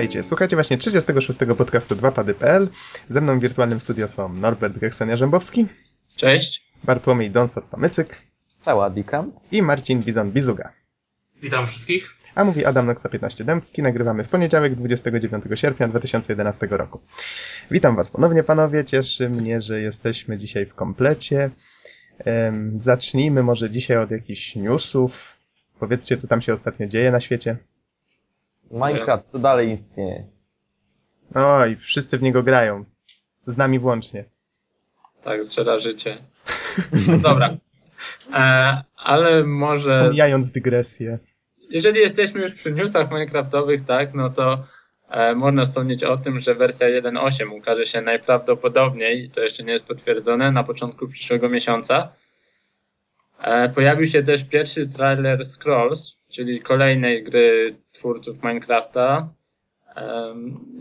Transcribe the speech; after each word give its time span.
Witajcie, 0.00 0.22
słuchajcie 0.22 0.56
właśnie 0.56 0.78
36. 0.78 1.38
podcastu 1.58 1.96
2pady.pl. 1.96 2.68
Ze 3.08 3.20
mną 3.20 3.38
w 3.38 3.42
wirtualnym 3.42 3.80
studio 3.80 4.08
są 4.08 4.28
Norbert 4.28 4.78
Geksenia-Rzębowski. 4.78 5.66
Cześć. 6.16 6.72
Bartłomiej 6.84 7.30
Donsot-Pamycyk. 7.30 8.06
Cała 8.64 8.90
Dikam. 8.90 9.32
I 9.52 9.62
Marcin 9.62 10.02
Bizon-Bizuga. 10.02 10.68
Witam 11.42 11.66
wszystkich. 11.66 12.16
A 12.34 12.44
mówi 12.44 12.64
Adam 12.64 12.86
Noxa 12.86 13.08
15 13.08 13.44
Dębski. 13.44 13.82
Nagrywamy 13.82 14.24
w 14.24 14.28
poniedziałek 14.28 14.74
29 14.74 15.44
sierpnia 15.54 15.88
2011 15.88 16.66
roku. 16.70 17.00
Witam 17.70 17.96
was 17.96 18.10
ponownie 18.10 18.42
panowie, 18.42 18.84
cieszy 18.84 19.28
mnie, 19.28 19.60
że 19.60 19.80
jesteśmy 19.80 20.38
dzisiaj 20.38 20.66
w 20.66 20.74
komplecie. 20.74 21.50
Um, 22.26 22.78
zacznijmy 22.78 23.42
może 23.42 23.70
dzisiaj 23.70 23.96
od 23.96 24.10
jakichś 24.10 24.56
newsów. 24.56 25.36
Powiedzcie, 25.80 26.16
co 26.16 26.28
tam 26.28 26.40
się 26.40 26.52
ostatnio 26.52 26.86
dzieje 26.86 27.10
na 27.10 27.20
świecie. 27.20 27.56
Minecraft 28.70 29.30
to 29.30 29.38
dalej 29.38 29.70
istnieje. 29.70 30.26
Oj, 31.34 31.76
wszyscy 31.76 32.18
w 32.18 32.22
niego 32.22 32.42
grają. 32.42 32.84
Z 33.46 33.56
nami 33.56 33.78
włącznie. 33.78 34.24
Tak, 35.24 35.44
zżera 35.44 35.78
życie. 35.78 36.18
No 37.08 37.18
dobra. 37.18 37.56
E, 38.34 38.84
ale 38.96 39.44
może... 39.44 40.04
Pomijając 40.04 40.50
dygresję. 40.50 41.18
Jeżeli 41.70 42.00
jesteśmy 42.00 42.40
już 42.40 42.52
przy 42.52 42.72
newsach 42.72 43.10
minecraftowych, 43.10 43.84
tak, 43.84 44.14
no 44.14 44.30
to 44.30 44.64
e, 45.08 45.34
można 45.34 45.64
wspomnieć 45.64 46.04
o 46.04 46.16
tym, 46.16 46.40
że 46.40 46.54
wersja 46.54 46.86
1.8 46.86 47.58
ukaże 47.58 47.86
się 47.86 48.00
najprawdopodobniej, 48.00 49.30
to 49.30 49.40
jeszcze 49.40 49.62
nie 49.62 49.72
jest 49.72 49.86
potwierdzone, 49.86 50.52
na 50.52 50.64
początku 50.64 51.08
przyszłego 51.08 51.48
miesiąca. 51.48 52.12
E, 53.40 53.68
pojawił 53.68 54.06
się 54.06 54.22
też 54.22 54.44
pierwszy 54.44 54.88
trailer 54.88 55.44
Scrolls, 55.44 56.16
czyli 56.28 56.60
kolejnej 56.60 57.24
gry 57.24 57.76
twórców 57.92 58.42
Minecrafta. 58.42 59.28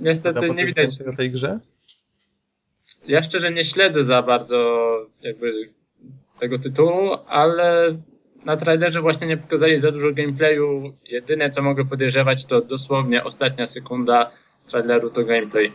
Niestety 0.02 0.50
nie 0.50 0.66
widać... 0.66 1.02
o 1.02 1.16
tej 1.16 1.32
grze? 1.32 1.60
Ja 3.08 3.24
szczerze 3.24 3.52
nie 3.52 3.64
śledzę 3.64 4.04
za 4.04 4.22
bardzo 4.22 4.90
jakby 5.22 5.70
tego 6.40 6.60
tytułu, 6.60 7.18
ale 7.28 7.98
na 8.46 8.58
trailerze 8.58 9.02
właśnie 9.02 9.28
nie 9.28 9.38
pokazali 9.38 9.80
za 9.80 9.92
dużo 9.92 10.12
gameplayu. 10.12 10.94
Jedyne 11.06 11.50
co 11.50 11.62
mogę 11.62 11.86
podejrzewać 11.86 12.46
to 12.46 12.62
dosłownie 12.62 13.24
ostatnia 13.24 13.68
sekunda 13.68 14.32
traileru 14.66 15.10
to 15.10 15.24
gameplay. 15.24 15.74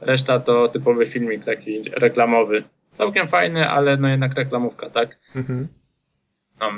Reszta 0.00 0.40
to 0.40 0.68
typowy 0.68 1.06
filmik 1.06 1.44
taki 1.44 1.82
reklamowy. 1.82 2.64
Całkiem 2.92 3.28
fajny, 3.28 3.68
ale 3.68 3.96
no 3.96 4.08
jednak 4.08 4.34
reklamówka, 4.34 4.90
tak? 4.90 5.18
Mhm. 5.36 5.68
No. 6.60 6.70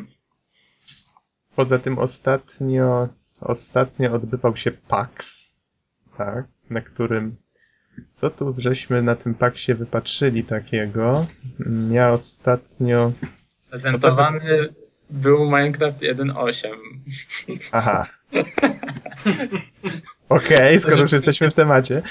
Poza 1.56 1.78
tym 1.78 1.98
ostatnio, 1.98 3.08
ostatnio 3.40 4.12
odbywał 4.12 4.56
się 4.56 4.70
PAX, 4.70 5.48
tak? 6.16 6.44
Na 6.70 6.80
którym 6.80 7.36
co 8.12 8.30
tu 8.30 8.54
żeśmy 8.58 9.02
na 9.02 9.16
tym 9.16 9.34
paksie 9.34 9.74
wypatrzyli 9.74 10.44
takiego? 10.44 11.26
Ja 11.90 12.12
ostatnio... 12.12 13.12
Prezentowany 13.70 14.68
był 15.10 15.44
Minecraft 15.44 16.00
1.8. 16.00 16.68
Aha. 17.72 18.06
Okej, 20.28 20.56
okay, 20.56 20.78
skoro 20.78 21.00
już 21.00 21.12
jesteśmy 21.12 21.50
w 21.50 21.54
temacie. 21.54 22.02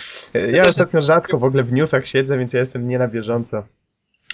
Ja 0.52 0.63
ostatnio 0.65 1.02
rzadko 1.02 1.37
w 1.37 1.43
ogóle 1.43 1.63
w 1.63 1.71
newsach 1.71 2.07
siedzę, 2.07 2.37
więc 2.37 2.53
ja 2.53 2.59
jestem 2.59 2.87
nie 2.87 2.99
na 2.99 3.07
bieżąco. 3.07 3.67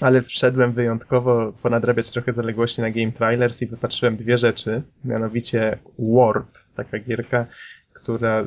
Ale 0.04 0.22
wszedłem 0.22 0.74
wyjątkowo 0.74 1.54
ponadrabiać 1.62 2.12
trochę 2.12 2.34
zaległości 2.34 2.82
na 2.82 2.92
Game 2.92 3.12
Trailers 3.12 3.62
i 3.62 3.68
wypatrzyłem 3.68 4.18
dwie 4.18 4.38
rzeczy. 4.38 4.82
Mianowicie 5.06 5.80
Warp, 6.00 6.58
taka 6.76 7.00
gierka, 7.00 7.46
która 7.94 8.46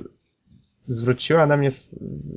zwróciła 0.87 1.47
na 1.47 1.57
mnie, 1.57 1.69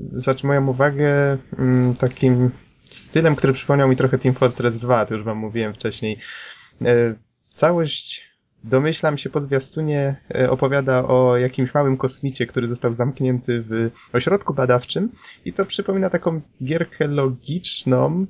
znaczy 0.09 0.47
moją 0.47 0.67
uwagę 0.67 1.37
mm, 1.57 1.93
takim 1.93 2.51
stylem, 2.89 3.35
który 3.35 3.53
przypomniał 3.53 3.89
mi 3.89 3.95
trochę 3.95 4.17
Team 4.17 4.35
Fortress 4.35 4.79
2, 4.79 5.05
to 5.05 5.15
już 5.15 5.23
wam 5.23 5.37
mówiłem 5.37 5.73
wcześniej. 5.73 6.17
E, 6.81 7.15
całość, 7.49 8.29
domyślam 8.63 9.17
się 9.17 9.29
po 9.29 9.39
zwiastunie, 9.39 10.15
e, 10.35 10.49
opowiada 10.49 11.07
o 11.07 11.37
jakimś 11.37 11.73
małym 11.73 11.97
kosmicie, 11.97 12.47
który 12.47 12.67
został 12.67 12.93
zamknięty 12.93 13.63
w 13.69 13.89
ośrodku 14.13 14.53
badawczym 14.53 15.11
i 15.45 15.53
to 15.53 15.65
przypomina 15.65 16.09
taką 16.09 16.41
gierkę 16.63 17.07
logiczną, 17.07 18.25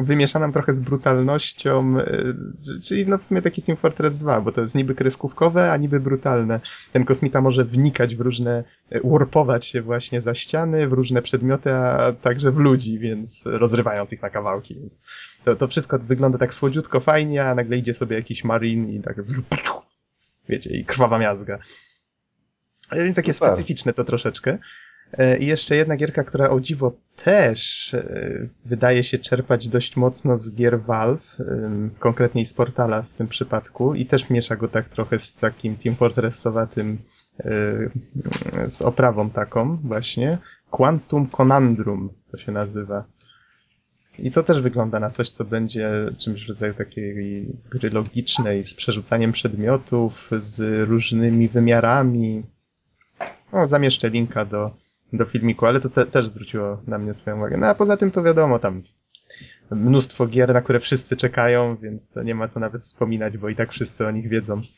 wymieszaną 0.00 0.52
trochę 0.52 0.72
z 0.72 0.80
brutalnością, 0.80 1.98
e, 2.00 2.34
czyli 2.82 3.06
no 3.06 3.18
w 3.18 3.24
sumie 3.24 3.42
taki 3.42 3.62
Team 3.62 3.76
Fortress 3.76 4.18
2, 4.18 4.40
bo 4.40 4.52
to 4.52 4.60
jest 4.60 4.74
niby 4.74 4.94
kreskówkowe, 4.94 5.72
a 5.72 5.76
niby 5.76 6.00
brutalne. 6.00 6.60
Ten 6.92 7.04
kosmita 7.04 7.40
może 7.40 7.64
wnikać 7.64 8.16
w 8.16 8.20
różne, 8.20 8.64
e, 8.90 9.00
warpować 9.04 9.66
się 9.66 9.82
właśnie 9.82 10.20
za 10.20 10.34
ściany, 10.34 10.88
w 10.88 10.92
różne 10.92 11.22
przedmioty, 11.22 11.74
a 11.74 12.12
także 12.12 12.50
w 12.50 12.58
ludzi, 12.58 12.98
więc 12.98 13.42
rozrywając 13.46 14.12
ich 14.12 14.22
na 14.22 14.30
kawałki, 14.30 14.74
więc 14.74 15.00
to, 15.44 15.56
to 15.56 15.68
wszystko 15.68 15.98
wygląda 15.98 16.38
tak 16.38 16.54
słodziutko, 16.54 17.00
fajnie, 17.00 17.44
a 17.44 17.54
nagle 17.54 17.76
idzie 17.76 17.94
sobie 17.94 18.16
jakiś 18.16 18.44
marin 18.44 18.88
i 18.88 19.00
tak 19.00 19.16
wiecie, 20.48 20.70
i 20.70 20.84
krwawa 20.84 21.18
miazga. 21.18 21.58
Więc 22.92 23.16
takie 23.16 23.32
specyficzne 23.32 23.92
to 23.92 24.04
troszeczkę. 24.04 24.58
E, 25.18 25.38
I 25.38 25.46
jeszcze 25.46 25.76
jedna 25.76 25.96
gierka, 25.96 26.24
która 26.24 26.50
o 26.50 26.60
dziwo 26.60 26.92
też 27.16 27.94
e, 27.94 28.48
wydaje 28.64 29.02
się 29.02 29.18
czerpać 29.18 29.68
dość 29.68 29.96
mocno 29.96 30.36
z 30.36 30.54
gier 30.54 30.80
Valve, 30.80 31.36
konkretniej 31.98 32.46
z 32.46 32.54
Portala 32.54 33.02
w 33.02 33.14
tym 33.14 33.28
przypadku 33.28 33.94
i 33.94 34.06
też 34.06 34.30
miesza 34.30 34.56
go 34.56 34.68
tak 34.68 34.88
trochę 34.88 35.18
z 35.18 35.32
takim 35.32 35.76
Team 35.76 35.96
Fortressowatym 35.96 36.98
e, 37.40 38.70
z 38.70 38.82
oprawą 38.82 39.30
taką 39.30 39.76
właśnie. 39.76 40.38
Quantum 40.70 41.26
Conundrum 41.26 42.10
to 42.30 42.36
się 42.36 42.52
nazywa. 42.52 43.04
I 44.18 44.30
to 44.30 44.42
też 44.42 44.60
wygląda 44.60 45.00
na 45.00 45.10
coś, 45.10 45.30
co 45.30 45.44
będzie 45.44 45.90
czymś 46.18 46.46
w 46.46 46.48
rodzaju 46.48 46.74
takiej 46.74 47.46
gry 47.70 47.90
logicznej, 47.90 48.64
z 48.64 48.74
przerzucaniem 48.74 49.32
przedmiotów, 49.32 50.30
z 50.38 50.88
różnymi 50.88 51.48
wymiarami. 51.48 52.42
O, 53.52 53.68
zamieszczę 53.68 54.08
linka 54.08 54.44
do, 54.44 54.70
do 55.12 55.24
filmiku, 55.24 55.66
ale 55.66 55.80
to 55.80 55.90
te, 55.90 56.06
też 56.06 56.26
zwróciło 56.26 56.82
na 56.86 56.98
mnie 56.98 57.14
swoją 57.14 57.36
uwagę. 57.36 57.56
No 57.56 57.66
a 57.66 57.74
poza 57.74 57.96
tym 57.96 58.10
to 58.10 58.22
wiadomo, 58.22 58.58
tam 58.58 58.82
mnóstwo 59.70 60.26
gier, 60.26 60.54
na 60.54 60.62
które 60.62 60.80
wszyscy 60.80 61.16
czekają, 61.16 61.76
więc 61.76 62.10
to 62.10 62.22
nie 62.22 62.34
ma 62.34 62.48
co 62.48 62.60
nawet 62.60 62.82
wspominać, 62.82 63.38
bo 63.38 63.48
i 63.48 63.56
tak 63.56 63.72
wszyscy 63.72 64.06
o 64.06 64.10
nich 64.10 64.28
wiedzą. 64.28 64.60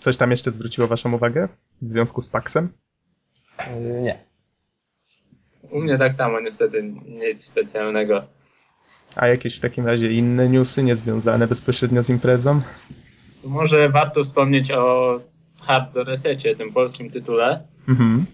Coś 0.00 0.16
tam 0.16 0.30
jeszcze 0.30 0.50
zwróciło 0.50 0.86
waszą 0.86 1.12
uwagę 1.12 1.48
w 1.82 1.90
związku 1.90 2.20
z 2.22 2.28
Paxem? 2.28 2.72
Yy, 3.58 4.00
nie. 4.00 4.24
U 5.70 5.80
mnie 5.80 5.98
tak 5.98 6.14
samo, 6.14 6.40
niestety 6.40 6.82
nic 7.06 7.44
specjalnego. 7.44 8.26
A 9.16 9.26
jakieś 9.26 9.56
w 9.56 9.60
takim 9.60 9.86
razie 9.86 10.12
inne 10.12 10.48
newsy 10.48 10.82
niezwiązane 10.82 11.48
bezpośrednio 11.48 12.02
z 12.02 12.10
imprezą? 12.10 12.60
Może 13.44 13.88
warto 13.88 14.24
wspomnieć 14.24 14.72
o 14.72 15.20
Hard 15.60 15.96
Resecie, 15.96 16.56
tym 16.56 16.72
polskim 16.72 17.10
tytule, 17.10 17.62
mhm. 17.88 18.26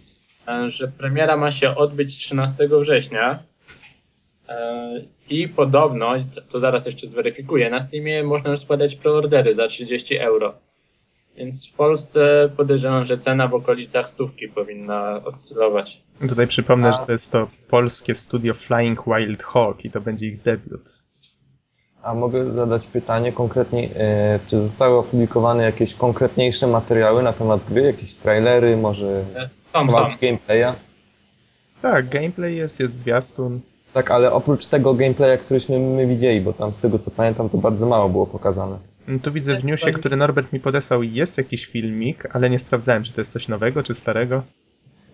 E, 0.48 0.70
że 0.70 0.88
premiera 0.88 1.36
ma 1.36 1.50
się 1.50 1.74
odbyć 1.74 2.16
13 2.16 2.68
września 2.80 3.38
e, 4.48 5.00
i 5.30 5.48
podobno, 5.48 6.14
to 6.48 6.58
zaraz 6.58 6.86
jeszcze 6.86 7.06
zweryfikuję, 7.06 7.70
na 7.70 7.80
Steamie 7.80 8.24
można 8.24 8.50
już 8.50 8.60
składać 8.60 8.96
preordery 8.96 9.54
za 9.54 9.68
30 9.68 10.16
euro. 10.16 10.54
Więc 11.36 11.68
w 11.68 11.72
Polsce 11.72 12.50
podejrzewam, 12.56 13.04
że 13.04 13.18
cena 13.18 13.48
w 13.48 13.54
okolicach 13.54 14.08
stówki 14.08 14.48
powinna 14.48 15.24
oscylować. 15.24 16.02
Tutaj 16.28 16.46
przypomnę, 16.46 16.88
A... 16.88 16.92
że 16.92 16.98
to 17.06 17.12
jest 17.12 17.32
to 17.32 17.48
polskie 17.68 18.14
studio 18.14 18.54
Flying 18.54 19.04
Wild 19.06 19.42
Hawk 19.42 19.84
i 19.84 19.90
to 19.90 20.00
będzie 20.00 20.26
ich 20.26 20.42
debiut. 20.42 20.95
A 22.06 22.14
mogę 22.14 22.44
zadać 22.44 22.86
pytanie 22.86 23.32
konkretnie, 23.32 23.88
e, 23.96 24.38
czy 24.46 24.60
zostały 24.60 24.98
opublikowane 24.98 25.62
jakieś 25.62 25.94
konkretniejsze 25.94 26.66
materiały 26.66 27.22
na 27.22 27.32
temat 27.32 27.60
gry, 27.68 27.82
jakieś 27.82 28.14
trailery, 28.14 28.76
może 28.76 29.24
tam, 29.72 29.88
tam. 29.88 30.16
gameplaya? 30.22 30.74
Tak, 31.82 32.08
gameplay 32.08 32.56
jest, 32.56 32.80
jest 32.80 32.96
zwiastun. 32.98 33.60
Tak, 33.92 34.10
ale 34.10 34.32
oprócz 34.32 34.66
tego 34.66 34.94
gameplaya, 34.94 35.38
któryśmy 35.38 35.78
my 35.78 36.06
widzieli, 36.06 36.40
bo 36.40 36.52
tam 36.52 36.74
z 36.74 36.80
tego 36.80 36.98
co 36.98 37.10
pamiętam 37.10 37.48
to 37.48 37.58
bardzo 37.58 37.86
mało 37.86 38.08
było 38.08 38.26
pokazane. 38.26 38.78
Mm, 39.08 39.20
tu 39.20 39.32
widzę 39.32 39.56
w 39.56 39.64
newsie, 39.64 39.92
który 39.92 40.16
Norbert 40.16 40.52
mi 40.52 40.60
podesłał, 40.60 41.02
jest 41.02 41.38
jakiś 41.38 41.66
filmik, 41.66 42.36
ale 42.36 42.50
nie 42.50 42.58
sprawdzałem, 42.58 43.02
czy 43.02 43.12
to 43.12 43.20
jest 43.20 43.32
coś 43.32 43.48
nowego, 43.48 43.82
czy 43.82 43.94
starego. 43.94 44.42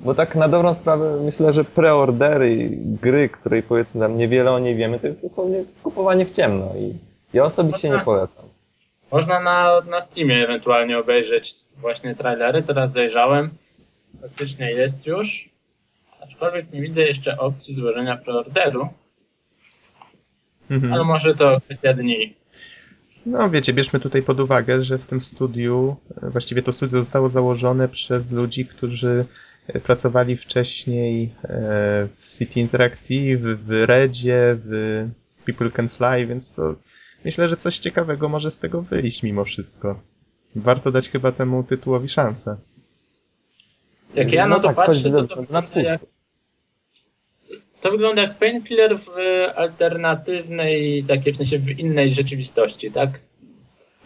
Bo 0.04 0.14
tak 0.14 0.36
na 0.36 0.48
dobrą 0.48 0.74
sprawę 0.74 1.20
myślę, 1.24 1.52
że 1.52 1.64
preordery 1.64 2.68
gry, 3.02 3.28
której 3.28 3.62
powiedzmy 3.62 4.00
tam 4.00 4.16
niewiele 4.16 4.52
o 4.52 4.58
niej 4.58 4.76
wiemy, 4.76 4.98
to 4.98 5.06
jest 5.06 5.22
dosłownie 5.22 5.64
kupowanie 5.92 6.26
w 6.26 6.32
ciemno 6.32 6.72
i 6.78 6.94
ja 7.32 7.44
osobiście 7.44 7.88
Można. 7.88 7.98
nie 7.98 8.04
polecam. 8.04 8.44
Można 9.12 9.40
na, 9.40 9.80
na 9.90 10.00
Steamie 10.00 10.44
ewentualnie 10.44 10.98
obejrzeć 10.98 11.54
właśnie 11.76 12.14
trailery, 12.14 12.62
teraz 12.62 12.92
zajrzałem. 12.92 13.50
Faktycznie 14.22 14.70
jest 14.70 15.06
już. 15.06 15.48
Aczkolwiek 16.20 16.72
nie 16.72 16.80
widzę 16.80 17.02
jeszcze 17.02 17.38
opcji 17.38 17.74
złożenia 17.74 18.16
preorderu. 18.16 18.88
Mhm. 20.70 20.92
Ale 20.92 21.04
może 21.04 21.34
to 21.34 21.60
kwestia 21.60 21.94
dni. 21.94 22.34
No 23.26 23.50
wiecie, 23.50 23.72
bierzmy 23.72 24.00
tutaj 24.00 24.22
pod 24.22 24.40
uwagę, 24.40 24.84
że 24.84 24.98
w 24.98 25.04
tym 25.04 25.20
studiu, 25.20 25.96
e, 26.22 26.30
właściwie 26.30 26.62
to 26.62 26.72
studio 26.72 27.02
zostało 27.02 27.28
założone 27.28 27.88
przez 27.88 28.32
ludzi, 28.32 28.66
którzy 28.66 29.24
e, 29.66 29.80
pracowali 29.80 30.36
wcześniej 30.36 31.24
e, 31.24 31.48
w 32.16 32.38
City 32.38 32.60
Interactive, 32.60 33.40
w 33.40 33.70
Redzie, 33.86 34.56
w 34.64 35.08
People 35.46 35.70
Can 35.70 35.88
Fly, 35.88 36.26
więc 36.26 36.54
to 36.54 36.74
myślę, 37.24 37.48
że 37.48 37.56
coś 37.56 37.78
ciekawego 37.78 38.28
może 38.28 38.50
z 38.50 38.58
tego 38.58 38.82
wyjść 38.82 39.22
mimo 39.22 39.44
wszystko. 39.44 40.00
Warto 40.56 40.92
dać 40.92 41.08
chyba 41.08 41.32
temu 41.32 41.62
tytułowi 41.64 42.08
szansę. 42.08 42.56
Jak 44.14 44.32
ja 44.32 44.46
No 44.46 44.56
na 44.56 44.62
to 44.62 44.68
tak, 44.68 44.76
patrzę, 44.76 45.10
to 45.10 45.22
to 45.26 45.36
wygląda 45.36 45.80
jak 45.82 46.00
to 47.80 47.90
wygląda 47.90 48.22
jak 48.22 48.38
painkiller 48.38 48.98
w 48.98 49.08
alternatywnej, 49.56 51.04
takiej 51.04 51.32
w 51.32 51.36
sensie 51.36 51.58
w 51.58 51.68
innej 51.78 52.14
rzeczywistości, 52.14 52.90
tak? 52.90 53.20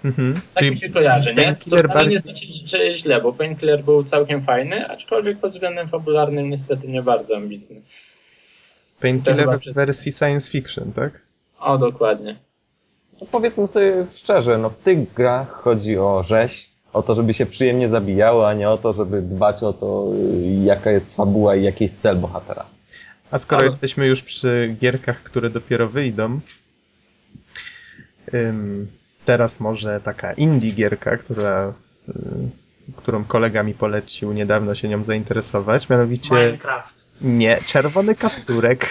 Mhm. 0.05 0.41
Tak 0.55 0.71
mi 0.71 0.79
się 0.79 0.89
kojarzy, 0.89 1.35
nie? 1.35 1.55
Co 1.55 1.77
wcale 1.77 1.83
bardziej- 1.83 2.11
nie 2.11 2.19
znaczy, 2.19 2.47
że 2.67 2.85
jest 2.85 3.01
źle, 3.01 3.21
bo 3.21 3.33
Painkiller 3.33 3.85
był 3.85 4.05
całkiem 4.05 4.43
fajny, 4.43 4.89
aczkolwiek 4.89 5.39
pod 5.39 5.51
względem 5.51 5.89
fabularnym 5.89 6.51
niestety 6.51 6.89
nie 6.89 7.03
bardzo 7.03 7.37
ambitny. 7.37 7.83
Painkiller 9.01 9.61
w 9.61 9.75
wersji 9.75 10.13
science 10.13 10.51
fiction, 10.51 10.93
tak? 10.93 11.26
O, 11.59 11.79
dokładnie. 11.79 12.37
No 13.21 13.27
powiedzmy 13.31 13.67
sobie 13.67 14.07
szczerze, 14.15 14.59
no 14.59 14.71
w 14.71 14.77
tych 14.77 15.13
grach 15.15 15.51
chodzi 15.51 15.99
o 15.99 16.23
rzeź, 16.23 16.71
o 16.93 17.03
to, 17.03 17.15
żeby 17.15 17.35
się 17.35 17.47
przyjemnie 17.47 17.89
zabijało, 17.89 18.49
a 18.49 18.55
nie 18.55 18.71
o 18.71 18.79
to, 18.79 18.93
żeby 18.93 19.23
dbać 19.23 19.63
o 19.63 19.73
to, 19.73 20.11
y, 20.35 20.47
jaka 20.65 20.91
jest 20.91 21.17
fabuła 21.17 21.57
i 21.57 21.63
jaki 21.63 21.85
jest 21.85 22.01
cel 22.03 22.17
bohatera. 22.17 22.67
A 23.31 23.39
skoro 23.39 23.59
Ale- 23.59 23.67
jesteśmy 23.67 24.07
już 24.07 24.23
przy 24.23 24.77
gierkach, 24.81 25.23
które 25.23 25.51
dopiero 25.51 25.89
wyjdą, 25.89 26.41
ym, 28.35 28.87
teraz 29.25 29.61
może 29.61 30.01
taka 30.01 30.33
indie 30.33 30.73
gierka, 30.73 31.17
która, 31.17 31.73
y, 32.09 32.13
którą 32.97 33.25
kolega 33.25 33.63
mi 33.63 33.75
polecił 33.75 34.33
niedawno 34.33 34.75
się 34.75 34.89
nią 34.89 35.05
zainteresować, 35.05 35.89
mianowicie 35.89 36.35
Minecraft. 36.35 37.05
nie, 37.21 37.59
Czerwony 37.67 38.15
Kapturek. 38.15 38.87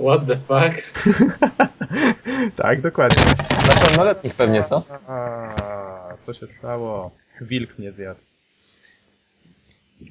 What 0.00 0.26
the 0.26 0.36
fuck? 0.36 1.04
tak, 2.62 2.80
dokładnie. 2.80 3.22
Dla 3.64 3.74
pełnoletnich 3.74 4.34
pewnie, 4.34 4.64
co? 4.64 4.82
A, 5.06 6.16
co 6.20 6.34
się 6.34 6.46
stało? 6.46 7.10
Wilk 7.40 7.78
mnie 7.78 7.92
zjadł. 7.92 8.20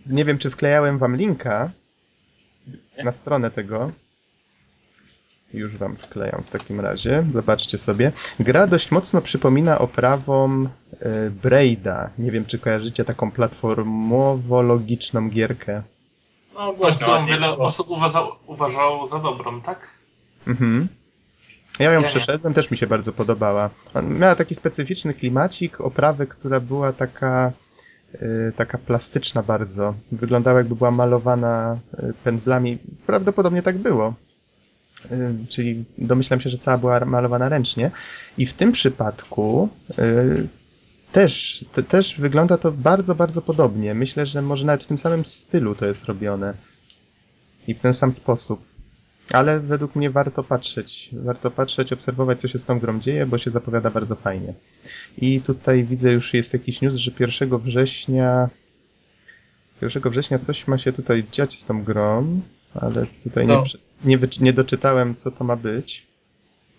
Nie 0.06 0.26
wiem, 0.26 0.38
czy 0.38 0.50
wklejałem 0.50 0.98
wam 0.98 1.16
linka 1.16 1.70
na 3.04 3.12
stronę 3.12 3.52
tego. 3.52 3.92
Już 5.54 5.78
wam 5.78 5.96
wklejam 5.96 6.44
w 6.44 6.50
takim 6.50 6.80
razie. 6.80 7.24
Zobaczcie 7.30 7.78
sobie. 7.78 8.12
Gra 8.40 8.68
dość 8.68 8.92
mocno 8.92 9.22
przypomina 9.22 9.80
oprawą 9.80 10.64
y, 10.66 10.68
Braida. 11.32 12.10
Nie 12.18 12.32
wiem, 12.32 12.46
czy 12.46 12.60
kojarzycie 12.60 13.06
taką 13.06 13.30
platformowo-logiczną 13.32 15.30
gierkę. 15.30 15.82
No, 16.54 16.70
o 16.70 16.92
którą 16.92 17.26
wiele 17.26 17.54
było. 17.54 17.66
osób 17.66 17.90
uważa, 17.90 18.24
uważało 18.48 19.06
za 19.06 19.20
dobrą, 19.20 19.62
tak? 19.62 19.90
Mhm. 20.48 20.88
Ja 21.80 21.92
ją 21.92 22.00
nie. 22.00 22.06
przeszedłem, 22.08 22.54
też 22.54 22.72
mi 22.72 22.78
się 22.78 22.88
bardzo 22.88 23.14
podobała. 23.14 23.70
On 23.94 24.18
miała 24.20 24.36
taki 24.36 24.56
specyficzny 24.56 25.14
klimacik, 25.14 25.82
oprawę, 25.82 26.28
która 26.28 26.60
była 26.60 26.94
taka, 26.94 27.52
y, 28.16 28.52
taka 28.56 28.78
plastyczna 28.78 29.44
bardzo. 29.44 29.94
Wyglądała 30.12 30.58
jakby 30.58 30.76
była 30.76 30.92
malowana 30.92 31.78
y, 31.94 32.14
pędzlami. 32.24 32.78
Prawdopodobnie 33.06 33.62
tak 33.64 33.78
było. 33.78 34.14
Y, 35.12 35.48
czyli 35.50 35.86
domyślam 35.98 36.42
się, 36.42 36.50
że 36.50 36.58
cała 36.58 36.78
była 36.78 37.00
malowana 37.00 37.50
ręcznie. 37.50 37.92
I 38.38 38.46
w 38.46 38.54
tym 38.54 38.72
przypadku 38.72 39.70
y, 40.00 40.48
też, 41.14 41.66
te, 41.72 41.84
też 41.84 42.16
wygląda 42.20 42.58
to 42.58 42.72
bardzo, 42.72 43.16
bardzo 43.16 43.42
podobnie. 43.42 43.94
Myślę, 43.94 44.26
że 44.26 44.42
może 44.42 44.66
nawet 44.66 44.84
w 44.84 44.88
tym 44.88 44.98
samym 44.98 45.26
stylu 45.26 45.76
to 45.76 45.86
jest 45.86 46.06
robione. 46.06 46.54
I 47.68 47.74
w 47.74 47.80
ten 47.80 47.94
sam 47.94 48.14
sposób. 48.14 48.66
Ale 49.34 49.60
według 49.60 49.96
mnie 49.96 50.10
warto 50.10 50.44
patrzeć, 50.44 51.10
warto 51.14 51.52
patrzeć, 51.52 51.94
obserwować, 51.94 52.42
co 52.42 52.48
się 52.48 52.60
z 52.60 52.66
tą 52.66 52.80
grą 52.80 53.00
dzieje, 53.00 53.26
bo 53.26 53.38
się 53.38 53.52
zapowiada 53.52 53.90
bardzo 53.90 54.16
fajnie. 54.16 54.54
I 55.18 55.42
tutaj 55.42 55.84
widzę 55.84 56.12
już 56.12 56.34
jest 56.34 56.54
jakiś 56.54 56.82
news, 56.82 56.96
że 56.96 57.12
1 57.20 57.58
września 57.60 58.50
1 59.82 60.12
września 60.12 60.40
coś 60.40 60.68
ma 60.68 60.78
się 60.78 60.94
tutaj 60.94 61.24
dziać 61.32 61.54
z 61.60 61.64
tą 61.66 61.84
grą, 61.84 62.42
ale 62.76 63.06
tutaj 63.24 63.48
nie, 63.48 63.54
No. 63.54 63.64
nie, 64.06 64.20
wycz- 64.20 64.42
nie 64.42 64.54
doczytałem, 64.54 65.16
co 65.16 65.32
to 65.32 65.44
ma 65.44 65.56
być. 65.56 66.08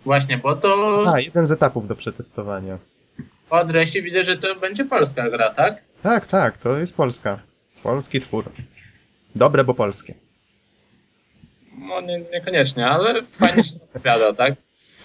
Właśnie, 0.04 0.38
bo 0.38 0.56
to 0.56 1.02
A, 1.14 1.20
jeden 1.20 1.46
z 1.46 1.50
etapów 1.50 1.88
do 1.88 1.94
przetestowania. 1.96 2.78
Po 3.48 3.58
adresie 3.58 4.02
widzę, 4.02 4.24
że 4.24 4.38
to 4.38 4.56
będzie 4.56 4.84
polska 4.84 5.30
gra, 5.30 5.54
tak? 5.54 5.82
Tak, 6.02 6.26
tak, 6.26 6.58
to 6.58 6.78
jest 6.78 6.96
Polska. 6.96 7.40
Polski 7.82 8.20
twór. 8.20 8.52
Dobre, 9.34 9.64
bo 9.64 9.74
polskie. 9.74 10.14
No 11.78 12.00
nie, 12.00 12.18
niekoniecznie, 12.18 12.86
ale 12.86 13.26
fajnie 13.26 13.64
się 13.64 13.70
zapowiada, 13.70 14.34
tak? 14.34 14.54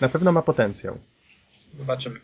Na 0.01 0.09
pewno 0.09 0.31
ma 0.31 0.41
potencjał. 0.41 0.97
Zobaczymy. 1.73 2.19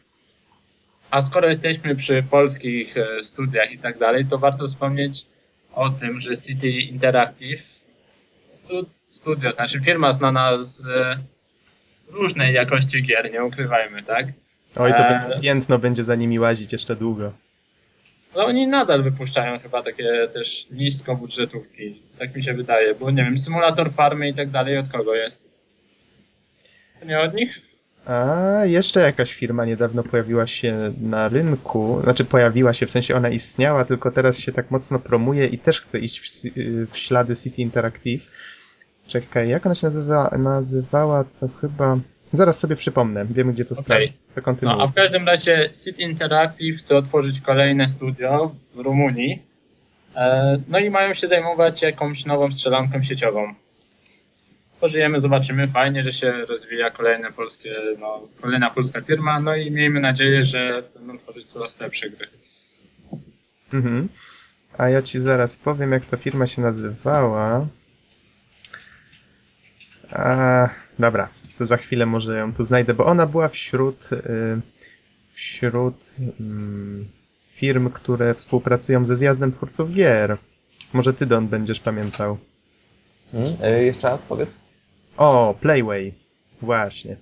A 1.11 1.21
skoro 1.21 1.47
jesteśmy 1.47 1.95
przy 1.95 2.23
polskich 2.23 2.97
e, 2.97 3.23
studiach 3.23 3.71
i 3.71 3.77
tak 3.77 3.97
dalej, 3.97 4.25
to 4.25 4.37
warto 4.37 4.67
wspomnieć 4.67 5.25
o 5.73 5.89
tym, 5.89 6.21
że 6.21 6.37
City 6.37 6.69
Interactive 6.69 7.61
stu, 8.53 8.89
studio, 9.07 9.49
to 9.49 9.55
znaczy 9.55 9.79
firma 9.79 10.11
znana 10.11 10.57
z 10.57 10.85
e, 10.85 11.19
różnej 12.07 12.53
jakości 12.53 13.03
gier, 13.03 13.31
nie 13.31 13.43
ukrywajmy, 13.43 14.03
tak? 14.03 14.27
Oj, 14.75 14.93
to 14.93 14.97
będzie 14.97 15.41
piętno 15.41 15.79
będzie 15.79 16.03
za 16.03 16.15
nimi 16.15 16.39
łazić 16.39 16.73
jeszcze 16.73 16.95
długo. 16.95 17.31
No 18.35 18.45
oni 18.45 18.67
nadal 18.67 19.03
wypuszczają 19.03 19.59
chyba 19.59 19.83
takie 19.83 20.27
też 20.33 20.67
nisko 20.71 21.15
budżetówki, 21.15 22.01
tak 22.19 22.35
mi 22.35 22.43
się 22.43 22.53
wydaje, 22.53 22.95
bo 22.95 23.11
nie 23.11 23.23
wiem, 23.23 23.39
symulator 23.39 23.93
farmy 23.93 24.29
i 24.29 24.33
tak 24.33 24.49
dalej 24.49 24.77
od 24.77 24.89
kogo 24.89 25.15
jest? 25.15 25.49
To 26.99 27.05
nie 27.05 27.19
od 27.19 27.33
nich? 27.33 27.61
A 28.05 28.61
jeszcze 28.65 28.99
jakaś 28.99 29.33
firma 29.33 29.65
niedawno 29.65 30.03
pojawiła 30.03 30.47
się 30.47 30.93
na 31.01 31.27
rynku, 31.27 32.01
znaczy 32.03 32.25
pojawiła 32.25 32.73
się, 32.73 32.85
w 32.85 32.91
sensie 32.91 33.15
ona 33.15 33.29
istniała, 33.29 33.85
tylko 33.85 34.11
teraz 34.11 34.39
się 34.39 34.51
tak 34.51 34.71
mocno 34.71 34.99
promuje 34.99 35.45
i 35.45 35.57
też 35.57 35.81
chce 35.81 35.99
iść 35.99 36.19
w, 36.19 36.25
w 36.91 36.97
ślady 36.97 37.35
City 37.35 37.61
Interactive. 37.61 38.31
Czekaj, 39.07 39.49
jak 39.49 39.65
ona 39.65 39.75
się 39.75 39.87
nazywa, 39.87 40.37
nazywała, 40.37 41.23
co 41.23 41.47
chyba... 41.47 41.97
Zaraz 42.31 42.59
sobie 42.59 42.75
przypomnę, 42.75 43.25
wiemy 43.25 43.53
gdzie 43.53 43.65
to 43.65 43.73
Okej. 43.75 43.83
sprawdzić. 43.83 44.13
To 44.35 44.41
kontynuuj. 44.41 44.77
No 44.77 44.83
a 44.83 44.87
w 44.87 44.93
każdym 44.93 45.25
razie 45.25 45.69
City 45.83 46.03
Interactive 46.03 46.77
chce 46.77 46.97
otworzyć 46.97 47.41
kolejne 47.41 47.87
studio 47.87 48.55
w 48.75 48.79
Rumunii. 48.79 49.41
E, 50.15 50.57
No 50.67 50.79
i 50.79 50.89
mają 50.89 51.13
się 51.13 51.27
zajmować 51.27 51.81
jakąś 51.81 52.25
nową 52.25 52.51
strzelanką 52.51 53.03
sieciową. 53.03 53.53
Pożyjemy, 54.79 55.21
zobaczymy. 55.21 55.67
Fajnie, 55.67 56.03
że 56.03 56.11
się 56.13 56.31
rozwija 56.45 56.89
kolejne 56.91 57.31
polskie, 57.31 57.75
no, 57.99 58.21
kolejna 58.41 58.69
polska 58.69 59.01
firma. 59.01 59.39
No 59.39 59.55
i 59.55 59.71
miejmy 59.71 59.99
nadzieję, 59.99 60.45
że 60.45 60.83
będą 60.95 61.17
tworzyć 61.17 61.47
coraz 61.47 61.79
lepsze 61.79 62.09
gry. 62.09 62.27
Mhm. 63.73 64.09
A 64.77 64.89
ja 64.89 65.01
ci 65.01 65.19
zaraz 65.19 65.57
powiem, 65.57 65.91
jak 65.91 66.05
ta 66.05 66.17
firma 66.17 66.47
się 66.47 66.61
nazywała. 66.61 67.67
A, 70.11 70.69
dobra, 70.99 71.29
to 71.57 71.65
za 71.65 71.77
chwilę 71.77 72.05
może 72.05 72.37
ją 72.37 72.53
tu 72.53 72.63
znajdę, 72.63 72.93
bo 72.93 73.05
ona 73.05 73.25
była 73.25 73.49
wśród, 73.49 74.09
y, 74.13 74.61
wśród 75.33 76.15
mm, 76.39 77.05
firm, 77.45 77.89
które 77.89 78.33
współpracują 78.33 79.05
ze 79.05 79.17
zjazdem 79.17 79.51
twórców 79.51 79.93
gier. 79.93 80.37
Może 80.93 81.13
ty, 81.13 81.25
Don, 81.25 81.47
będziesz 81.47 81.79
pamiętał. 81.79 82.37
Hmm? 83.31 83.53
E, 83.61 83.83
jeszcze 83.83 84.09
raz 84.09 84.21
powiedz. 84.21 84.61
O, 85.17 85.55
Playway. 85.61 86.13
Właśnie. 86.61 87.17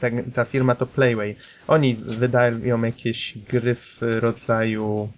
Ta, 0.00 0.06
ta 0.34 0.44
firma 0.44 0.74
to 0.74 0.86
Playway. 0.86 1.36
Oni 1.68 1.94
wydają 1.94 2.82
jakieś 2.82 3.38
gry 3.38 3.74
w 3.74 3.98
rodzaju 4.00 5.08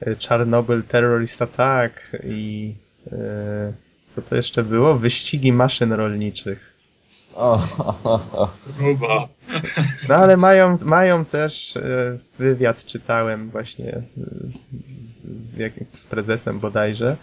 e, 0.00 0.16
Czarnobyl 0.16 0.82
Terrorist 0.82 1.42
Attack 1.42 1.94
i 2.24 2.74
e, 3.12 3.72
co 4.14 4.22
to 4.22 4.36
jeszcze 4.36 4.62
było? 4.62 4.94
Wyścigi 4.94 5.52
maszyn 5.52 5.92
rolniczych. 5.92 6.70
O. 7.34 8.48
Grubo. 8.78 9.28
No 10.08 10.14
ale 10.14 10.36
mają, 10.36 10.76
mają 10.84 11.24
też 11.24 11.76
e, 11.76 12.18
wywiad, 12.38 12.84
czytałem 12.84 13.50
właśnie 13.50 13.92
e, 13.92 14.02
z, 14.98 15.24
z, 15.24 15.56
jak, 15.56 15.72
z 15.92 16.04
prezesem 16.04 16.60
bodajże. 16.60 17.16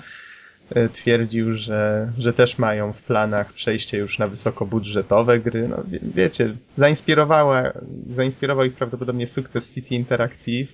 E, 0.76 0.90
Twierdził, 0.90 1.58
że, 1.58 2.12
że 2.18 2.34
też 2.34 2.58
mają 2.58 2.94
w 2.94 3.02
planach 3.02 3.54
przejście 3.54 3.98
już 3.98 4.20
na 4.20 4.28
wysokobudżetowe 4.28 5.40
gry. 5.40 5.68
No, 5.68 5.84
wie, 5.88 6.00
wiecie, 6.02 6.56
zainspirowała, 6.76 7.64
zainspirował 8.10 8.66
ich 8.66 8.74
prawdopodobnie 8.74 9.28
sukces 9.28 9.74
City 9.74 9.96
Interactive, 9.96 10.70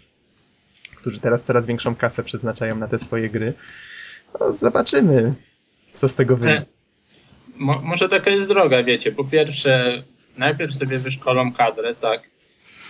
którzy 0.95 1.19
teraz 1.19 1.43
coraz 1.43 1.65
większą 1.65 1.95
kasę 1.95 2.23
przeznaczają 2.23 2.75
na 2.75 2.87
te 2.87 2.99
swoje 2.99 3.29
gry. 3.29 3.53
No, 4.39 4.53
zobaczymy, 4.53 5.33
co 5.95 6.09
z 6.09 6.15
tego 6.15 6.37
wyjdzie. 6.37 6.65
Mo- 7.55 7.81
może 7.81 8.09
taka 8.09 8.29
jest 8.31 8.47
droga, 8.47 8.83
wiecie. 8.83 9.11
Po 9.11 9.23
pierwsze, 9.23 10.03
najpierw 10.37 10.75
sobie 10.75 10.97
wyszkolą 10.97 11.53
kadrę, 11.53 11.95
tak, 11.95 12.29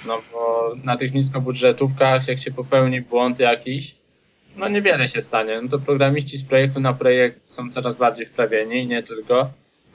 no 0.07 0.21
bo 0.33 0.73
na 0.83 0.97
tych 0.97 1.13
niskobudżetówkach, 1.13 2.27
jak 2.27 2.39
się 2.39 2.51
popełni 2.51 3.01
błąd 3.01 3.39
jakiś, 3.39 3.95
no 4.57 4.67
niewiele 4.69 5.07
się 5.07 5.21
stanie. 5.21 5.61
No 5.61 5.69
to 5.69 5.79
programiści 5.79 6.37
z 6.37 6.43
projektu 6.43 6.79
na 6.79 6.93
projekt 6.93 7.45
są 7.47 7.71
coraz 7.71 7.95
bardziej 7.95 8.25
wprawieni 8.25 8.81
i 8.83 8.87
nie 8.87 9.03
tylko. 9.03 9.49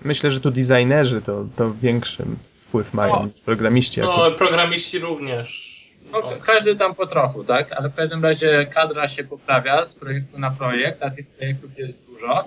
Myślę, 0.05 0.31
że 0.31 0.41
tu 0.41 0.51
designerzy 0.51 1.23
to, 1.23 1.45
to 1.57 1.75
większy 1.75 2.25
wpływ 2.59 2.95
mają 2.95 3.13
No. 3.15 3.27
niż 3.27 3.41
programiści. 3.41 4.01
Jako... 4.01 4.17
No, 4.31 4.37
programiści 4.37 4.99
również. 4.99 5.79
No, 6.13 6.19
No, 6.21 6.31
każdy 6.43 6.77
tam 6.77 6.95
po 6.95 7.07
trochu, 7.07 7.45
tak? 7.45 7.73
Ale 7.73 7.89
w 7.89 7.95
każdym 7.95 8.23
razie 8.25 8.67
kadra 8.75 9.09
się 9.09 9.25
poprawia 9.25 9.85
z 9.85 9.95
projektu 9.95 10.39
na 10.39 10.51
projekt, 10.51 11.03
a 11.03 11.11
tych 11.11 11.27
projektów 11.27 11.79
jest 11.79 11.99
dużo. 12.07 12.45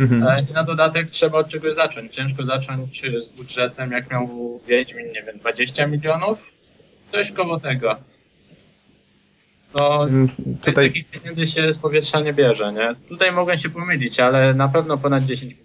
Mhm. 0.00 0.22
E, 0.22 0.46
I 0.50 0.52
na 0.52 0.64
dodatek 0.64 1.10
trzeba 1.10 1.38
od 1.38 1.48
czegoś 1.48 1.74
zacząć. 1.74 2.14
Ciężko 2.14 2.44
zacząć 2.44 3.04
e, 3.04 3.22
z 3.22 3.28
budżetem, 3.28 3.92
jak 3.92 4.10
miał 4.10 4.60
Wiedźmin, 4.68 5.06
nie 5.06 5.22
wiem, 5.22 5.38
20 5.38 5.86
milionów? 5.86 6.38
Coś 7.12 7.32
koło 7.32 7.60
tego. 7.60 7.96
To 9.72 10.04
Mm, 10.04 10.28
tutaj... 10.64 10.88
Takich 10.88 11.10
pieniędzy 11.10 11.46
się 11.46 11.72
z 11.72 11.78
powietrza 11.78 12.20
nie 12.20 12.32
bierze, 12.32 12.72
nie? 12.72 12.94
Tutaj 13.08 13.32
mogę 13.32 13.58
się 13.58 13.70
pomylić, 13.70 14.20
ale 14.20 14.54
na 14.54 14.68
pewno 14.68 14.98
ponad 14.98 15.24
10 15.24 15.42
milionów. 15.42 15.63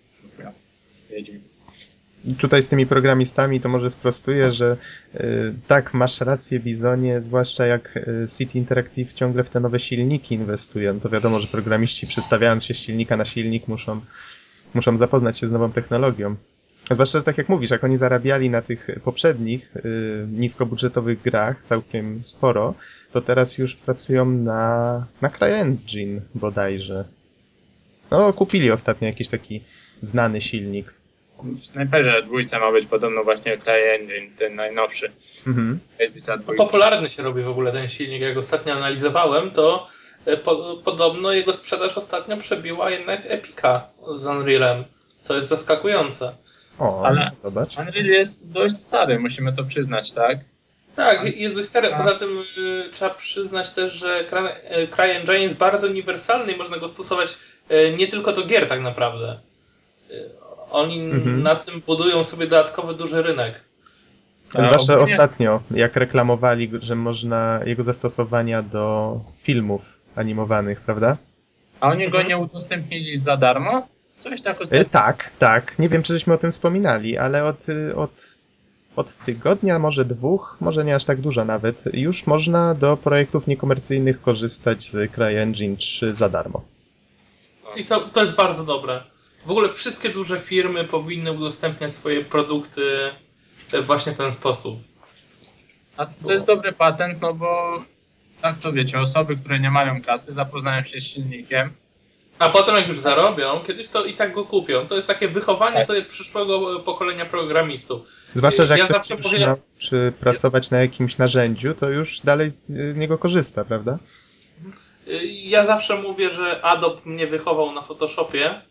Tutaj 2.38 2.62
z 2.62 2.68
tymi 2.68 2.86
programistami 2.86 3.62
to 3.62 3.70
może 3.70 3.90
sprostuję, 3.90 4.52
że 4.52 4.78
y, 5.16 5.54
tak, 5.68 5.94
masz 5.94 6.22
rację 6.22 6.60
Bizonie, 6.60 7.22
zwłaszcza 7.22 7.66
jak 7.66 7.98
y, 7.98 8.28
City 8.38 8.58
Interactive 8.58 9.14
ciągle 9.14 9.44
w 9.44 9.50
te 9.50 9.60
nowe 9.60 9.80
silniki 9.80 10.36
inwestuje. 10.36 10.94
No 10.94 11.00
to 11.00 11.10
wiadomo, 11.10 11.40
że 11.40 11.48
programiści 11.48 12.08
przestawiając 12.08 12.66
się 12.66 12.74
z 12.74 12.78
silnika 12.78 13.18
na 13.18 13.26
silnik 13.26 13.68
muszą, 13.68 14.02
muszą 14.74 14.98
zapoznać 14.98 15.40
się 15.40 15.48
z 15.48 15.52
nową 15.52 15.72
technologią. 15.72 16.36
Zwłaszcza, 16.92 17.20
że 17.20 17.26
tak 17.26 17.38
jak 17.38 17.50
mówisz, 17.50 17.72
jak 17.72 17.84
oni 17.84 17.98
zarabiali 17.98 18.50
na 18.50 18.62
tych 18.62 18.88
poprzednich 19.04 19.76
y, 19.76 20.28
niskobudżetowych 20.32 21.22
grach 21.22 21.64
całkiem 21.64 22.24
sporo, 22.24 22.74
to 23.12 23.22
teraz 23.22 23.58
już 23.58 23.76
pracują 23.76 24.26
na, 24.26 25.06
na 25.22 25.30
CryEngine 25.30 26.22
bodajże. 26.36 27.06
No, 28.12 28.34
kupili 28.34 28.72
ostatnio 28.72 29.08
jakiś 29.08 29.28
taki 29.28 29.64
znany 30.02 30.42
silnik. 30.42 30.99
W 31.44 31.58
Sniperze 31.58 32.24
dwójce 32.24 32.60
ma 32.60 32.72
być 32.72 32.86
podobno 32.86 33.24
właśnie 33.24 33.58
CryEngine, 33.58 34.36
ten 34.38 34.56
najnowszy. 34.56 35.12
Mhm. 35.48 35.80
No, 36.48 36.54
popularny 36.58 37.10
się 37.10 37.24
robi 37.24 37.44
w 37.44 37.50
ogóle 37.50 37.72
ten 37.72 37.90
silnik. 37.90 38.22
Jak 38.22 38.38
ostatnio 38.38 38.74
analizowałem, 38.74 39.52
to 39.52 39.88
e, 40.26 40.38
po, 40.38 40.78
podobno 40.86 41.32
jego 41.34 41.54
sprzedaż 41.54 41.98
ostatnio 41.98 42.38
przebiła 42.38 42.90
jednak 42.90 43.22
Epica 43.26 43.84
z 44.16 44.26
Unrealem, 44.26 44.84
co 45.20 45.36
jest 45.36 45.48
zaskakujące. 45.48 46.36
O, 46.80 47.06
Ale- 47.06 47.32
zobacz. 47.44 47.78
Unreal 47.78 48.06
jest 48.06 48.52
dość 48.52 48.76
stary, 48.76 49.20
musimy 49.20 49.54
to 49.54 49.64
przyznać, 49.64 50.12
tak? 50.12 50.40
Tak, 50.96 51.38
jest 51.38 51.56
dość 51.56 51.68
stary. 51.68 51.90
Poza 51.98 52.16
tym 52.16 52.44
y, 52.58 52.90
trzeba 52.94 53.14
przyznać 53.14 53.70
też, 53.70 53.94
że 53.94 54.26
Cry- 54.32 54.88
CryEngine 54.96 55.40
jest 55.40 55.58
bardzo 55.58 55.88
uniwersalny 55.88 56.54
i 56.54 56.58
można 56.58 56.78
go 56.78 56.88
stosować 56.88 57.38
e, 57.70 57.92
nie 57.92 58.08
tylko 58.08 58.32
do 58.32 58.46
gier 58.46 58.68
tak 58.68 58.82
naprawdę. 58.82 59.40
Y, 60.12 60.30
Oni 60.72 61.00
Mhm. 61.00 61.44
na 61.44 61.56
tym 61.56 61.82
budują 61.88 62.24
sobie 62.24 62.48
dodatkowy 62.48 62.94
duży 62.94 63.22
rynek. 63.24 63.62
A 64.54 64.62
Zwłaszcza 64.62 64.94
ogólnie- 64.94 65.14
ostatnio, 65.14 65.62
jak 65.72 65.96
reklamowali, 65.96 66.72
że 66.82 66.96
można 66.96 67.60
jego 67.66 67.84
zastosowania 67.84 68.62
do 68.64 69.20
filmów 69.42 69.82
animowanych, 70.16 70.82
prawda? 70.82 71.18
A 71.80 71.88
oni 71.88 72.10
go 72.10 72.22
nie 72.22 72.38
udostępnili 72.38 73.18
za 73.18 73.38
darmo? 73.38 73.88
Coś 74.20 74.42
tak 74.42 74.56
E, 74.56 74.60
ostatnio. 74.64 74.86
tak, 74.92 75.30
tak. 75.40 75.80
Nie 75.80 75.90
wiem, 75.90 76.04
czy 76.04 76.14
żeśmy 76.14 76.34
o 76.34 76.38
tym 76.38 76.52
wspominali, 76.52 77.18
ale 77.18 77.46
od, 77.46 77.66
od, 77.96 78.36
od 78.96 79.16
tygodnia, 79.16 79.80
może 79.80 80.06
dwóch, 80.06 80.58
może 80.62 80.86
nie 80.86 80.96
aż 80.96 81.04
tak 81.04 81.22
dużo 81.22 81.46
nawet, 81.46 81.84
już 81.94 82.28
można 82.28 82.76
do 82.76 82.98
projektów 82.98 83.48
niekomercyjnych 83.48 84.22
korzystać 84.22 84.90
z 84.90 85.12
CryEngine 85.12 85.78
3 85.78 86.16
za 86.16 86.30
darmo. 86.30 86.62
I 87.76 87.86
to, 87.86 88.00
to 88.00 88.22
jest 88.22 88.36
bardzo 88.36 88.64
dobre. 88.64 89.04
W 89.46 89.52
ogóle 89.52 89.74
wszystkie 89.74 90.10
duże 90.10 90.40
firmy 90.40 90.84
powinny 90.86 91.32
udostępniać 91.32 91.94
swoje 91.94 92.24
produkty 92.24 92.82
e, 93.74 93.82
właśnie 93.82 94.12
w 94.12 94.18
ten 94.18 94.32
sposób. 94.32 94.80
A 95.98 96.06
to, 96.06 96.12
to 96.28 96.34
jest 96.34 96.46
dobry 96.46 96.72
patent, 96.74 97.22
no 97.22 97.34
bo 97.34 97.80
tak 98.42 98.56
to 98.60 98.74
wiecie, 98.74 99.00
osoby, 99.00 99.36
które 99.36 99.60
nie 99.60 99.72
mają 99.72 100.02
kasy, 100.02 100.34
zapoznają 100.34 100.84
się 100.84 101.00
z 101.00 101.04
silnikiem. 101.04 101.70
A 102.40 102.50
potem 102.50 102.76
jak 102.76 102.88
już 102.88 103.00
zarobią, 103.00 103.60
kiedyś 103.68 103.88
to 103.88 104.06
i 104.06 104.14
tak 104.14 104.34
go 104.34 104.46
kupią. 104.46 104.88
To 104.88 104.96
jest 104.96 105.08
takie 105.08 105.28
wychowanie 105.28 105.76
Tak. 105.76 105.86
sobie 105.86 106.02
przyszłego 106.02 106.80
pokolenia 106.80 107.26
programistów. 107.26 108.02
Zwłaszcza, 108.36 108.66
że 108.66 108.74
jak 108.74 108.80
Ja 108.80 108.86
ktoś 108.86 108.98
zawsze 108.98 109.18
powiem- 109.18 109.42
nauczy 109.42 110.14
pracować 110.20 110.72
na 110.72 110.82
jakimś 110.82 111.18
narzędziu, 111.18 111.74
to 111.74 111.90
już 111.90 112.20
dalej 112.20 112.50
z 112.52 112.70
y, 112.70 112.94
niego 112.98 113.18
korzysta, 113.18 113.66
prawda? 113.66 113.98
Ja 115.32 115.66
zawsze 115.66 115.96
mówię, 116.02 116.30
że 116.30 116.66
Adobe 116.66 117.02
mnie 117.06 117.28
wychował 117.28 117.72
na 117.72 117.82
Photoshopie. 117.82 118.62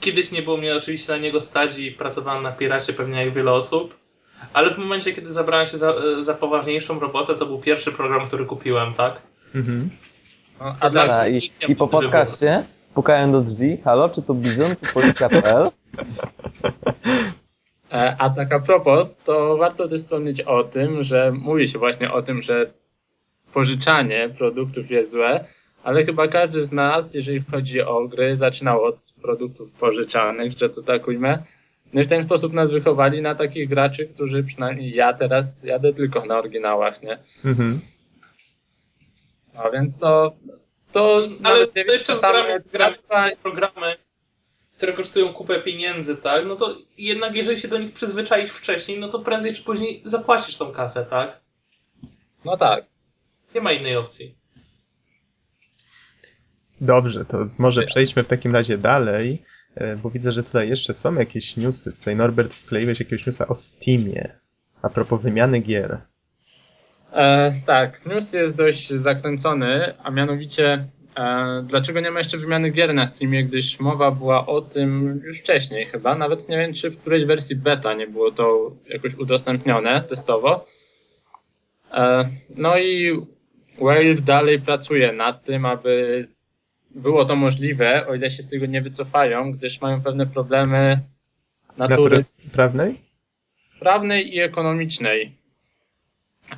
Kiedyś 0.00 0.32
nie 0.32 0.42
było 0.42 0.56
mnie 0.56 0.76
oczywiście 0.76 1.12
na 1.12 1.18
niego 1.18 1.40
stać 1.40 1.78
i 1.78 1.92
pracowałem 1.92 2.42
na 2.42 2.52
Piracie 2.52 2.92
pewnie 2.92 3.24
jak 3.24 3.34
wiele 3.34 3.52
osób. 3.52 3.96
Ale 4.52 4.74
w 4.74 4.78
momencie, 4.78 5.12
kiedy 5.12 5.32
zabrałem 5.32 5.66
się 5.66 5.78
za, 5.78 5.94
za 6.20 6.34
poważniejszą 6.34 7.00
robotę, 7.00 7.34
to 7.34 7.46
był 7.46 7.58
pierwszy 7.58 7.92
program, 7.92 8.26
który 8.26 8.46
kupiłem, 8.46 8.94
tak? 8.94 9.22
Mhm. 9.54 9.90
No, 10.60 10.76
a 10.80 10.90
dla, 10.90 11.28
i, 11.28 11.50
i 11.68 11.76
po 11.76 11.88
podcaście 11.88 12.64
pukają 12.94 13.32
do 13.32 13.40
drzwi. 13.40 13.78
Halo, 13.84 14.08
czy 14.08 14.22
to 14.22 14.34
Bizon, 14.34 14.76
czy 14.82 14.92
policja.pl? 14.92 15.70
e, 17.92 18.16
a 18.18 18.30
tak 18.30 18.52
a 18.52 18.60
propos, 18.60 19.18
to 19.18 19.56
warto 19.56 19.88
też 19.88 20.00
wspomnieć 20.00 20.40
o 20.40 20.64
tym, 20.64 21.02
że 21.02 21.32
mówi 21.32 21.68
się 21.68 21.78
właśnie 21.78 22.12
o 22.12 22.22
tym, 22.22 22.42
że 22.42 22.70
pożyczanie 23.52 24.28
produktów 24.38 24.90
jest 24.90 25.10
złe, 25.10 25.44
ale 25.86 26.04
chyba 26.04 26.28
każdy 26.28 26.64
z 26.64 26.72
nas, 26.72 27.14
jeżeli 27.14 27.44
chodzi 27.50 27.80
o 27.80 28.08
gry, 28.08 28.36
zaczynał 28.36 28.84
od 28.84 29.14
produktów 29.22 29.72
pożyczanych, 29.72 30.52
że 30.58 30.70
to 30.70 30.82
tak 30.82 31.08
ujmę. 31.08 31.42
No 31.92 32.00
i 32.00 32.04
w 32.04 32.08
ten 32.08 32.22
sposób 32.22 32.52
nas 32.52 32.70
wychowali 32.70 33.22
na 33.22 33.34
takich 33.34 33.68
graczy, 33.68 34.06
którzy 34.06 34.44
przynajmniej 34.44 34.94
ja 34.94 35.12
teraz 35.12 35.64
jadę 35.64 35.92
tylko 35.94 36.26
na 36.26 36.38
oryginałach, 36.38 37.02
nie? 37.02 37.18
Mhm. 37.44 37.80
No 39.54 39.70
więc 39.72 39.98
to, 39.98 40.32
to 40.92 41.22
Ale 41.42 41.66
to 41.66 41.78
jeszcze 41.80 41.98
czasami 41.98 42.38
zgramy, 42.42 42.60
zgramy 42.64 42.94
tractwa- 42.96 43.36
programy, 43.42 43.96
które 44.76 44.92
kosztują 44.92 45.32
kupę 45.32 45.60
pieniędzy, 45.60 46.16
tak? 46.16 46.46
No 46.46 46.56
to 46.56 46.76
jednak 46.98 47.34
jeżeli 47.34 47.58
się 47.58 47.68
do 47.68 47.78
nich 47.78 47.92
przyzwyczaisz 47.92 48.50
wcześniej, 48.50 48.98
no 48.98 49.08
to 49.08 49.18
prędzej 49.18 49.52
czy 49.52 49.62
później 49.64 50.02
zapłacisz 50.04 50.56
tą 50.56 50.72
kasę, 50.72 51.06
tak? 51.10 51.40
No 52.44 52.56
tak. 52.56 52.84
Nie 53.54 53.60
ma 53.60 53.72
innej 53.72 53.96
opcji. 53.96 54.45
Dobrze, 56.80 57.24
to 57.24 57.46
może 57.58 57.82
przejdźmy 57.82 58.24
w 58.24 58.28
takim 58.28 58.52
razie 58.52 58.78
dalej, 58.78 59.42
e, 59.74 59.96
bo 59.96 60.10
widzę, 60.10 60.32
że 60.32 60.42
tutaj 60.42 60.68
jeszcze 60.68 60.94
są 60.94 61.14
jakieś 61.14 61.56
newsy. 61.56 61.92
Tutaj 61.92 62.16
Norbert 62.16 62.54
wkleiłeś 62.54 63.00
jakiegoś 63.00 63.26
newsa 63.26 63.48
o 63.48 63.54
Steamie. 63.54 64.28
A 64.82 64.88
propos 64.88 65.22
wymiany 65.22 65.60
gier. 65.60 65.98
E, 67.12 67.52
tak, 67.66 68.06
news 68.06 68.32
jest 68.32 68.54
dość 68.54 68.92
zakręcony, 68.92 69.94
a 70.02 70.10
mianowicie 70.10 70.88
e, 71.16 71.62
dlaczego 71.68 72.00
nie 72.00 72.10
ma 72.10 72.18
jeszcze 72.18 72.38
wymiany 72.38 72.70
gier 72.70 72.94
na 72.94 73.06
Steamie, 73.06 73.44
gdyż 73.44 73.80
mowa 73.80 74.10
była 74.10 74.46
o 74.46 74.60
tym 74.60 75.20
już 75.24 75.40
wcześniej 75.40 75.86
chyba, 75.86 76.14
nawet 76.14 76.48
nie 76.48 76.58
wiem 76.58 76.74
czy 76.74 76.90
w 76.90 76.98
którejś 76.98 77.24
wersji 77.24 77.56
beta 77.56 77.94
nie 77.94 78.06
było 78.06 78.30
to 78.30 78.72
jakoś 78.88 79.14
udostępnione 79.14 80.02
testowo. 80.02 80.66
E, 81.92 82.28
no 82.56 82.78
i 82.78 83.20
Valve 83.80 84.20
dalej 84.20 84.60
pracuje 84.60 85.12
nad 85.12 85.44
tym, 85.44 85.66
aby 85.66 86.26
było 86.96 87.24
to 87.24 87.36
możliwe, 87.36 88.06
o 88.06 88.14
ile 88.14 88.30
się 88.30 88.42
z 88.42 88.48
tego 88.48 88.66
nie 88.66 88.82
wycofają, 88.82 89.52
gdyż 89.52 89.80
mają 89.80 90.02
pewne 90.02 90.26
problemy 90.26 91.00
natury 91.76 92.24
prawnej? 92.52 93.00
prawnej 93.80 94.34
i 94.34 94.40
ekonomicznej. 94.40 95.36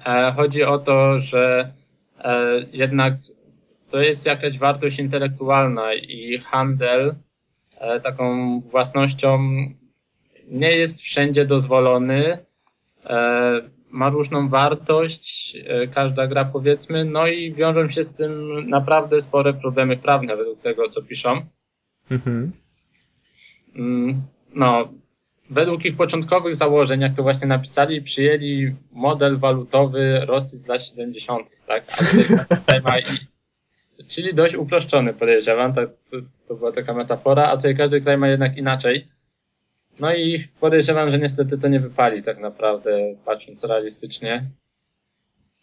E, 0.07 0.33
chodzi 0.37 0.63
o 0.63 0.79
to, 0.79 1.19
że 1.19 1.73
e, 2.19 2.67
jednak 2.73 3.15
to 3.91 4.01
jest 4.01 4.27
jakaś 4.27 4.59
wartość 4.59 4.99
intelektualna 4.99 5.95
i 5.95 6.39
handel 6.39 7.15
e, 7.81 8.01
taką 8.01 8.61
własnością 8.61 9.39
nie 10.49 10.73
jest 10.73 11.01
wszędzie 11.01 11.45
dozwolony. 11.45 12.39
E, 13.05 13.61
ma 13.91 14.11
różną 14.11 14.49
wartość, 14.49 15.57
e, 15.67 15.87
każda 15.87 16.27
gra 16.27 16.45
powiedzmy, 16.45 17.05
no 17.05 17.27
i 17.27 17.53
wiążą 17.53 17.89
się 17.89 18.03
z 18.03 18.09
tym 18.09 18.65
naprawdę 18.69 19.21
spore 19.21 19.55
problemy 19.55 19.97
prawne 19.97 20.37
według 20.37 20.61
tego, 20.61 20.89
co 20.89 21.03
piszą. 21.03 21.41
Mhm. 22.11 22.53
Mm, 23.77 24.23
No, 24.55 24.89
według 25.51 25.85
ich 25.85 25.97
początkowych 25.97 26.55
założeń, 26.55 27.01
jak 27.01 27.15
to 27.17 27.23
właśnie 27.23 27.49
napisali, 27.49 28.03
przyjęli 28.03 28.75
model 28.93 29.39
walutowy 29.39 30.21
Rosji 30.27 30.59
z 30.59 30.67
lat 30.67 30.83
70., 30.83 31.51
tak? 31.67 31.85
Czyli 34.09 34.35
dość 34.35 34.55
uproszczony, 34.55 35.15
podejrzewam, 35.15 35.73
tak, 35.73 35.89
to, 36.11 36.17
to 36.49 36.55
była 36.55 36.73
taka 36.73 36.95
metafora, 36.95 37.47
a 37.47 37.57
tutaj 37.57 37.77
każdy 37.77 38.01
kraj 38.01 38.19
ma 38.19 38.29
jednak 38.29 38.57
inaczej. 38.57 39.09
No 40.01 40.15
i 40.15 40.49
podejrzewam, 40.61 41.11
że 41.11 41.19
niestety 41.19 41.59
to 41.59 41.69
nie 41.69 41.81
wypali 41.81 42.23
tak 42.23 42.39
naprawdę, 42.39 43.15
patrząc 43.25 43.65
realistycznie. 43.65 44.45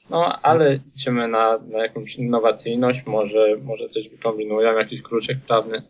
No, 0.09 0.39
ale 0.41 0.79
liczymy 0.95 1.27
na, 1.27 1.57
na 1.57 1.79
jakąś 1.79 2.15
innowacyjność, 2.15 3.05
może, 3.05 3.57
może 3.63 3.87
coś 3.87 4.09
wykombinują, 4.09 4.77
jakiś 4.77 5.01
kluczek 5.01 5.37
prawny. 5.47 5.81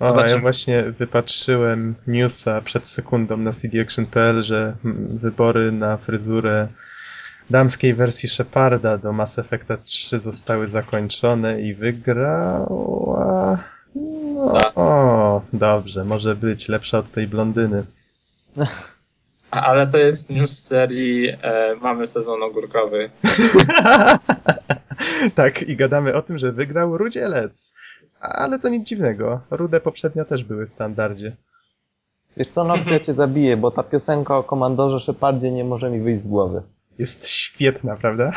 O, 0.00 0.26
ja 0.26 0.38
właśnie 0.38 0.82
wypatrzyłem 0.82 1.94
newsa 2.06 2.60
przed 2.60 2.88
sekundą 2.88 3.36
na 3.36 3.52
cdaction.pl, 3.52 4.42
że 4.42 4.76
wybory 5.14 5.72
na 5.72 5.96
fryzurę 5.96 6.68
damskiej 7.50 7.94
wersji 7.94 8.28
Sheparda 8.28 8.98
do 8.98 9.12
Mass 9.12 9.38
Effecta 9.38 9.76
3 9.76 10.18
zostały 10.18 10.66
zakończone 10.66 11.60
i 11.60 11.74
wygrała... 11.74 13.64
No, 13.94 14.58
Tak. 14.60 14.72
o, 14.78 15.42
dobrze, 15.52 16.04
może 16.04 16.34
być 16.36 16.68
lepsza 16.68 16.98
od 16.98 17.10
tej 17.10 17.26
blondyny. 17.26 17.84
Ale 19.50 19.86
to 19.86 19.98
jest 19.98 20.30
news 20.30 20.50
z 20.50 20.66
serii 20.66 21.28
e, 21.28 21.76
Mamy 21.80 22.06
sezon 22.06 22.42
ogórkowy. 22.42 23.10
tak, 25.34 25.62
i 25.62 25.76
gadamy 25.76 26.14
o 26.14 26.22
tym, 26.22 26.38
że 26.38 26.52
wygrał 26.52 26.98
Rudzielec. 26.98 27.74
Ale 28.20 28.58
to 28.58 28.68
nic 28.68 28.88
dziwnego. 28.88 29.40
Rude 29.50 29.80
poprzednio 29.80 30.24
też 30.24 30.44
były 30.44 30.66
w 30.66 30.70
standardzie. 30.70 31.36
Wiesz 32.36 32.48
co, 32.48 32.64
Nox, 32.64 32.86
ja 32.90 33.00
cię 33.00 33.14
zabiję, 33.14 33.56
bo 33.56 33.70
ta 33.70 33.82
piosenka 33.82 34.38
o 34.38 34.42
komandorze 34.42 35.00
Shepardzie 35.00 35.52
nie 35.52 35.64
może 35.64 35.90
mi 35.90 36.00
wyjść 36.00 36.22
z 36.22 36.26
głowy. 36.28 36.62
Jest 37.00 37.28
świetna, 37.28 37.96
prawda? 37.96 38.32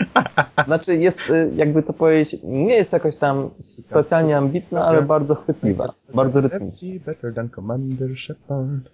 Znaczy 0.66 0.96
jest, 0.96 1.30
y, 1.30 1.50
jakby 1.56 1.82
to 1.82 1.92
powiedzieć, 1.92 2.40
nie 2.42 2.74
jest 2.74 2.92
jakoś 2.92 3.16
tam 3.16 3.50
specjalnie 3.60 4.36
ambitna, 4.36 4.84
ale 4.84 5.02
bardzo 5.02 5.34
chwytliwa, 5.34 5.94
bardzo 6.14 6.40
rytmiczna. 6.40 6.88
Better 7.06 7.34
than 7.34 7.48
Commander 7.48 8.18
Shepard. 8.18 8.90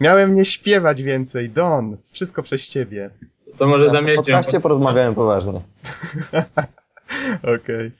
Miałem 0.00 0.34
nie 0.34 0.44
śpiewać 0.44 1.02
więcej, 1.02 1.50
Don. 1.50 1.96
Wszystko 2.10 2.42
przez 2.42 2.68
ciebie. 2.68 3.10
To 3.56 3.66
może 3.66 3.84
W 3.84 3.90
zamieścimy. 3.90 4.16
podcaście 4.16 4.60
porozmawiałem 4.60 5.14
poważnie. 5.14 5.60
Okej. 7.56 7.92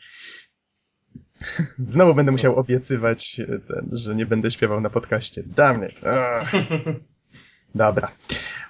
Znowu 1.86 2.14
będę 2.14 2.32
musiał 2.32 2.56
obiecywać, 2.56 3.40
e, 3.40 3.46
ten, 3.46 3.88
że 3.92 4.14
nie 4.14 4.26
będę 4.26 4.50
śpiewał 4.50 4.80
na 4.80 4.90
podcaście. 4.90 5.42
Damn 5.46 5.84
it. 5.84 6.00
Dobra. 7.74 8.10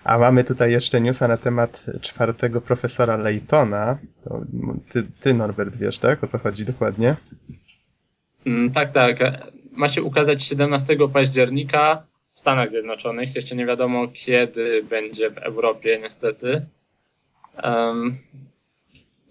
A 0.04 0.18
mamy 0.18 0.44
tutaj 0.44 0.72
jeszcze 0.72 1.00
newsa 1.00 1.28
na 1.28 1.36
temat 1.36 1.86
czwartego 2.00 2.60
profesora 2.60 3.16
Laytona. 3.16 3.98
To 4.24 4.40
ty, 4.88 5.06
ty, 5.20 5.34
Norbert, 5.34 5.76
wiesz, 5.76 5.98
tak? 5.98 6.24
O 6.24 6.26
co 6.26 6.38
chodzi 6.38 6.64
dokładnie? 6.64 7.16
Mm, 8.46 8.70
tak, 8.70 8.92
tak. 8.92 9.18
Ma 9.72 9.88
się 9.88 10.02
ukazać 10.02 10.42
17 10.42 10.96
października 11.12 12.06
w 12.32 12.40
Stanach 12.40 12.68
Zjednoczonych. 12.68 13.34
Jeszcze 13.34 13.56
nie 13.56 13.66
wiadomo 13.66 14.08
kiedy 14.08 14.82
będzie 14.82 15.30
w 15.30 15.38
Europie, 15.38 15.98
niestety. 16.02 16.66
Em, 17.56 18.18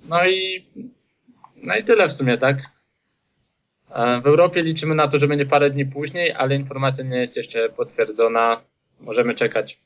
no 0.10 0.28
i 0.28 0.66
no 1.64 1.76
i 1.76 1.84
tyle 1.84 2.08
w 2.08 2.14
sumie, 2.14 2.38
tak? 2.38 2.58
E, 3.92 4.22
W 4.22 4.28
Europie 4.28 4.62
liczymy 4.62 4.96
na 4.96 5.08
to, 5.08 5.20
że 5.20 5.28
będzie 5.28 5.46
parę 5.46 5.70
dni 5.70 5.86
później, 5.86 6.34
ale 6.34 6.56
informacja 6.56 7.04
nie 7.04 7.18
jest 7.18 7.38
jeszcze 7.38 7.70
potwierdzona. 7.70 8.62
Możemy 9.00 9.36
czekać. 9.36 9.80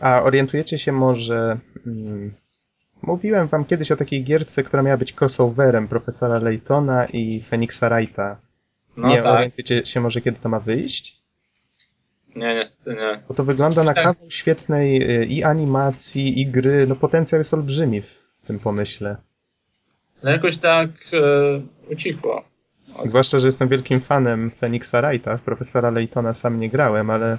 A 0.00 0.22
orientujecie 0.22 0.78
się 0.78 0.92
może... 0.92 1.58
Mm, 1.86 2.34
mówiłem 3.02 3.48
wam 3.48 3.64
kiedyś 3.64 3.92
o 3.92 3.96
takiej 3.96 4.24
gierce, 4.24 4.62
która 4.62 4.82
miała 4.82 4.96
być 4.96 5.14
crossoverem 5.20 5.88
profesora 5.88 6.38
Laytona 6.38 7.06
i 7.06 7.42
Phoenixa 7.42 7.88
Wrighta. 7.88 8.36
No 8.96 9.08
nie 9.08 9.22
tak. 9.22 9.34
orientujecie 9.34 9.86
się 9.86 10.00
może, 10.00 10.20
kiedy 10.20 10.38
to 10.40 10.48
ma 10.48 10.60
wyjść? 10.60 11.22
Nie, 12.36 12.54
niestety 12.54 12.94
nie. 12.94 13.22
Bo 13.28 13.34
to 13.34 13.44
wygląda 13.44 13.84
na 13.84 13.94
kawał 13.94 14.30
świetnej 14.30 15.20
y, 15.20 15.26
i 15.26 15.44
animacji, 15.44 16.40
i 16.40 16.46
gry. 16.46 16.86
No 16.86 16.96
potencjał 16.96 17.38
jest 17.38 17.54
olbrzymi 17.54 18.00
w 18.00 18.24
tym 18.46 18.58
pomyśle. 18.58 19.16
Ale 20.22 20.32
jakoś 20.32 20.56
tak 20.56 20.90
e, 21.12 21.92
ucichło. 21.92 22.44
Zwłaszcza, 23.04 23.38
że 23.38 23.48
jestem 23.48 23.68
wielkim 23.68 24.00
fanem 24.00 24.50
Phoenixa 24.50 25.02
Wrighta. 25.02 25.38
Profesora 25.38 25.90
Laytona 25.90 26.34
sam 26.34 26.60
nie 26.60 26.70
grałem, 26.70 27.10
ale 27.10 27.38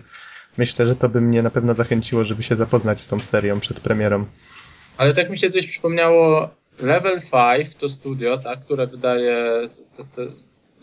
myślę, 0.58 0.86
że 0.86 0.96
to 0.96 1.10
by 1.10 1.22
mnie 1.22 1.42
na 1.44 1.50
pewno 1.50 1.74
zachęciło, 1.74 2.24
żeby 2.26 2.44
się 2.44 2.56
zapoznać 2.56 3.00
z 3.00 3.06
tą 3.08 3.20
serią 3.20 3.60
przed 3.60 3.80
premierą. 3.80 4.26
Ale 4.98 5.14
tak 5.14 5.30
mi 5.30 5.38
się 5.40 5.50
coś 5.50 5.68
przypomniało. 5.68 6.50
Level 6.80 7.22
5 7.58 7.76
to 7.76 7.90
studio, 7.90 8.38
tak, 8.38 8.60
które 8.60 8.88
wydaje 8.88 9.70
te, 9.98 10.04
te 10.04 10.32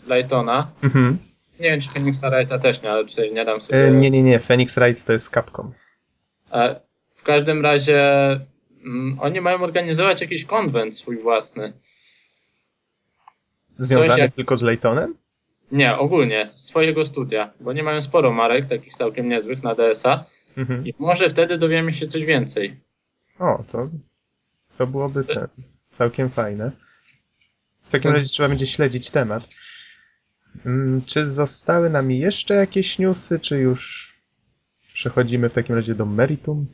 Laytona. 0.07 0.71
Mhm. 0.83 1.17
Nie 1.59 1.69
wiem, 1.69 1.81
czy 1.81 1.89
Phoenixa 1.89 2.29
Wrighta 2.29 2.59
też 2.59 2.81
nie, 2.81 2.91
ale 2.91 3.05
tutaj 3.05 3.33
nie 3.33 3.45
dam 3.45 3.61
sobie. 3.61 3.87
E, 3.87 3.91
nie, 3.91 4.11
nie, 4.11 4.23
nie. 4.23 4.39
Phoenix 4.39 4.75
Wright 4.75 5.05
to 5.05 5.13
jest 5.13 5.33
Capcom. 5.33 5.73
E, 6.53 6.79
W 7.15 7.23
każdym 7.23 7.61
razie 7.61 8.01
mm, 8.85 9.17
oni 9.19 9.41
mają 9.41 9.61
organizować 9.63 10.21
jakiś 10.21 10.45
konwent 10.45 10.95
swój 10.95 11.17
własny. 11.17 11.73
Związany 13.77 14.19
jak- 14.19 14.35
tylko 14.35 14.57
z 14.57 14.61
Laytonem? 14.61 15.15
Nie, 15.71 15.97
ogólnie, 15.97 16.49
swojego 16.55 17.05
studia, 17.05 17.51
bo 17.59 17.73
nie 17.73 17.83
mają 17.83 18.01
sporo 18.01 18.31
marek, 18.31 18.65
takich 18.65 18.93
całkiem 18.93 19.29
niezłych 19.29 19.63
na 19.63 19.75
DSA 19.75 20.25
Mhm. 20.57 20.87
i 20.87 20.93
może 20.99 21.29
wtedy 21.29 21.57
dowiemy 21.57 21.93
się 21.93 22.07
coś 22.07 22.25
więcej. 22.25 22.79
O, 23.39 23.63
to, 23.71 23.89
to 24.77 24.87
byłoby 24.87 25.23
te, 25.23 25.47
całkiem 25.91 26.29
fajne. 26.29 26.71
W 27.85 27.91
takim 27.91 28.11
razie 28.11 28.29
trzeba 28.29 28.49
będzie 28.49 28.67
śledzić 28.67 29.09
temat. 29.09 29.49
Mm, 30.65 31.01
Czy 31.05 31.25
zostały 31.25 31.89
nam 31.89 32.11
jeszcze 32.11 32.53
jakieś 32.55 32.99
newsy, 32.99 33.39
czy 33.39 33.57
już 33.57 34.13
przechodzimy 34.93 35.49
w 35.49 35.53
takim 35.53 35.75
razie 35.75 35.95
do 35.95 36.05
meritum? 36.05 36.65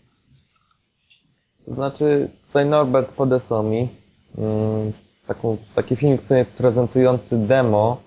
To 1.66 1.74
znaczy, 1.74 2.30
tutaj 2.48 2.66
Norbert 2.66 3.12
podesłał 3.12 3.64
mi 3.64 3.90
mm, 4.38 4.94
taką, 5.28 5.58
taki 5.76 5.96
film 5.96 6.18
w 6.18 6.24
sumie 6.24 6.46
prezentujący 6.46 7.38
demo 7.48 8.02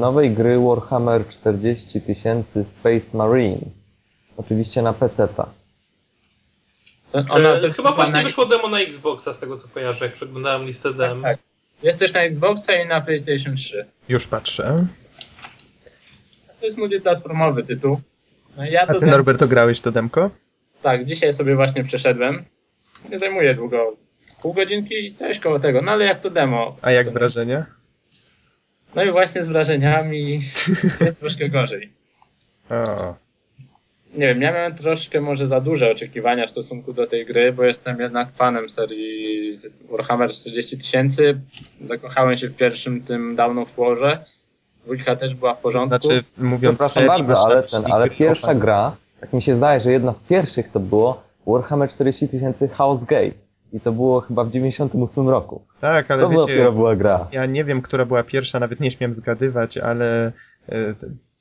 nowej 0.00 0.30
gry 0.30 0.58
Warhammer 0.58 1.28
40 1.28 2.00
000 2.22 2.42
Space 2.64 3.16
Marine. 3.16 3.60
Oczywiście 4.36 4.82
na 4.82 4.92
PC-ta. 4.92 5.46
Ona, 7.30 7.54
chyba 7.76 7.92
właśnie 7.92 8.14
na- 8.14 8.22
wyszło 8.22 8.46
demo 8.46 8.68
na 8.68 8.80
Xboxa, 8.80 9.32
z 9.32 9.38
tego 9.38 9.56
co 9.56 9.68
kojarzę, 9.68 10.04
jak 10.04 10.14
przeglądałem 10.14 10.64
listę 10.66 10.94
dem. 10.94 11.22
tak. 11.22 11.38
Jest 11.82 11.98
też 11.98 12.12
na 12.12 12.20
Xboxa 12.20 12.74
i 12.82 12.86
na 12.88 13.00
PlayStation 13.00 13.56
3. 13.56 13.86
Już 14.08 14.26
patrzę. 14.26 14.86
To 16.60 16.66
jest 16.66 16.78
multiplatformowy 16.78 17.62
tytuł. 17.64 18.00
No 18.56 18.64
ja 18.64 18.82
A 18.82 18.86
to 18.86 18.92
ty, 18.92 18.98
znam- 18.98 19.10
Norberto, 19.10 19.48
grałeś 19.48 19.80
to 19.80 19.92
demko? 19.92 20.30
Tak, 20.82 21.04
dzisiaj 21.04 21.32
sobie 21.32 21.56
właśnie 21.56 21.84
przeszedłem. 21.84 22.44
Nie 23.10 23.18
zajmuje 23.18 23.54
długo. 23.54 23.96
Pół 24.42 24.52
godzinki 24.52 24.94
i 25.06 25.14
coś 25.14 25.38
koło 25.38 25.58
tego. 25.58 25.82
No 25.82 25.92
ale 25.92 26.04
jak 26.04 26.20
to 26.20 26.30
demo. 26.30 26.76
A 26.82 26.90
jak 26.90 27.04
Co 27.04 27.10
nie? 27.10 27.14
wrażenia? 27.18 27.66
No 28.96 29.04
i 29.04 29.12
właśnie 29.12 29.44
z 29.44 29.48
wrażeniami 29.48 30.40
jest 31.00 31.20
troszkę 31.20 31.48
gorzej. 31.48 31.92
O, 32.70 33.14
Nie 34.14 34.26
wiem, 34.26 34.42
ja 34.42 34.52
miałem 34.52 34.74
troszkę 34.74 35.20
może 35.20 35.46
za 35.46 35.60
duże 35.60 35.90
oczekiwania 35.90 36.46
w 36.46 36.50
stosunku 36.50 36.92
do 36.92 37.06
tej 37.06 37.26
gry, 37.26 37.52
bo 37.52 37.64
jestem 37.64 38.00
jednak 38.00 38.32
fanem 38.32 38.68
serii 38.68 39.52
Warhammer 39.90 40.30
40 40.30 40.78
tysięcy. 40.78 41.40
Zakochałem 41.80 42.36
się 42.36 42.48
w 42.48 42.56
pierwszym 42.56 43.02
tym 43.02 43.36
Down 43.36 43.58
of 43.58 43.68
Warze. 43.76 44.24
Dwójka 44.84 45.16
też 45.16 45.34
była 45.34 45.54
w 45.54 45.56
to 45.56 45.62
porządku. 45.62 45.88
znaczy, 45.88 46.24
mówiąc 46.38 46.80
Przepraszam 46.80 47.08
serii, 47.08 47.24
bardzo, 47.24 47.46
ale, 47.46 47.62
ten, 47.62 47.92
ale 47.92 48.10
pierwsza 48.10 48.54
gra, 48.54 48.96
jak 49.20 49.32
mi 49.32 49.42
się 49.42 49.56
zdaje, 49.56 49.80
że 49.80 49.92
jedna 49.92 50.12
z 50.14 50.22
pierwszych 50.22 50.68
to 50.68 50.80
było 50.80 51.22
Warhammer 51.46 51.88
40 51.88 52.26
000 52.26 52.52
House 52.72 53.04
Gate. 53.04 53.43
I 53.74 53.80
to 53.80 53.92
było 53.92 54.20
chyba 54.20 54.44
w 54.44 54.50
98 54.50 55.28
roku. 55.28 55.62
Tak, 55.80 56.10
ale 56.10 56.22
To 56.22 56.28
wiecie, 56.28 56.40
dopiero 56.40 56.72
była 56.72 56.96
gra. 56.96 57.28
Ja 57.32 57.46
nie 57.46 57.64
wiem, 57.64 57.82
która 57.82 58.04
była 58.04 58.22
pierwsza, 58.22 58.60
nawet 58.60 58.80
nie 58.80 58.90
śmiem 58.90 59.14
zgadywać, 59.14 59.78
ale 59.78 60.26
e, 60.68 60.94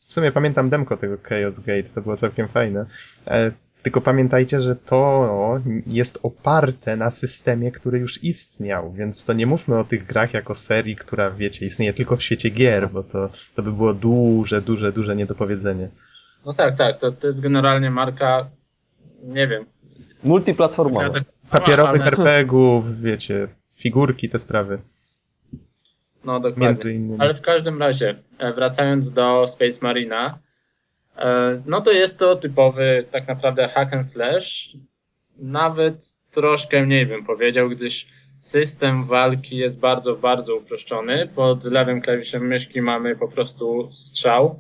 w 0.08 0.13
sumie 0.13 0.32
pamiętam 0.32 0.69
demko 0.69 0.98
tego 0.98 1.17
Chaos 1.24 1.60
Gate, 1.60 1.89
to 1.96 2.02
było 2.02 2.17
całkiem 2.17 2.48
fajne. 2.48 2.86
E, 3.28 3.52
Tylko 3.84 4.02
pamiętajcie, 4.02 4.62
że 4.62 4.76
to 4.76 5.60
jest 5.88 6.19
oparte 6.24 6.96
na 6.96 7.10
systemie, 7.12 7.72
który 7.72 8.00
już 8.00 8.24
istniał, 8.24 8.91
więc 8.91 9.26
to 9.26 9.34
nie 9.34 9.46
mówmy 9.46 9.80
o 9.80 9.84
tych 9.84 10.06
grach 10.06 10.34
jako 10.34 10.56
serii, 10.56 10.96
która, 10.96 11.32
wiecie, 11.32 11.65
istnieje 11.65 11.93
tylko 11.93 12.15
w 12.17 12.24
świecie 12.24 12.50
gier, 12.50 12.89
bo 12.89 13.04
to, 13.04 13.30
to 13.56 13.63
by 13.63 13.72
było 13.72 13.93
duże, 13.93 14.62
duże, 14.62 14.91
duże 14.91 15.15
niedopowiedzenie. 15.15 15.89
No 16.46 16.54
tak, 16.54 16.76
tak, 16.76 16.96
to, 16.96 17.12
to 17.12 17.28
jest 17.28 17.41
generalnie 17.41 17.91
marka, 17.91 18.50
nie 19.24 19.48
wiem. 19.48 19.65
Multiplatformowa. 20.24 21.10
taka- 21.10 21.33
Papierowych 21.59 22.01
ale- 22.01 22.11
RPG-ów, 22.11 23.01
wiecie, 23.01 23.47
figurki, 23.73 24.29
te 24.29 24.39
sprawy, 24.39 24.79
No 26.25 26.39
dokładnie. 26.39 26.67
między 26.67 26.93
innymi. 26.93 27.21
Ale 27.21 27.33
w 27.33 27.41
każdym 27.41 27.79
razie, 27.81 28.15
e, 28.39 28.53
wracając 28.53 29.11
do 29.11 29.47
Space 29.47 29.79
Marina, 29.81 30.39
e, 31.17 31.61
no 31.65 31.81
to 31.81 31.91
jest 31.91 32.19
to 32.19 32.35
typowy 32.35 33.05
tak 33.11 33.27
naprawdę 33.27 33.67
hack 33.67 33.93
and 33.93 34.07
slash. 34.07 34.77
Nawet 35.37 36.13
troszkę 36.31 36.85
mniej 36.85 37.05
bym 37.05 37.25
powiedział, 37.25 37.69
gdyż 37.69 38.07
system 38.39 39.03
walki 39.05 39.57
jest 39.57 39.79
bardzo, 39.79 40.15
bardzo 40.15 40.55
uproszczony. 40.55 41.27
Pod 41.35 41.63
lewym 41.63 42.01
klawiszem 42.01 42.47
myszki 42.47 42.81
mamy 42.81 43.15
po 43.15 43.27
prostu 43.27 43.91
strzał. 43.93 44.59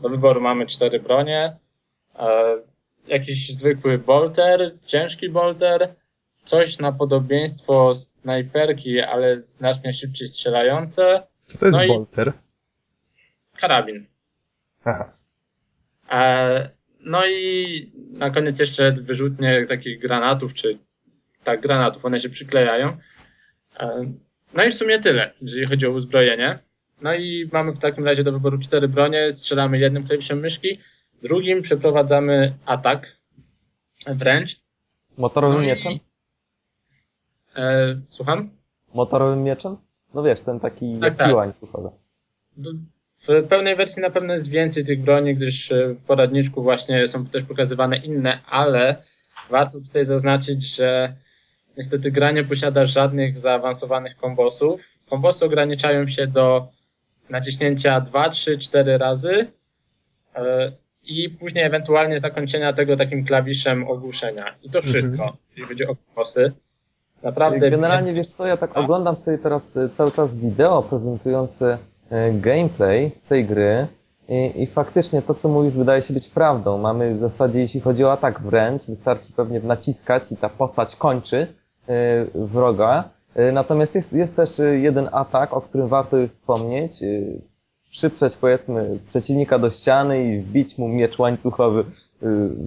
do 0.00 0.08
wyboru 0.08 0.40
mamy 0.40 0.66
cztery 0.66 1.00
bronie, 1.00 1.56
e, 2.18 2.56
jakiś 3.08 3.56
zwykły 3.56 3.98
bolter, 3.98 4.74
ciężki 4.86 5.28
bolter, 5.30 5.94
coś 6.44 6.78
na 6.78 6.92
podobieństwo 6.92 7.94
snajperki, 7.94 9.00
ale 9.00 9.42
znacznie 9.42 9.92
szybciej 9.92 10.28
strzelające, 10.28 11.22
Co 11.46 11.58
to 11.58 11.66
jest 11.66 11.78
No 11.78 11.84
i- 11.84 11.88
bolter? 11.88 12.32
karabin. 13.56 14.06
Aha. 14.84 15.12
E, 16.12 16.70
no 17.00 17.26
i 17.26 17.92
na 18.10 18.30
koniec 18.30 18.60
jeszcze 18.60 18.92
wyrzutnie 18.92 19.66
takich 19.68 19.98
granatów, 20.00 20.54
czy 20.54 20.78
tak, 21.44 21.60
granatów, 21.60 22.04
one 22.04 22.20
się 22.20 22.28
przyklejają. 22.28 22.96
E, 23.80 24.12
no 24.54 24.64
i 24.64 24.70
w 24.70 24.74
sumie 24.74 24.98
tyle, 25.00 25.32
jeżeli 25.40 25.66
chodzi 25.66 25.86
o 25.86 25.90
uzbrojenie. 25.90 26.58
No 27.02 27.14
i 27.14 27.48
mamy 27.52 27.72
w 27.72 27.78
takim 27.78 28.04
razie 28.04 28.24
do 28.24 28.32
wyboru 28.32 28.58
cztery 28.58 28.88
bronie, 28.88 29.30
strzelamy 29.32 29.78
jednym 29.78 30.06
klawiszem 30.06 30.38
myszki, 30.40 30.80
drugim 31.22 31.62
przeprowadzamy 31.62 32.54
atak, 32.66 33.16
wręcz. 34.06 34.56
Motorowym 35.18 35.58
No 35.58 35.64
i- 35.64 35.66
mieczem? 35.66 35.92
E, 37.56 37.96
słucham? 38.08 38.50
Motorowym 38.94 39.42
mieczem? 39.42 39.76
No 40.14 40.22
wiesz, 40.22 40.40
ten 40.40 40.60
taki 40.60 40.92
Tak, 40.94 41.02
jak 41.02 41.14
tak. 41.16 41.28
piła 41.28 41.38
łańcuchowa. 41.40 41.90
D- 42.56 42.70
W 43.28 43.48
pełnej 43.48 43.76
wersji 43.76 44.02
na 44.02 44.10
pewno 44.10 44.32
jest 44.34 44.48
więcej 44.50 44.84
tych 44.84 45.02
broni, 45.02 45.34
gdyż 45.34 45.72
e, 45.72 45.88
w 45.88 46.02
poradniczku 46.04 46.62
właśnie 46.62 47.06
są 47.06 47.26
też 47.26 47.42
pokazywane 47.42 47.96
inne, 47.96 48.38
ale 48.46 49.02
warto 49.50 49.80
tutaj 49.80 50.04
zaznaczyć, 50.04 50.76
że 50.76 51.14
niestety 51.76 52.10
gra 52.10 52.30
nie 52.32 52.44
posiada 52.44 52.84
żadnych 52.84 53.38
zaawansowanych 53.38 54.16
kombosów. 54.16 54.80
Kombosy 55.10 55.44
ograniczają 55.44 56.06
się 56.08 56.26
do 56.26 56.68
naciśnięcia 57.30 58.00
2, 58.00 58.30
3, 58.30 58.58
4 58.58 58.98
razy 58.98 59.46
e, 60.36 60.72
i 61.02 61.30
później 61.30 61.64
ewentualnie 61.64 62.18
zakończenia 62.18 62.72
tego 62.72 62.96
takim 62.96 63.24
klawiszem 63.24 63.88
ogłuszenia. 63.88 64.54
I 64.62 64.70
to 64.70 64.82
wszystko, 64.82 65.36
jeśli 65.50 65.62
chodzi 65.62 65.86
o 65.86 65.96
kombosy. 65.96 66.52
Naprawdę. 67.24 67.70
Generalnie 67.70 68.12
wiesz 68.12 68.28
co, 68.28 68.46
ja 68.46 68.56
tak 68.56 68.70
A? 68.74 68.80
oglądam 68.80 69.16
sobie 69.16 69.38
teraz 69.38 69.76
e, 69.76 69.88
cały 69.88 70.12
czas 70.12 70.36
wideo 70.36 70.82
prezentujące 70.82 71.78
e, 72.10 72.32
gameplay 72.32 73.10
z 73.14 73.24
tej 73.24 73.44
gry 73.44 73.86
i, 74.28 74.62
i 74.62 74.66
faktycznie 74.66 75.22
to, 75.22 75.34
co 75.34 75.48
mówisz, 75.48 75.74
wydaje 75.74 76.02
się 76.02 76.14
być 76.14 76.28
prawdą. 76.28 76.78
Mamy 76.78 77.14
w 77.14 77.18
zasadzie, 77.18 77.60
jeśli 77.60 77.80
chodzi 77.80 78.04
o 78.04 78.12
atak 78.12 78.40
wręcz, 78.40 78.86
wystarczy 78.86 79.32
pewnie 79.32 79.60
naciskać 79.60 80.32
i 80.32 80.36
ta 80.36 80.48
postać 80.48 80.96
kończy 80.96 81.46
e, 81.88 82.24
wroga. 82.34 83.04
Natomiast 83.52 83.94
jest, 83.94 84.12
jest 84.12 84.36
też 84.36 84.50
jeden 84.72 85.08
atak, 85.12 85.52
o 85.52 85.60
którym 85.60 85.88
warto 85.88 86.16
już 86.16 86.30
wspomnieć. 86.30 86.92
Przyprzeć 87.90 88.36
powiedzmy 88.36 88.98
przeciwnika 89.08 89.58
do 89.58 89.70
ściany 89.70 90.24
i 90.24 90.40
wbić 90.40 90.78
mu 90.78 90.88
miecz 90.88 91.18
łańcuchowy 91.18 91.84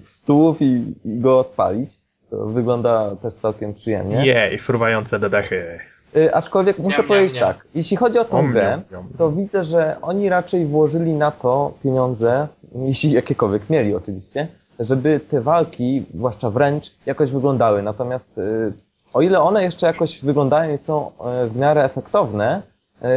w 0.04 0.24
tułów 0.24 0.62
i, 0.62 0.94
i 1.04 1.18
go 1.18 1.38
odpalić. 1.38 2.07
To 2.30 2.46
wygląda 2.46 3.16
też 3.22 3.34
całkiem 3.34 3.74
przyjemnie. 3.74 4.26
Jej, 4.26 4.58
fruwające 4.58 5.18
bebechy. 5.18 5.78
Y, 6.16 6.34
aczkolwiek 6.34 6.78
muszę 6.78 6.98
Miam, 6.98 7.08
powiedzieć 7.08 7.34
miam. 7.40 7.54
tak, 7.54 7.66
jeśli 7.74 7.96
chodzi 7.96 8.18
o 8.18 8.24
tą 8.24 8.38
Om, 8.38 8.52
grę, 8.52 8.80
to 9.18 9.30
widzę, 9.32 9.64
że 9.64 9.96
oni 10.02 10.28
raczej 10.28 10.66
włożyli 10.66 11.12
na 11.12 11.30
to 11.30 11.72
pieniądze, 11.82 12.48
jeśli 12.74 13.12
jakiekolwiek 13.12 13.70
mieli 13.70 13.94
oczywiście, 13.94 14.48
żeby 14.80 15.20
te 15.20 15.40
walki, 15.40 16.06
zwłaszcza 16.14 16.50
wręcz, 16.50 16.94
jakoś 17.06 17.30
wyglądały. 17.30 17.82
Natomiast 17.82 18.38
y, 18.38 18.72
o 19.12 19.22
ile 19.22 19.40
one 19.40 19.64
jeszcze 19.64 19.86
jakoś 19.86 20.24
wyglądają 20.24 20.74
i 20.74 20.78
są 20.78 21.10
y, 21.44 21.48
w 21.48 21.56
miarę 21.56 21.84
efektowne, 21.84 22.62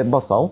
bo 0.05 0.21
są, 0.21 0.49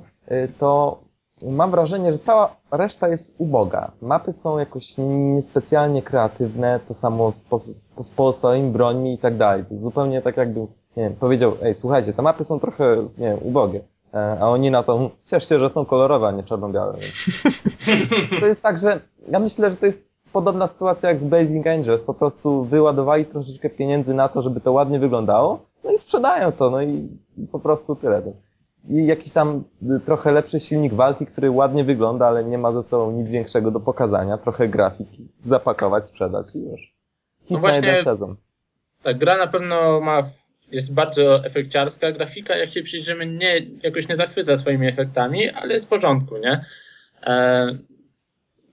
to 0.58 1.00
mam 1.48 1.72
wrażenie, 1.72 2.12
że 2.12 2.20
cała 2.20 2.56
reszta 2.72 3.08
jest 3.08 3.36
uboga. 3.38 3.92
Mapy 4.02 4.34
są 4.34 4.58
jakoś 4.60 4.94
niespecjalnie 4.98 6.02
kreatywne, 6.02 6.80
to 6.88 6.94
samo 6.94 7.32
z, 7.32 7.46
poz- 7.46 7.88
z 8.04 8.12
pozostałymi 8.12 8.72
brońmi 8.72 9.14
i 9.14 9.18
tak 9.18 9.38
dalej. 9.38 9.66
To 9.70 9.78
zupełnie 9.78 10.22
tak 10.22 10.38
jakby, 10.38 10.60
nie 10.60 10.68
wiem, 11.04 11.16
powiedział, 11.16 11.54
ej, 11.64 11.76
słuchajcie, 11.76 12.14
te 12.14 12.22
mapy 12.22 12.44
są 12.44 12.60
trochę, 12.60 12.96
nie 13.18 13.30
wiem, 13.30 13.38
ubogie. 13.42 13.82
E, 14.14 14.38
A 14.42 14.50
oni 14.50 14.72
na 14.72 14.84
to, 14.84 15.10
ciesz 15.26 15.50
się, 15.50 15.60
że 15.60 15.70
są 15.70 15.86
kolorowe, 15.86 16.28
a 16.28 16.32
nie 16.32 16.44
czarno-białe. 16.44 16.94
To 18.40 18.46
jest 18.46 18.62
tak, 18.64 18.78
że 18.78 19.00
ja 19.32 19.40
myślę, 19.40 19.70
że 19.72 19.76
to 19.78 19.86
jest 19.86 20.10
podobna 20.34 20.68
sytuacja 20.68 21.10
jak 21.10 21.20
z 21.20 21.26
Blazing 21.26 21.68
Angels. 21.68 22.04
Po 22.04 22.14
prostu 22.14 22.64
wyładowali 22.64 23.26
troszeczkę 23.26 23.70
pieniędzy 23.70 24.14
na 24.14 24.30
to, 24.30 24.42
żeby 24.42 24.62
to 24.62 24.72
ładnie 24.72 25.00
wyglądało, 25.00 25.60
no 25.84 25.92
i 25.92 25.98
sprzedają 25.98 26.52
to, 26.52 26.70
no 26.70 26.82
i 26.82 27.10
po 27.52 27.60
prostu 27.60 27.96
tyle. 27.96 28.22
I 28.90 29.06
jakiś 29.06 29.34
tam 29.34 29.64
y, 29.98 30.00
trochę 30.06 30.32
lepszy 30.32 30.60
silnik 30.60 30.94
walki, 30.94 31.26
który 31.26 31.52
ładnie 31.52 31.84
wygląda, 31.84 32.28
ale 32.28 32.44
nie 32.44 32.58
ma 32.58 32.72
ze 32.72 32.84
sobą 32.84 33.12
nic 33.12 33.32
większego 33.32 33.72
do 33.72 33.80
pokazania. 33.80 34.38
Trochę 34.38 34.68
grafiki, 34.68 35.28
zapakować, 35.46 36.08
sprzedać 36.08 36.56
i 36.56 36.60
już. 36.60 36.82
Hit 37.42 37.52
No 37.52 37.60
właśnie- 37.60 37.82
na 37.82 37.88
jeden 37.88 38.04
sezon. 38.04 38.36
Tak, 39.04 39.18
gra 39.18 39.38
na 39.38 39.48
pewno 39.48 40.00
ma, 40.00 40.24
jest 40.72 40.94
bardzo 40.94 41.46
efekciarska, 41.46 42.12
grafika 42.12 42.58
jak 42.58 42.72
się 42.72 42.84
przyjrzymy 42.84 43.26
nie, 43.28 43.60
jakoś 43.84 44.08
nie 44.08 44.16
zachwyca 44.16 44.58
swoimi 44.58 44.88
efektami, 44.88 45.50
ale 45.50 45.74
jest 45.74 45.86
w 45.86 45.90
porządku, 45.90 46.38
nie? 46.38 46.62
E, 47.24 47.68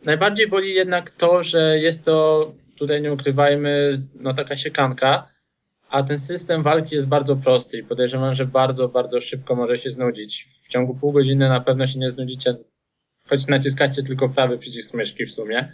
najbardziej 0.05 0.49
boli 0.49 0.75
jednak 0.75 1.11
to, 1.11 1.43
że 1.43 1.79
jest 1.79 2.05
to, 2.05 2.51
tutaj 2.79 3.03
nie 3.03 3.13
ukrywajmy, 3.13 4.03
no 4.15 4.35
taka 4.35 4.57
siekanka, 4.57 5.29
a 5.97 6.03
ten 6.03 6.19
system 6.19 6.63
walki 6.63 6.95
jest 6.95 7.09
bardzo 7.09 7.37
prosty 7.37 7.79
i 7.79 7.85
podejrzewam, 7.85 8.35
że 8.35 8.47
bardzo, 8.47 8.89
bardzo 8.89 9.21
szybko 9.21 9.55
może 9.55 9.79
się 9.79 9.91
znudzić. 9.91 10.49
W 10.63 10.69
ciągu 10.69 10.95
pół 10.95 11.13
godziny 11.13 11.49
na 11.49 11.61
pewno 11.61 11.87
się 11.87 11.99
nie 11.99 12.11
znudzicie, 12.11 12.57
choć 13.29 13.47
naciskacie 13.47 14.03
tylko 14.03 14.29
prawy 14.29 14.59
przycisk 14.59 14.95
myszki 14.95 15.27
w 15.27 15.33
sumie. 15.33 15.73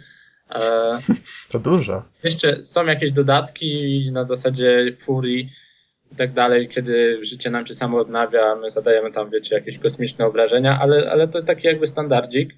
E, 0.49 0.99
To 1.51 1.59
dużo. 1.59 2.03
jeszcze 2.23 2.63
są 2.63 2.85
jakieś 2.85 3.11
dodatki 3.11 4.09
na 4.11 4.23
zasadzie 4.23 4.95
furii 4.99 5.49
i 6.11 6.15
tak 6.15 6.33
dalej, 6.33 6.69
kiedy 6.69 7.25
życie 7.25 7.49
nam 7.49 7.67
się 7.67 7.73
samo 7.73 7.97
odnawia, 7.97 8.55
my 8.55 8.69
zadajemy 8.69 9.11
tam, 9.11 9.29
wiecie, 9.29 9.55
jakieś 9.55 9.77
kosmiczne 9.77 10.25
obrażenia, 10.25 10.79
ale, 10.81 11.11
ale 11.11 11.27
to 11.27 11.41
taki 11.41 11.67
jakby 11.67 11.87
standardzik. 11.87 12.55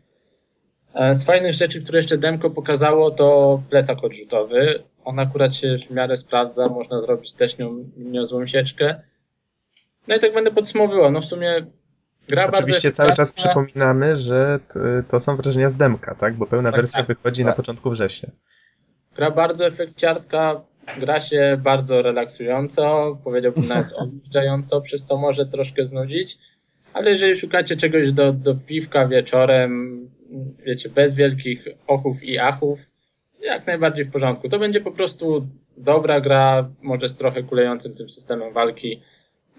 E, 0.95 1.15
Z 1.15 1.23
fajnych 1.23 1.53
rzeczy, 1.53 1.81
które 1.81 1.99
jeszcze 1.99 2.17
Demko 2.17 2.49
pokazało, 2.49 3.11
to 3.11 3.61
plecak 3.69 4.03
odrzutowy. 4.03 4.83
On 5.03 5.19
akurat 5.19 5.55
się 5.55 5.75
w 5.77 5.91
miarę 5.91 6.17
sprawdza, 6.17 6.69
można 6.69 6.99
zrobić 6.99 7.33
też 7.33 7.57
nią 7.57 7.83
niozłą 7.97 8.47
sieczkę. 8.47 9.01
No 10.07 10.15
i 10.15 10.19
tak 10.19 10.33
będę 10.33 10.51
podsumowywał. 10.51 11.11
No 11.11 11.21
w 11.21 11.25
sumie 11.25 11.65
gra 12.27 12.47
Oczywiście 12.53 12.91
cały 12.91 13.09
czas 13.09 13.31
przypominamy, 13.31 14.17
że 14.17 14.59
to 15.07 15.19
są 15.19 15.35
wrażenia 15.35 15.69
z 15.69 15.77
demka, 15.77 16.15
tak? 16.15 16.33
Bo 16.33 16.45
pełna 16.45 16.71
Tak, 16.71 16.81
wersja 16.81 17.03
tak, 17.03 17.07
wychodzi 17.07 17.43
na 17.43 17.49
tak. 17.49 17.57
początku 17.57 17.89
września. 17.89 18.29
Gra 19.15 19.31
bardzo 19.31 19.65
efekciarska, 19.65 20.61
gra 20.97 21.19
się 21.19 21.57
bardzo 21.63 22.01
relaksująco, 22.01 23.17
powiedziałbym 23.23 23.67
nawet 23.67 23.93
odliczająco, 24.01 24.81
przez 24.81 25.05
to 25.05 25.17
może 25.17 25.45
troszkę 25.45 25.85
znudzić, 25.85 26.37
ale 26.93 27.11
jeżeli 27.11 27.35
szukacie 27.35 27.77
czegoś 27.77 28.11
do, 28.11 28.33
do 28.33 28.55
piwka 28.55 29.07
wieczorem, 29.07 30.01
wiecie, 30.65 30.89
bez 30.89 31.13
wielkich 31.13 31.65
ochów 31.87 32.23
i 32.23 32.39
achów, 32.39 32.79
jak 33.41 33.67
najbardziej 33.67 34.05
w 34.05 34.11
porządku. 34.11 34.49
To 34.49 34.59
będzie 34.59 34.81
po 34.81 34.91
prostu 34.91 35.47
dobra 35.77 36.21
gra, 36.21 36.69
może 36.81 37.09
z 37.09 37.15
trochę 37.15 37.43
kulejącym 37.43 37.95
tym 37.95 38.09
systemem 38.09 38.53
walki, 38.53 39.01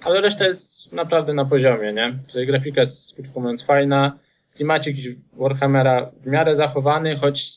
ale 0.04 0.20
reszta 0.20 0.46
jest 0.46 0.92
naprawdę 0.92 1.34
na 1.34 1.44
poziomie, 1.44 1.92
nie? 1.92 2.18
Tutaj 2.28 2.46
grafika 2.46 2.80
jest, 2.80 3.14
krótko 3.14 3.40
mówiąc, 3.40 3.64
fajna, 3.64 4.18
klimacik 4.54 4.96
Warhammera 5.32 6.10
w 6.22 6.26
miarę 6.26 6.54
zachowany, 6.54 7.16
choć 7.16 7.52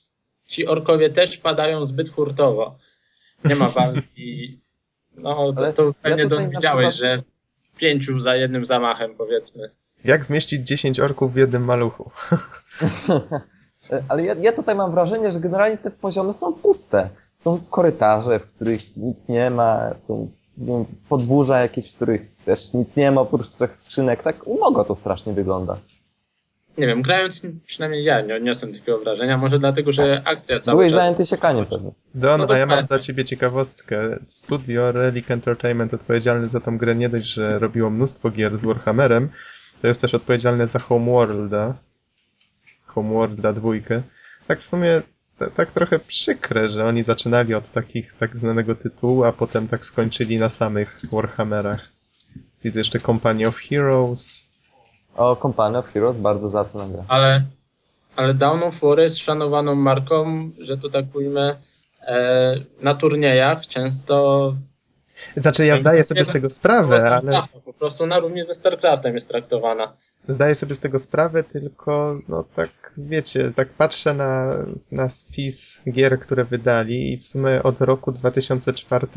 ci 0.48 0.68
orkowie 0.68 1.10
też 1.10 1.38
padają 1.38 1.86
zbyt 1.86 2.10
hurtowo. 2.10 2.78
Nie 3.46 3.56
ma 3.56 3.68
walki. 3.68 4.60
No, 5.18 5.54
to, 5.54 5.74
to 5.74 5.86
ja 5.86 5.94
pewnie 6.02 6.26
na 6.26 6.48
widziałeś, 6.48 6.90
przykład- 6.90 6.94
że 6.96 7.24
pięciu 7.78 8.20
za 8.20 8.36
jednym 8.36 8.66
zamachem, 8.66 9.16
powiedzmy. 9.16 9.70
Jak 10.06 10.26
zmieścić 10.26 10.68
10 10.68 11.00
orków 11.00 11.34
w 11.34 11.36
jednym 11.36 11.66
maluchu? 11.66 12.12
Ale 14.10 14.24
ja, 14.24 14.34
ja 14.34 14.54
tutaj 14.54 14.76
mam 14.76 14.92
wrażenie, 14.92 15.32
że 15.32 15.40
generalnie 15.40 15.78
te 15.78 15.92
poziomy 15.92 16.34
są 16.34 16.54
puste. 16.54 17.10
Są 17.36 17.62
korytarze, 17.70 18.40
w 18.40 18.56
których 18.56 18.98
nic 18.98 19.30
nie 19.30 19.50
ma, 19.50 19.94
są 20.00 20.32
nie 20.58 20.68
wiem, 20.68 20.86
podwórza 21.10 21.60
jakieś, 21.60 21.92
w 21.92 21.96
których 21.96 22.22
też 22.46 22.74
nic 22.74 22.96
nie 22.96 23.12
ma, 23.12 23.22
oprócz 23.22 23.50
trzech 23.50 23.76
skrzynek. 23.76 24.24
Tak 24.24 24.48
umogo 24.48 24.86
to 24.86 24.96
strasznie 24.96 25.34
wygląda. 25.34 25.78
Nie 26.78 26.88
wiem, 26.88 27.02
grając 27.02 27.42
przynajmniej 27.66 28.04
ja 28.04 28.22
nie 28.22 28.36
odniosłem 28.36 28.74
takiego 28.74 29.00
wrażenia, 29.00 29.38
może 29.38 29.60
dlatego, 29.60 29.92
że 29.92 30.22
akcja 30.26 30.60
cały 30.60 30.78
Byłeś 30.78 30.92
czas... 30.92 31.02
zajęty 31.02 31.26
siekaniem 31.26 31.66
pewnie. 31.66 31.92
Don, 32.16 32.40
No 32.40 32.54
a 32.54 32.58
ja 32.58 32.66
mam 32.66 32.86
dla 32.86 33.00
ciebie 33.00 33.26
ciekawostkę. 33.26 34.20
Studio 34.28 34.92
Relic 34.92 35.32
Entertainment 35.32 35.94
odpowiedzialne 35.94 36.50
za 36.50 36.60
tą 36.60 36.78
grę 36.78 36.96
nie 36.96 37.10
dość, 37.10 37.26
że 37.26 37.60
robiło 37.60 37.90
mnóstwo 37.90 38.30
gier 38.30 38.58
z 38.58 38.64
Warhammerem, 38.64 39.30
to 39.82 39.88
jest 39.88 40.02
też 40.02 40.14
odpowiedzialne 40.14 40.68
za 40.68 40.80
Homeworlda. 40.80 41.74
Homeworlda 42.86 43.54
dwójkę. 43.54 44.02
Tak 44.48 44.60
w 44.60 44.66
sumie 44.66 45.02
t- 45.40 45.52
tak 45.56 45.72
trochę 45.72 46.00
przykre, 46.00 46.70
że 46.70 46.86
oni 46.86 47.04
zaczynali 47.04 47.54
od 47.54 47.72
takich 47.72 48.14
tak 48.14 48.38
znanego 48.38 48.76
tytułu, 48.76 49.24
a 49.24 49.32
potem 49.32 49.68
tak 49.68 49.86
skończyli 49.86 50.38
na 50.40 50.50
samych 50.50 51.00
Warhammerach. 51.12 51.90
Widzę 52.64 52.80
jeszcze 52.80 53.00
Company 53.00 53.48
of 53.48 53.58
Heroes. 53.58 54.50
O, 55.16 55.36
Company 55.36 55.78
of 55.78 55.88
Heroes, 55.88 56.18
bardzo 56.18 56.50
zacna 56.50 56.88
gra. 56.88 57.04
Ale, 57.08 57.44
ale 58.16 58.34
Down 58.34 58.64
of 58.64 58.80
War 58.82 59.00
jest 59.00 59.18
szanowaną 59.18 59.76
marką, 59.76 60.50
że 60.62 60.78
to 60.78 60.90
tak 60.90 61.06
ujmę, 61.16 61.56
e, 62.02 62.56
na 62.82 62.96
turniejach 62.96 63.68
często... 63.68 64.56
Znaczy 65.38 65.66
ja 65.66 65.78
zdaję 65.78 66.04
sobie 66.04 66.26
z 66.26 66.30
tego 66.30 66.50
sprawę, 66.50 67.10
ale... 67.10 67.42
Po 67.66 67.74
prostu 67.74 68.06
na 68.06 68.20
równi 68.20 68.46
ze 68.46 68.56
StarCraftem 68.56 69.16
jest 69.16 69.28
traktowana. 69.28 69.94
Zdaję 70.28 70.56
sobie 70.56 70.76
z 70.76 70.80
tego 70.80 71.00
sprawę, 71.00 71.44
tylko 71.44 72.20
no 72.28 72.44
tak 72.56 72.70
wiecie, 72.98 73.52
tak 73.56 73.70
patrzę 73.70 74.14
na, 74.14 74.56
na 74.92 75.10
spis 75.10 75.82
gier, 75.92 76.20
które 76.20 76.46
wydali 76.46 77.14
i 77.14 77.18
w 77.18 77.26
sumie 77.26 77.64
od 77.64 77.82
roku 77.82 78.12
2004 78.12 79.08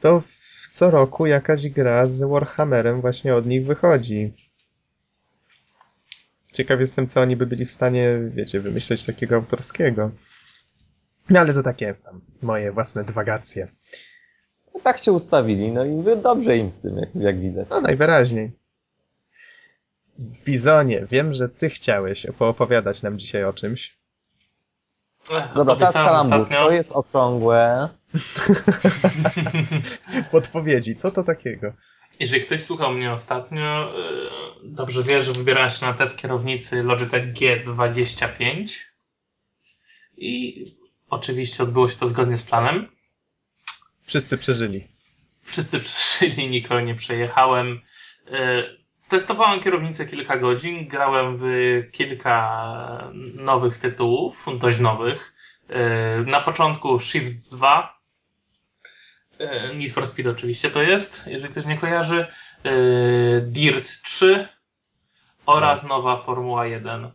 to 0.00 0.22
co 0.70 0.90
roku 0.90 1.26
jakaś 1.26 1.68
gra 1.68 2.06
z 2.06 2.22
Warhammerem 2.22 3.00
właśnie 3.00 3.34
od 3.34 3.46
nich 3.46 3.66
wychodzi. 3.66 4.32
Ciekaw 6.52 6.80
jestem, 6.80 7.06
co 7.06 7.20
oni 7.20 7.36
by 7.36 7.46
byli 7.46 7.66
w 7.66 7.70
stanie, 7.70 8.18
wiecie, 8.34 8.60
wymyśleć 8.60 9.04
takiego 9.04 9.36
autorskiego. 9.36 10.10
No 11.30 11.40
ale 11.40 11.54
to 11.54 11.62
takie 11.62 11.94
tam 11.94 12.20
moje 12.42 12.72
własne 12.72 13.04
dywagacje. 13.04 13.68
No, 14.80 14.84
tak 14.84 14.98
się 14.98 15.12
ustawili, 15.12 15.72
no 15.72 15.84
i 15.84 16.02
dobrze 16.22 16.56
im 16.56 16.70
z 16.70 16.76
tym, 16.76 16.96
jak, 16.96 17.08
jak 17.14 17.40
widać. 17.40 17.68
No 17.70 17.80
najwyraźniej. 17.80 18.50
Bizonie, 20.44 21.06
wiem, 21.10 21.34
że 21.34 21.48
ty 21.48 21.68
chciałeś 21.68 22.26
poopowiadać 22.38 23.02
nam 23.02 23.18
dzisiaj 23.18 23.44
o 23.44 23.52
czymś. 23.52 23.96
Ech, 25.32 25.54
Dobra, 25.54 25.76
teraz 25.76 25.94
kalambu. 25.94 26.46
To 26.46 26.70
jest 26.70 26.92
okrągłe. 26.92 27.88
Podpowiedzi, 30.32 30.94
co 30.94 31.10
to 31.10 31.22
takiego? 31.22 31.72
Jeżeli 32.20 32.42
ktoś 32.42 32.62
słuchał 32.62 32.92
mnie 32.92 33.12
ostatnio, 33.12 33.92
y, 34.64 34.68
dobrze 34.68 35.02
wie, 35.02 35.20
że 35.20 35.32
wybierałem 35.32 35.70
się 35.70 35.86
na 35.86 35.94
test 35.94 36.18
kierownicy 36.18 36.82
Logitech 36.82 37.32
G25 37.32 38.66
i 40.16 40.64
oczywiście 41.10 41.62
odbyło 41.62 41.88
się 41.88 41.96
to 41.96 42.06
zgodnie 42.06 42.36
z 42.36 42.42
planem. 42.42 42.88
Wszyscy 44.10 44.38
przeżyli. 44.38 44.88
Wszyscy 45.42 45.80
przeżyli, 45.80 46.48
nikogo 46.48 46.80
nie 46.80 46.94
przejechałem. 46.94 47.80
Y, 48.28 48.30
testowałem 49.08 49.60
kierownicę 49.60 50.06
kilka 50.06 50.36
godzin, 50.36 50.88
grałem 50.88 51.38
w 51.40 51.44
kilka 51.92 53.12
nowych 53.34 53.78
tytułów, 53.78 54.46
dość 54.58 54.78
nowych. 54.78 55.32
Y, 55.70 56.26
na 56.26 56.40
początku 56.40 56.98
Shift 56.98 57.50
2, 57.52 58.00
E, 59.40 59.74
Need 59.74 59.92
for 59.92 60.06
Speed 60.06 60.30
oczywiście 60.30 60.70
to 60.70 60.82
jest, 60.82 61.26
jeżeli 61.26 61.52
ktoś 61.52 61.66
nie 61.66 61.78
kojarzy. 61.78 62.26
E, 62.64 62.70
Dirt 63.40 64.02
3 64.02 64.48
oraz 65.46 65.84
nowa 65.84 66.16
Formuła 66.16 66.66
1. 66.66 67.10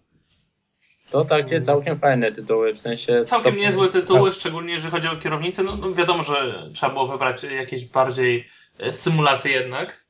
To 1.10 1.26
takie 1.26 1.62
całkiem 1.62 1.98
fajne 1.98 2.32
tytuły, 2.32 2.74
w 2.74 2.82
sensie... 2.82 3.24
Całkiem 3.26 3.58
niezłe 3.58 3.88
tytuły, 3.88 4.32
szczególnie 4.32 4.74
jeżeli 4.74 4.92
chodzi 4.92 5.08
o 5.08 5.18
kierownicę. 5.18 5.64
No, 5.64 5.76
no, 5.76 5.94
wiadomo, 5.94 6.24
że 6.24 6.70
trzeba 6.74 6.94
było 6.94 7.08
wybrać 7.08 7.44
jakieś 7.44 7.86
bardziej 7.86 8.48
e, 8.80 8.94
symulacje 8.94 9.52
jednak, 9.52 10.06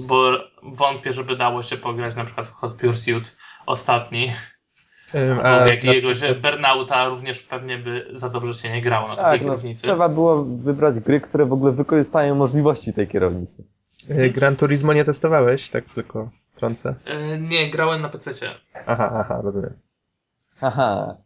bo 0.00 0.32
wątpię, 0.62 1.12
żeby 1.12 1.36
dało 1.36 1.62
się 1.62 1.76
pograć 1.76 2.16
na 2.16 2.24
przykład 2.24 2.46
w 2.46 2.52
Hot 2.52 2.72
Pursuit 2.72 3.36
ostatni. 3.66 4.32
A 5.42 5.66
jakiegoś 5.70 6.16
przykład... 6.18 6.38
Burnouta 6.38 7.08
również 7.08 7.38
pewnie 7.38 7.78
by 7.78 8.08
za 8.12 8.28
dobrze 8.28 8.54
się 8.54 8.72
nie 8.72 8.82
grało 8.82 9.08
na 9.08 9.16
tak, 9.16 9.24
takiej 9.24 9.40
no, 9.40 9.52
kierownicy. 9.52 9.82
Trzeba 9.82 10.08
było 10.08 10.44
wybrać 10.44 11.00
gry, 11.00 11.20
które 11.20 11.46
w 11.46 11.52
ogóle 11.52 11.72
wykorzystają 11.72 12.34
możliwości 12.34 12.92
tej 12.92 13.08
kierownicy. 13.08 13.64
E, 14.08 14.28
Gran 14.28 14.56
Turismo 14.56 14.92
nie 14.92 15.04
testowałeś? 15.04 15.70
Tak 15.70 15.84
tylko 15.84 16.30
wtrącę. 16.50 16.94
E, 17.04 17.38
nie, 17.38 17.70
grałem 17.70 18.02
na 18.02 18.08
PC. 18.08 18.30
Aha, 18.86 19.10
aha, 19.14 19.40
rozumiem. 19.44 19.74
Aha. 20.62 21.16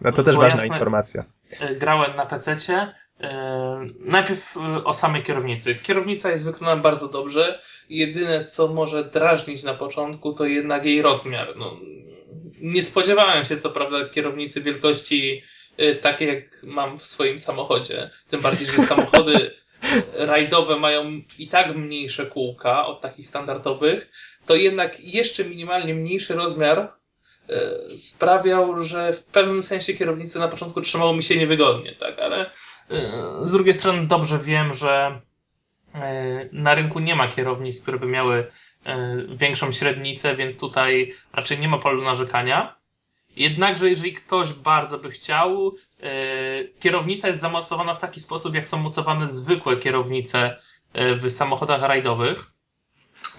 No 0.00 0.12
to 0.12 0.24
też 0.24 0.36
Bo 0.36 0.42
ważna 0.42 0.60
jasne, 0.60 0.76
informacja. 0.76 1.24
E, 1.60 1.74
grałem 1.74 2.14
na 2.14 2.26
PC. 2.26 2.56
Najpierw 4.00 4.56
o 4.84 4.94
samej 4.94 5.22
kierownicy. 5.22 5.74
Kierownica 5.74 6.30
jest 6.30 6.44
wykonana 6.44 6.82
bardzo 6.82 7.08
dobrze. 7.08 7.60
Jedyne, 7.88 8.44
co 8.44 8.68
może 8.68 9.04
drażnić 9.04 9.62
na 9.62 9.74
początku, 9.74 10.32
to 10.32 10.44
jednak 10.44 10.84
jej 10.84 11.02
rozmiar. 11.02 11.54
No, 11.56 11.76
nie 12.60 12.82
spodziewałem 12.82 13.44
się, 13.44 13.58
co 13.58 13.70
prawda, 13.70 14.08
kierownicy 14.08 14.60
wielkości 14.60 15.42
y, 15.80 15.94
takie, 16.02 16.24
jak 16.24 16.62
mam 16.62 16.98
w 16.98 17.06
swoim 17.06 17.38
samochodzie. 17.38 18.10
Tym 18.28 18.40
bardziej, 18.40 18.66
że 18.66 18.82
samochody 18.82 19.54
rajdowe 20.14 20.76
mają 20.76 21.20
i 21.38 21.48
tak 21.48 21.76
mniejsze 21.76 22.26
kółka 22.26 22.86
od 22.86 23.00
takich 23.00 23.26
standardowych, 23.26 24.10
to 24.46 24.54
jednak 24.54 25.00
jeszcze 25.00 25.44
minimalnie 25.44 25.94
mniejszy 25.94 26.34
rozmiar 26.34 26.97
sprawiał, 27.96 28.84
że 28.84 29.12
w 29.12 29.24
pewnym 29.24 29.62
sensie 29.62 29.94
kierownicy 29.94 30.38
na 30.38 30.48
początku 30.48 30.80
trzymało 30.80 31.12
mi 31.12 31.22
się 31.22 31.36
niewygodnie, 31.36 31.92
tak, 31.92 32.18
ale 32.18 32.46
y, 32.46 32.46
z 33.42 33.52
drugiej 33.52 33.74
strony 33.74 34.06
dobrze 34.06 34.38
wiem, 34.38 34.74
że 34.74 35.20
na 36.52 36.74
rynku 36.74 36.98
nie 36.98 37.16
ma 37.16 37.28
kierownic, 37.28 37.80
które 37.82 37.98
by 37.98 38.06
miały 38.06 38.46
E, 38.88 39.16
większą 39.36 39.72
średnicę, 39.72 40.36
więc 40.36 40.58
tutaj 40.58 41.12
raczej 41.32 41.58
nie 41.58 41.68
ma 41.68 41.78
polu 41.78 42.04
narzekania. 42.04 42.76
Jednakże, 43.36 43.90
jeżeli 43.90 44.12
ktoś 44.12 44.52
bardzo 44.52 44.98
by 44.98 45.10
chciał, 45.10 45.74
e, 46.00 46.12
kierownica 46.80 47.28
jest 47.28 47.40
zamocowana 47.40 47.94
w 47.94 47.98
taki 47.98 48.20
sposób, 48.20 48.54
jak 48.54 48.66
są 48.66 48.78
mocowane 48.78 49.28
zwykłe 49.28 49.76
kierownice 49.76 50.56
e, 50.92 51.16
w 51.16 51.30
samochodach 51.30 51.82
rajdowych. 51.82 52.52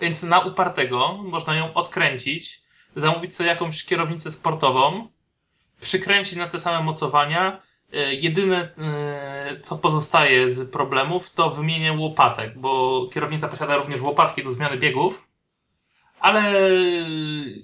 Więc 0.01 0.23
na 0.23 0.39
upartego 0.39 1.17
można 1.17 1.55
ją 1.55 1.73
odkręcić, 1.73 2.61
zamówić 2.99 3.35
sobie 3.35 3.49
jakąś 3.49 3.85
kierownicę 3.85 4.31
sportową, 4.31 5.07
przykręcić 5.81 6.35
na 6.35 6.47
te 6.47 6.59
same 6.59 6.83
mocowania. 6.83 7.61
Jedyne, 8.11 8.69
co 9.61 9.77
pozostaje 9.77 10.49
z 10.49 10.71
problemów, 10.71 11.29
to 11.29 11.49
wymienienie 11.49 11.93
łopatek, 11.93 12.59
bo 12.59 13.01
kierownica 13.13 13.47
posiada 13.47 13.77
również 13.77 14.01
łopatki 14.01 14.43
do 14.43 14.51
zmiany 14.51 14.77
biegów 14.77 15.29
ale 16.19 16.53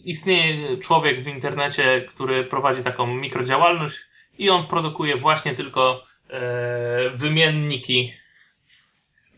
istnieje 0.04 0.78
człowiek 0.78 1.24
w 1.24 1.28
internecie, 1.28 2.06
który 2.10 2.44
prowadzi 2.44 2.84
taką 2.84 3.08
mikrodziałalność 3.08 3.98
i 4.38 4.50
on 4.50 4.68
produkuje 4.68 5.16
właśnie 5.16 5.56
tylko 5.56 6.04
e, 6.30 7.10
wymienniki 7.10 8.14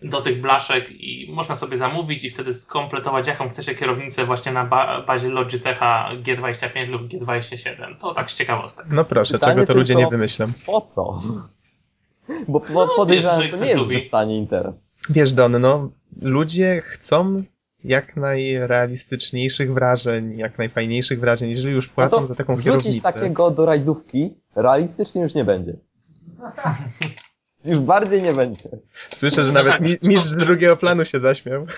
do 0.02 0.22
tych 0.22 0.42
blaszek 0.42 0.92
i 0.92 1.32
można 1.32 1.56
sobie 1.56 1.78
zamówić 1.78 2.24
i 2.24 2.30
wtedy 2.30 2.54
skompletować 2.54 3.28
jaką 3.28 3.50
chcecie 3.50 3.76
kierownicę 3.76 4.26
właśnie 4.26 4.52
na 4.52 4.66
ba 4.66 5.02
bazie 5.02 5.30
Logitecha 5.30 6.10
G25 6.24 6.90
lub 6.90 7.02
G27. 7.02 7.98
To 8.00 8.14
tak 8.14 8.32
z 8.32 8.36
ciekawostek. 8.36 8.86
No 8.90 9.06
proszę, 9.06 9.34
Pytanie 9.34 9.54
czego 9.54 9.68
to 9.68 9.74
ludzie 9.74 9.96
nie 9.96 10.08
wymyślą. 10.08 10.48
Po 10.66 10.82
co? 10.82 11.22
Bo 12.48 12.62
no, 12.74 12.88
podejrzewam, 12.96 13.42
że 13.42 13.50
to 13.50 13.64
nie 13.64 13.70
jest 13.70 13.84
zbyt 13.84 14.12
tani 14.12 14.38
interes. 14.38 14.88
Wiesz 15.10 15.34
Don, 15.34 15.62
no 15.62 15.90
ludzie 16.22 16.82
chcą 16.86 17.44
jak 17.84 18.16
najrealistyczniejszych 18.16 19.74
wrażeń, 19.74 20.38
jak 20.38 20.58
najfajniejszych 20.58 21.20
wrażeń, 21.20 21.50
jeżeli 21.50 21.74
już 21.74 21.88
płacą 21.88 22.22
no 22.22 22.28
za 22.28 22.36
taką 22.36 22.56
wrzucić 22.56 22.72
kierownicę. 22.72 23.14
takiego 23.14 23.52
do 23.52 23.66
rajdówki, 23.66 24.34
realistycznie 24.56 25.22
już 25.22 25.34
nie 25.34 25.46
będzie. 25.46 25.74
już 27.68 27.80
bardziej 27.80 28.22
nie 28.22 28.34
będzie. 28.34 28.70
Słyszę, 29.12 29.46
że 29.46 29.52
nawet 29.52 29.80
mi 29.80 29.96
mistrz 30.04 30.30
z 30.30 30.36
drugiego 30.36 30.78
planu 30.78 31.06
się 31.06 31.20
zaśmiał. 31.20 31.68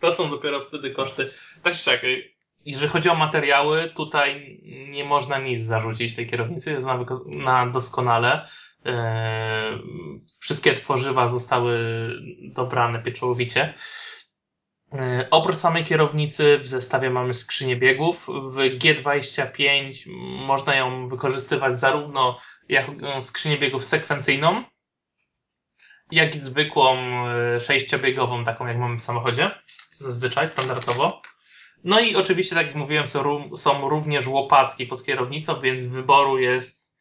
To 0.00 0.12
są 0.12 0.30
dopiero 0.30 0.60
wtedy 0.60 0.90
koszty. 0.90 1.30
Tak 1.62 1.74
czekaj. 1.74 2.34
Jeżeli 2.64 2.88
chodzi 2.88 3.08
o 3.08 3.14
materiały, 3.14 3.90
tutaj 3.96 4.60
nie 4.88 5.04
można 5.04 5.38
nic 5.38 5.64
zarzucić 5.64 6.14
tej 6.14 6.30
kierownicy, 6.30 6.70
jest 6.70 6.86
na, 6.86 7.04
na 7.26 7.66
doskonale. 7.66 8.46
Eee, 8.84 9.82
wszystkie 10.38 10.74
tworzywa 10.74 11.28
zostały 11.28 11.78
dobrane 12.54 13.02
pieczołowicie. 13.02 13.74
E, 14.92 15.28
oprócz 15.30 15.56
samej 15.56 15.84
kierownicy 15.84 16.58
w 16.58 16.66
zestawie 16.66 17.10
mamy 17.10 17.34
skrzynię 17.34 17.76
biegów. 17.76 18.26
W 18.26 18.56
G25 18.56 20.10
można 20.46 20.74
ją 20.74 21.08
wykorzystywać 21.08 21.80
zarówno 21.80 22.38
jako 22.68 23.22
skrzynię 23.22 23.58
biegów 23.58 23.84
sekwencyjną, 23.84 24.64
jak 26.10 26.34
i 26.34 26.38
zwykłą 26.38 26.96
e, 27.26 27.60
sześciobiegową, 27.60 28.44
taką 28.44 28.66
jak 28.66 28.78
mamy 28.78 28.96
w 28.96 29.02
samochodzie, 29.02 29.50
zazwyczaj, 29.90 30.48
standardowo. 30.48 31.22
No 31.84 32.00
i 32.00 32.16
oczywiście, 32.16 32.54
tak 32.54 32.66
jak 32.66 32.76
mówiłem, 32.76 33.06
są, 33.56 33.88
również 33.88 34.26
łopatki 34.26 34.86
pod 34.86 35.04
kierownicą, 35.04 35.60
więc 35.60 35.86
wyboru 35.86 36.38
jest 36.38 36.96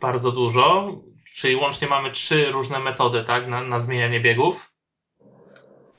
bardzo 0.00 0.32
dużo. 0.32 0.96
Czyli 1.34 1.56
łącznie 1.56 1.88
mamy 1.88 2.10
trzy 2.10 2.52
różne 2.52 2.78
metody 2.78 3.24
tak, 3.24 3.48
na, 3.48 3.60
na 3.60 3.80
zmienianie 3.80 4.20
biegów. 4.20 4.69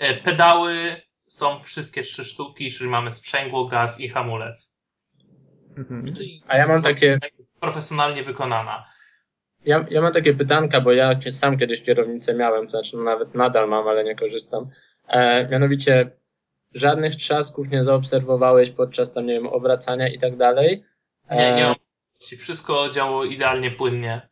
E, 0.02 0.14
pedały 0.14 1.02
są 1.28 1.64
wszystkie 1.64 2.02
trzy 2.02 2.26
sztuki, 2.26 2.72
czyli 2.72 2.90
mamy 2.90 3.12
sprzęgło, 3.12 3.66
gaz 3.66 4.00
i 4.00 4.10
hamulec. 4.10 4.76
Mhm. 5.78 6.14
A 6.48 6.58
ja 6.58 6.68
mam 6.68 6.82
takie. 6.82 7.20
Profesjonalnie 7.60 8.24
wykonana. 8.24 8.86
Ja, 9.66 9.86
ja 9.90 10.02
mam 10.02 10.14
takie 10.14 10.34
pytanka, 10.34 10.82
bo 10.82 10.92
ja 10.92 11.20
sam 11.32 11.58
kiedyś 11.58 11.82
kierownicę 11.82 12.34
miałem, 12.34 12.66
to 12.66 12.70
znaczy 12.70 12.98
no 12.98 13.04
nawet 13.04 13.36
nadal 13.36 13.70
mam, 13.70 13.88
ale 13.88 14.04
nie 14.04 14.16
korzystam. 14.16 14.70
E, 15.08 15.48
mianowicie, 15.48 16.12
żadnych 16.74 17.16
trzasków 17.16 17.70
nie 17.70 17.84
zaobserwowałeś 17.84 18.70
podczas 18.70 19.14
tam, 19.14 19.26
nie 19.26 19.34
wiem, 19.34 19.48
obracania 19.48 20.08
i 20.08 20.20
tak 20.20 20.38
dalej. 20.38 20.84
Nie, 21.32 21.38
nie 21.38 21.66
E, 21.66 21.68
mam. 21.68 21.76
Wszystko 22.38 22.90
działo 22.90 23.26
idealnie 23.26 23.72
płynnie. 23.72 24.30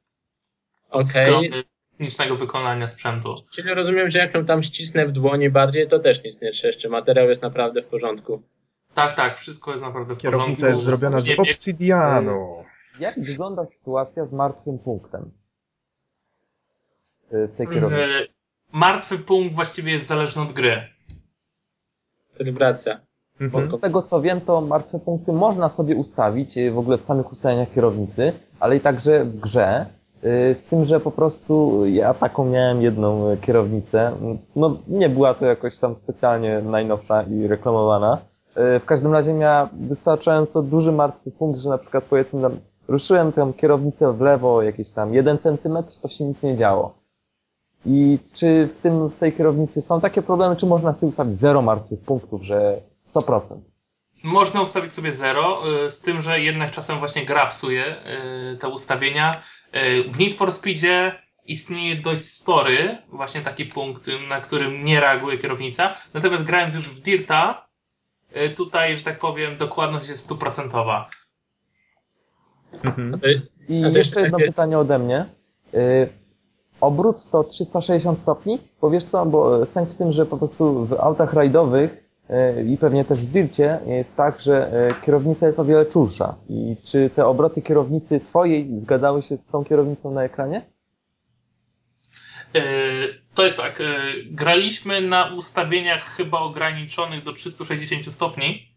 Okej. 0.89 1.25
strony 1.25 1.63
technicznego 1.99 2.35
wykonania 2.35 2.87
sprzętu. 2.87 3.35
Czyli 3.51 3.73
rozumiem, 3.73 4.09
że 4.09 4.19
jak 4.19 4.35
ją 4.35 4.45
tam 4.45 4.63
ścisnę 4.63 5.07
w 5.07 5.11
dłoni 5.11 5.49
bardziej, 5.49 5.87
to 5.87 5.99
też 5.99 6.23
nic 6.23 6.41
nie 6.41 6.51
trzeszczy. 6.51 6.89
Materiał 6.89 7.29
jest 7.29 7.41
naprawdę 7.41 7.81
w 7.81 7.85
porządku. 7.85 8.41
Tak, 8.93 9.13
tak, 9.13 9.37
wszystko 9.37 9.71
jest 9.71 9.83
naprawdę 9.83 10.15
w 10.15 10.17
Kierownica 10.17 10.61
porządku. 10.61 10.89
jest 10.89 10.99
zrobiona 10.99 11.21
z 11.21 11.27
bieg- 11.27 11.41
obsydianu. 11.49 12.63
Jak 12.99 13.15
wygląda 13.19 13.65
sytuacja 13.65 14.25
z 14.25 14.33
martwym 14.33 14.79
punktem 14.79 15.31
y, 17.33 17.47
w 17.47 17.55
tej 17.57 17.67
kierownicy? 17.67 18.03
E, 18.03 18.27
Martwy 18.71 19.17
punkt 19.19 19.55
właściwie 19.55 19.91
jest 19.91 20.07
zależny 20.07 20.41
od 20.41 20.53
gry. 20.53 20.81
Kalibracja. 22.37 22.99
Bo 23.39 23.45
Mhm. 23.45 23.69
z 23.71 23.79
tego 23.79 24.01
co 24.01 24.21
wiem, 24.21 24.41
to 24.41 24.61
martwe 24.61 24.99
punkty 24.99 25.33
można 25.33 25.69
sobie 25.69 25.95
ustawić 25.95 26.57
y, 26.57 26.71
w 26.71 26.77
ogóle 26.77 26.97
w 26.97 27.03
samych 27.03 27.31
ustawieniach 27.31 27.73
kierownicy, 27.73 28.33
ale 28.59 28.77
i 28.77 28.79
także 28.79 29.25
w 29.25 29.39
grze. 29.39 29.85
Y, 30.23 30.55
Z 30.55 30.65
tym, 30.65 30.85
że 30.85 30.99
po 30.99 31.11
prostu 31.11 31.85
ja 31.85 32.13
taką 32.13 32.45
miałem 32.45 32.81
jedną 32.81 33.29
y, 33.31 33.37
kierownicę. 33.37 34.11
No 34.55 34.77
nie 34.87 35.09
była 35.09 35.33
to 35.33 35.45
jakoś 35.45 35.77
tam 35.77 35.95
specjalnie 35.95 36.61
najnowsza 36.61 37.23
i 37.23 37.47
reklamowana. 37.47 38.17
Y, 38.75 38.79
W 38.79 38.85
każdym 38.85 39.13
razie 39.13 39.33
miała 39.33 39.69
wystarczająco 39.73 40.61
duży 40.63 40.91
martwy 40.91 41.31
punkt, 41.31 41.59
że 41.59 41.69
na 41.69 41.77
przykład 41.77 42.03
powiedzmy 42.03 42.41
tam, 42.41 42.51
ruszyłem 42.87 43.31
tę 43.31 43.51
kierownicę 43.57 44.13
w 44.13 44.21
lewo 44.21 44.61
jakieś 44.61 44.91
tam 44.91 45.13
jeden 45.13 45.37
centymetr, 45.37 45.93
to 46.01 46.07
się 46.07 46.23
nic 46.23 46.43
nie 46.43 46.55
działo. 46.55 46.99
I 47.85 48.19
czy 48.33 48.69
w, 48.75 48.79
tym, 48.79 49.07
w 49.09 49.17
tej 49.17 49.33
kierownicy 49.33 49.81
są 49.81 50.01
takie 50.01 50.21
problemy, 50.21 50.55
czy 50.55 50.65
można 50.65 50.93
sobie 50.93 51.09
ustawić 51.09 51.35
zero 51.35 51.61
martwych 51.61 51.99
punktów, 51.99 52.43
że 52.43 52.81
100%? 53.15 53.41
Można 54.23 54.61
ustawić 54.61 54.93
sobie 54.93 55.11
0, 55.11 55.61
z 55.89 56.01
tym, 56.01 56.21
że 56.21 56.39
jednak 56.39 56.71
czasem 56.71 56.99
właśnie 56.99 57.25
gra 57.25 57.45
psuje 57.45 57.95
y, 58.53 58.57
te 58.57 58.67
ustawienia. 58.67 59.41
Y, 59.75 60.03
W 60.11 60.19
Need 60.19 60.33
for 60.33 60.51
Speedzie 60.51 61.21
istnieje 61.45 61.95
dość 61.95 62.23
spory 62.31 62.97
właśnie 63.09 63.41
taki 63.41 63.65
punkt, 63.65 64.09
na 64.29 64.41
którym 64.41 64.85
nie 64.85 64.99
reaguje 64.99 65.37
kierownica. 65.37 65.95
Natomiast 66.13 66.43
grając 66.43 66.73
już 66.75 66.89
w 66.89 66.99
Dirta, 67.01 67.67
y, 68.41 68.49
tutaj, 68.49 68.97
że 68.97 69.03
tak 69.03 69.19
powiem, 69.19 69.57
dokładność 69.57 70.09
jest 70.09 70.23
stuprocentowa. 70.23 71.09
Mhm. 72.83 73.19
I 73.69 73.79
A 73.79 73.81
to 73.81 73.87
jeszcze 73.87 73.97
jeszcze 73.99 74.21
jedno 74.21 74.37
takie- 74.37 74.49
pytanie 74.51 74.79
ode 74.79 74.99
mnie. 74.99 75.25
Obrót 76.81 77.29
to 77.29 77.43
360 77.43 78.19
stopni? 78.19 78.59
Bo 78.81 78.89
wiesz 78.89 79.05
co, 79.05 79.25
bo 79.25 79.65
sęk 79.65 79.89
w 79.89 79.97
tym, 79.97 80.11
że 80.11 80.25
po 80.25 80.37
prostu 80.37 80.85
w 80.85 80.93
autach 80.93 81.33
rajdowych 81.33 82.08
i 82.67 82.77
pewnie 82.77 83.05
też 83.05 83.19
w 83.19 83.31
Dircie 83.31 83.79
jest 83.87 84.17
tak, 84.17 84.41
że 84.41 84.71
y, 85.01 85.05
kierownica 85.05 85.47
jest 85.47 85.59
o 85.59 85.65
wiele 85.65 85.85
czulsza. 85.85 86.35
I 86.49 86.75
czy 86.83 87.09
te 87.09 87.25
obroty 87.25 87.61
kierownicy 87.61 88.19
twojej 88.19 88.77
zgadzały 88.77 89.21
się 89.21 89.37
z 89.37 89.47
tą 89.47 89.63
kierownicą 89.63 90.11
na 90.11 90.23
ekranie? 90.23 90.65
E, 92.55 92.61
To 93.35 93.43
jest 93.43 93.57
tak, 93.57 93.81
e, 93.81 93.85
graliśmy 94.25 95.01
na 95.01 95.33
ustawieniach 95.33 96.03
chyba 96.03 96.39
ograniczonych 96.39 97.23
do 97.23 97.33
360 97.33 98.13
stopni. 98.13 98.67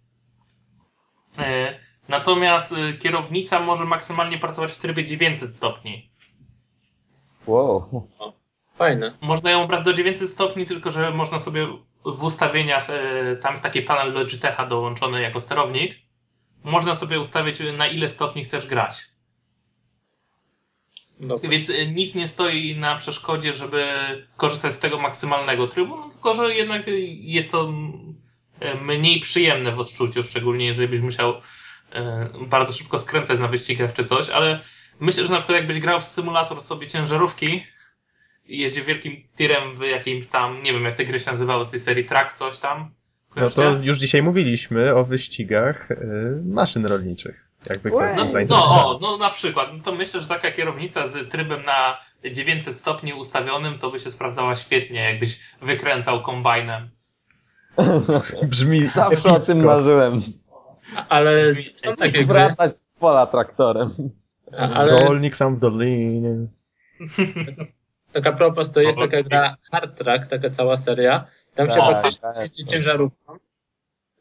E, 1.39 1.79
Natomiast 2.09 2.73
e, 2.73 2.93
kierownica 2.93 3.61
może 3.61 3.85
maksymalnie 3.85 4.39
pracować 4.39 4.73
w 4.73 4.79
trybie 4.79 5.05
900 5.05 5.55
stopni. 5.55 6.11
Wow. 7.47 8.09
Fajne. 8.77 9.15
Można 9.21 9.51
ją 9.51 9.67
brać 9.67 9.85
do 9.85 9.93
900 9.93 10.29
stopni, 10.29 10.67
tylko 10.67 10.91
że 10.91 11.11
można 11.11 11.39
sobie 11.39 11.67
w 12.05 12.25
ustawieniach, 12.25 12.91
e, 12.91 13.37
tam 13.37 13.53
jest 13.53 13.63
taki 13.63 13.83
panel 13.83 14.13
Logitecha 14.13 14.67
dołączony 14.67 15.23
jako 15.23 15.41
sterownik. 15.41 15.95
Można 16.65 16.95
sobie 16.95 17.21
ustawić 17.21 17.61
e, 17.61 17.73
na 17.73 17.87
ile 17.87 18.09
stopni 18.09 18.45
chcesz 18.45 18.67
grać. 18.67 19.05
Dobra. 21.21 21.49
Więc 21.49 21.71
e, 21.71 21.87
nic 21.87 22.15
nie 22.15 22.29
stoi 22.29 22.77
na 22.77 22.95
przeszkodzie, 22.95 23.53
żeby 23.53 23.87
korzystać 24.37 24.75
z 24.75 24.79
tego 24.79 24.99
maksymalnego 24.99 25.69
trybu, 25.69 25.97
no, 25.97 26.09
tylko 26.09 26.35
że 26.35 26.55
jednak 26.55 26.83
jest 27.09 27.51
to 27.51 27.73
mniej 28.81 29.21
przyjemne 29.21 29.73
w 29.73 29.81
odczuciu, 29.81 30.23
szczególnie 30.23 30.67
jeżeli 30.67 30.89
byś 30.89 31.01
musiał 31.01 31.35
bardzo 32.49 32.73
szybko 32.73 32.99
skręcać 32.99 33.39
na 33.39 33.49
wyścigach 33.49 33.93
czy 33.93 34.05
coś, 34.05 34.31
ale 34.31 34.61
myślę, 35.01 35.27
że 35.27 35.33
na 35.33 35.39
przykład 35.39 35.59
jakbyś 35.59 35.79
grał 35.79 36.01
w 36.01 36.07
symulator 36.07 36.61
sobie 36.61 36.87
ciężarówki 36.87 37.63
i 38.47 38.59
jeździł 38.59 38.85
wielkim 38.85 39.17
tirem 39.39 39.77
w 39.77 39.81
jakimś 39.81 40.27
tam, 40.27 40.63
nie 40.63 40.73
wiem 40.73 40.85
jak 40.85 40.95
te 40.95 41.05
gry 41.05 41.21
się 41.21 41.31
nazywały 41.31 41.65
z 41.65 41.71
tej 41.71 41.81
serii, 41.81 42.05
track 42.05 42.33
coś 42.33 42.59
tam, 42.59 42.91
No 43.37 43.51
to 43.51 43.77
już 43.83 43.99
dzisiaj 43.99 44.23
mówiliśmy 44.23 44.95
o 44.95 45.05
wyścigach 45.05 45.91
y, 45.91 45.97
maszyn 46.45 46.87
rolniczych. 46.87 47.49
Jakby 47.69 47.91
ktoś 47.91 48.17
No, 48.17 48.25
no, 48.49 48.89
o, 48.89 48.99
no 49.03 49.17
na 49.17 49.31
przykład. 49.31 49.69
No 49.77 49.83
to 49.83 49.93
myślę, 49.93 50.21
że 50.21 50.27
taka 50.27 50.53
kierownica 50.53 51.07
z 51.07 51.29
trybem 51.31 51.63
na 51.65 51.99
900 52.33 52.75
stopni 52.77 53.15
ustawionym 53.15 53.79
to 53.79 53.91
by 53.91 53.99
się 54.01 54.11
sprawdzała 54.11 54.55
świetnie, 54.55 55.01
jakbyś 55.01 55.41
wykręcał 55.63 56.23
kombajnem. 56.23 56.91
Brzmi 58.51 58.87
Zawsze 58.95 59.29
o 59.29 59.41
tym 59.41 59.53
epicko. 59.53 59.67
marzyłem. 59.67 60.21
Ale 61.09 61.55
są 61.75 61.97
takie 61.97 62.13
gry, 62.13 62.25
Wracać 62.25 62.77
z 62.77 62.93
pola 62.93 63.27
traktorem. 63.27 63.91
ale 64.59 64.97
Rolnik 64.97 65.37
sam 65.37 65.57
w 65.57 65.59
dolinie. 65.59 66.35
taka 68.13 68.33
propos 68.33 68.73
to 68.73 68.81
jest 68.81 68.99
taka 68.99 69.23
gra 69.23 69.57
Hard 69.73 69.99
Track, 69.99 70.27
taka 70.27 70.51
cała 70.51 70.77
seria. 70.77 71.27
Tam 71.55 71.69
się 71.69 71.75
Tak, 71.75 71.85
faktycznie 71.85 72.21
tak. 72.21 72.37
jeździ 72.37 72.65
ciężarówką 72.65 73.37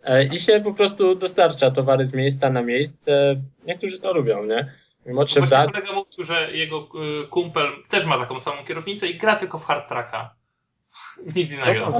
e, 0.04 0.24
i 0.24 0.40
się 0.40 0.62
po 0.62 0.74
prostu 0.74 1.16
dostarcza 1.16 1.72
towary 1.72 2.06
z 2.06 2.14
miejsca 2.14 2.50
na 2.50 2.62
miejsce. 2.62 3.36
Niektórzy 3.66 4.00
to 4.00 4.14
lubią, 4.14 4.46
nie? 4.46 4.72
Młodszy 5.06 5.40
Właśnie 5.40 5.58
brat, 5.58 5.72
kolega 5.72 5.94
mówił, 5.94 6.24
że 6.24 6.52
jego 6.52 6.88
y, 7.24 7.28
kumpel 7.28 7.68
też 7.90 8.06
ma 8.06 8.18
taką 8.18 8.40
samą 8.40 8.66
kierownicę 8.66 9.08
i 9.08 9.18
gra 9.18 9.36
tylko 9.36 9.58
w 9.60 9.66
hard 9.66 9.90
tracka. 9.90 10.36
Nic 11.36 11.54
innego. 11.54 11.94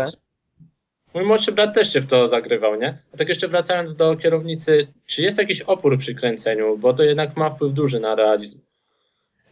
Mój 1.14 1.24
młodszy 1.24 1.52
brat 1.52 1.76
też 1.76 1.94
się 1.94 2.02
w 2.02 2.08
to 2.08 2.28
zagrywał, 2.28 2.76
nie? 2.76 2.98
A 3.14 3.18
tak 3.18 3.30
jeszcze 3.30 3.48
wracając 3.48 3.96
do 3.96 4.18
kierownicy, 4.18 4.94
czy 5.06 5.22
jest 5.22 5.38
jakiś 5.38 5.62
opór 5.62 5.98
przy 5.98 6.16
kręceniu? 6.16 6.78
Bo 6.78 6.94
to 6.94 7.04
jednak 7.04 7.38
ma 7.38 7.50
wpływ 7.50 7.74
duży 7.74 8.00
na 8.00 8.16
realizm. 8.16 8.60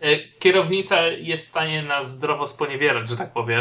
Y, 0.03 0.33
Kierownica 0.39 1.01
jest 1.07 1.45
w 1.45 1.49
stanie 1.49 1.83
nas 1.83 2.12
zdrowo 2.12 2.47
sponiewierać, 2.47 3.09
że 3.09 3.17
tak 3.17 3.33
powiem. 3.33 3.59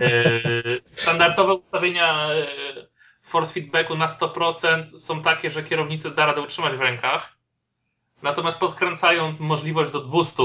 Y, 0.00 0.82
Standardowe 0.90 1.54
ustawienia 1.54 2.30
y, 2.32 2.88
force 3.22 3.52
feedbacku 3.52 3.96
na 3.96 4.06
100% 4.06 4.86
są 4.86 5.22
takie, 5.22 5.50
że 5.50 5.62
kierownicę 5.62 6.10
da 6.10 6.26
radę 6.26 6.40
utrzymać 6.40 6.74
w 6.74 6.80
rękach. 6.80 7.36
Natomiast 8.22 8.58
podkręcając 8.58 9.40
możliwość 9.40 9.90
do 9.90 10.00
200, 10.00 10.42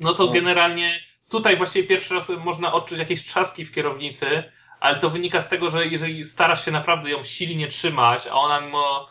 no 0.00 0.14
to 0.14 0.26
No. 0.26 0.32
generalnie 0.32 1.00
tutaj 1.30 1.56
właściwie 1.56 1.88
pierwszy 1.88 2.14
raz 2.14 2.28
można 2.28 2.72
odczuć 2.72 2.98
jakieś 2.98 3.24
trzaski 3.24 3.64
w 3.64 3.74
kierownicy, 3.74 4.44
ale 4.80 4.98
to 4.98 5.10
wynika 5.10 5.40
z 5.40 5.48
tego, 5.48 5.70
że 5.70 5.86
jeżeli 5.86 6.24
starasz 6.24 6.64
się 6.64 6.70
naprawdę 6.70 7.10
ją 7.10 7.22
silnie 7.22 7.68
trzymać, 7.68 8.26
a 8.26 8.32
ona 8.32 8.60
mimo 8.60 9.06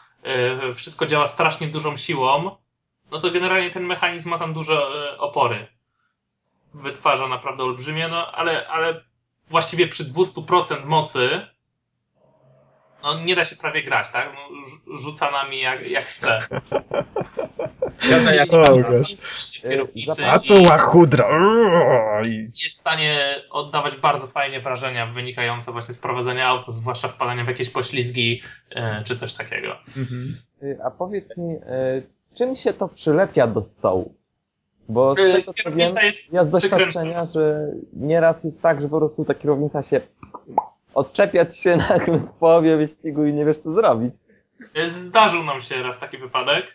wszystko 0.76 1.06
działa 1.06 1.28
strasznie 1.28 1.68
dużą 1.68 1.98
siłą, 1.98 2.56
no 3.12 3.20
to 3.20 3.32
generalnie 3.32 3.72
ten 3.72 3.84
mechanizm 3.84 4.30
ma 4.30 4.40
tam 4.40 4.54
duże 4.54 4.74
e, 4.74 5.18
opory. 5.18 5.68
Wytwarza 6.74 7.28
naprawdę 7.28 7.64
olbrzymie, 7.64 8.08
no 8.08 8.32
ale, 8.32 8.68
ale 8.68 9.02
właściwie 9.50 9.88
przy 9.88 10.06
200% 10.06 10.86
mocy 10.86 11.48
no 13.04 13.24
nie 13.24 13.36
da 13.36 13.46
się 13.46 13.56
prawie 13.56 13.84
grać, 13.84 14.10
tak? 14.10 14.34
No, 14.34 14.62
rzu- 14.68 14.98
rzuca 14.98 15.32
nami 15.32 15.60
jak, 15.60 15.90
jak 15.90 16.04
chce. 16.04 16.42
Gada 18.12 18.36
jak 18.36 18.54
O, 18.54 18.66
tam, 18.66 18.82
gosh. 18.82 19.14
w 19.60 19.62
kierownicy 19.62 20.26
A 20.26 20.40
to 20.40 20.54
łachudra! 20.70 21.28
Jest 22.64 22.78
w 22.78 22.80
stanie 22.80 23.42
oddawać 23.50 23.96
bardzo 23.96 24.28
fajnie 24.28 24.62
wrażenia 24.62 25.06
wynikające 25.06 25.72
właśnie 25.72 25.94
z 25.94 26.00
prowadzenia 26.00 26.48
auta, 26.48 26.72
zwłaszcza 26.72 27.08
wpadania 27.08 27.44
w 27.44 27.48
jakieś 27.48 27.70
poślizgi 27.70 28.42
e, 28.70 29.04
czy 29.04 29.16
coś 29.16 29.34
takiego. 29.34 29.76
Mhm. 29.98 30.38
Y, 30.64 30.78
A 30.86 30.92
powiedz 30.92 31.38
mi, 31.38 31.54
y, 31.54 32.08
czym 32.38 32.56
się 32.56 32.74
to 32.74 32.88
przylepia 32.88 33.48
do 33.48 33.62
stołu? 33.62 34.14
Bo 34.90 35.14
z 35.14 35.18
tego 35.18 35.38
co 35.38 35.44
wiem, 35.44 35.54
Kierownica 35.54 36.04
jest 36.04 36.34
ja 36.34 36.46
z 36.46 36.50
doświadczenia, 36.50 37.26
że 37.34 37.72
nieraz 37.94 38.44
jest 38.44 38.62
tak, 38.62 38.82
że 38.82 38.90
po 38.90 38.98
prostu 38.98 39.26
ta 39.26 39.36
kierownica 39.36 39.84
się 39.84 40.02
odczepiać 40.94 41.58
się 41.58 41.78
nagle 41.90 42.18
w 42.18 42.28
połowie 42.28 42.78
wyścigu 42.78 43.26
i 43.26 43.34
nie 43.34 43.46
wiesz 43.46 43.58
co 43.58 43.74
zrobić. 43.74 44.14
Zdarzył 44.88 45.44
nam 45.44 45.62
się 45.62 45.84
raz 45.84 46.00
taki 46.00 46.18
wypadek, 46.18 46.66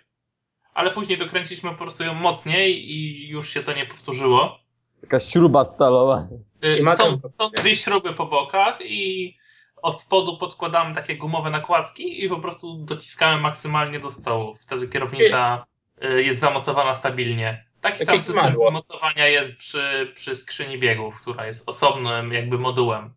ale 0.74 0.90
później 0.90 1.18
dokręciliśmy 1.18 1.70
po 1.70 1.76
prostu 1.76 2.04
ją 2.04 2.14
mocniej 2.14 2.90
i 2.96 3.28
już 3.28 3.48
się 3.48 3.62
to 3.62 3.72
nie 3.72 3.86
powtórzyło. 3.86 4.58
Taka 5.00 5.20
śruba 5.20 5.64
stalowa. 5.64 6.26
Y, 6.64 6.84
Są, 6.96 7.20
są 7.38 7.50
dwie 7.50 7.76
śruby 7.76 8.12
po 8.12 8.26
bokach 8.26 8.78
i 8.80 9.34
od 9.82 10.00
spodu 10.00 10.38
podkładamy 10.38 10.94
takie 10.94 11.16
gumowe 11.16 11.50
nakładki 11.50 12.24
i 12.24 12.28
po 12.28 12.40
prostu 12.40 12.74
dociskamy 12.76 13.40
maksymalnie 13.40 14.00
do 14.00 14.10
stołu. 14.10 14.56
Wtedy 14.60 14.88
kierownica 14.88 15.66
y, 16.04 16.22
jest 16.22 16.40
zamocowana 16.40 16.94
stabilnie. 16.94 17.64
Taki 17.80 18.04
sam 18.04 18.22
system 18.22 18.56
zamocowania 18.56 19.26
jest 19.26 19.58
przy, 19.58 20.12
przy 20.14 20.36
skrzyni 20.36 20.78
biegów, 20.78 21.20
która 21.20 21.46
jest 21.46 21.68
osobnym 21.68 22.32
jakby 22.32 22.58
modułem. 22.58 23.10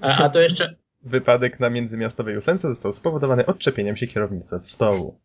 A, 0.00 0.18
a 0.18 0.28
to 0.28 0.40
jeszcze 0.40 0.74
wypadek 1.02 1.60
na 1.60 1.70
międzymiastowej 1.70 2.36
ósemce 2.36 2.68
został 2.68 2.92
spowodowany 2.92 3.46
odczepieniem 3.46 3.96
się 3.96 4.06
kierownicy 4.06 4.56
od 4.56 4.66
stołu. 4.66 5.20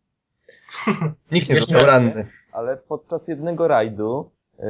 Nikt 1.32 1.48
nie 1.48 1.60
został 1.60 1.80
ranny. 1.80 2.26
Ale 2.52 2.76
podczas 2.76 3.28
jednego 3.28 3.68
rajdu 3.68 4.30
yy, 4.58 4.66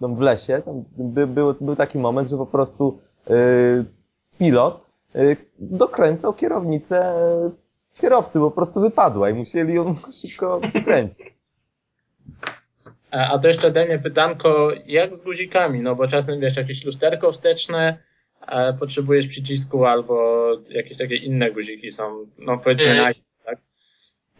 no 0.00 0.08
w 0.08 0.20
lesie 0.20 0.62
tam 0.64 0.84
by, 0.98 1.26
był, 1.26 1.54
był 1.60 1.76
taki 1.76 1.98
moment, 1.98 2.28
że 2.28 2.36
po 2.36 2.46
prostu 2.46 3.00
pilot 4.38 4.92
yy, 5.14 5.36
dokręcał 5.58 6.34
kierownicę 6.34 7.14
kierowcy, 8.00 8.38
po 8.38 8.50
prostu 8.50 8.80
wypadła 8.80 9.30
i 9.30 9.34
musieli 9.34 9.74
ją 9.74 9.96
szybko 10.26 10.60
wykręcić. 10.60 11.26
E, 13.12 13.28
A 13.28 13.38
to 13.38 13.48
jeszcze 13.48 13.66
ode 13.68 13.86
mnie 13.86 13.98
pytanko, 13.98 14.70
jak 14.86 15.16
z 15.16 15.22
guzikami? 15.22 15.80
No 15.82 15.94
bo 15.94 16.08
czasem 16.08 16.40
wiesz, 16.40 16.56
jakieś 16.56 16.84
lusterko 16.84 17.32
wsteczne, 17.32 17.98
potrzebujesz 18.78 19.26
przycisku 19.26 19.84
albo 19.86 20.46
jakieś 20.68 20.98
takie 20.98 21.16
inne 21.16 21.50
guziki 21.50 21.92
są, 21.92 22.26
no 22.38 22.58
powiedzmy 22.58 22.86
Yy. 22.86 22.96
na... 22.96 23.10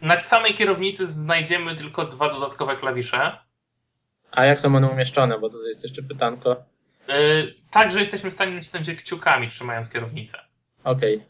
Na 0.01 0.21
samej 0.21 0.53
kierownicy 0.53 1.07
znajdziemy 1.07 1.75
tylko 1.75 2.05
dwa 2.05 2.29
dodatkowe 2.29 2.75
klawisze. 2.75 3.37
A 4.31 4.45
jak 4.45 4.61
to 4.61 4.69
będą 4.69 4.89
umieszczone? 4.89 5.39
Bo 5.39 5.49
to 5.49 5.67
jest 5.67 5.83
jeszcze 5.83 6.03
pytanko. 6.03 6.55
Yy, 7.07 7.55
tak, 7.71 7.91
że 7.91 7.99
jesteśmy 7.99 8.29
w 8.29 8.33
stanie 8.33 8.55
nacisnąć 8.55 8.87
je 8.87 8.95
kciukami, 8.95 9.47
trzymając 9.47 9.89
kierownicę. 9.89 10.37
Okej. 10.83 11.23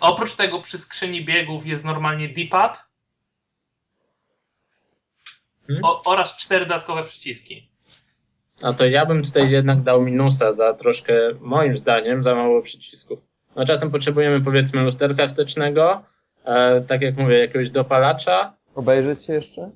Oprócz 0.00 0.34
tego 0.36 0.60
przy 0.60 0.78
skrzyni 0.78 1.24
biegów 1.24 1.66
jest 1.66 1.84
normalnie 1.84 2.28
D-pad 2.28 2.90
Hmm? 5.66 5.82
oraz 6.04 6.36
cztery 6.36 6.66
dodatkowe 6.66 7.04
przyciski. 7.04 7.70
A 8.62 8.72
to 8.72 8.86
ja 8.86 9.06
bym 9.06 9.22
tutaj 9.22 9.50
jednak 9.50 9.80
dał 9.82 10.02
minusa 10.02 10.52
za 10.52 10.74
troszkę, 10.74 11.12
moim 11.40 11.76
zdaniem, 11.76 12.22
za 12.22 12.34
mało 12.34 12.62
przycisków. 12.62 13.18
No 13.56 13.64
czasem 13.66 13.90
potrzebujemy 13.90 14.40
powiedzmy 14.40 14.82
lusterka 14.82 15.26
wstecznego, 15.26 16.02
e, 16.44 16.80
tak 16.80 17.02
jak 17.02 17.16
mówię, 17.16 17.38
jakiegoś 17.38 17.70
dopalacza, 17.70 18.54
Obejrzeć 18.74 19.24
się 19.24 19.32
jeszcze? 19.32 19.70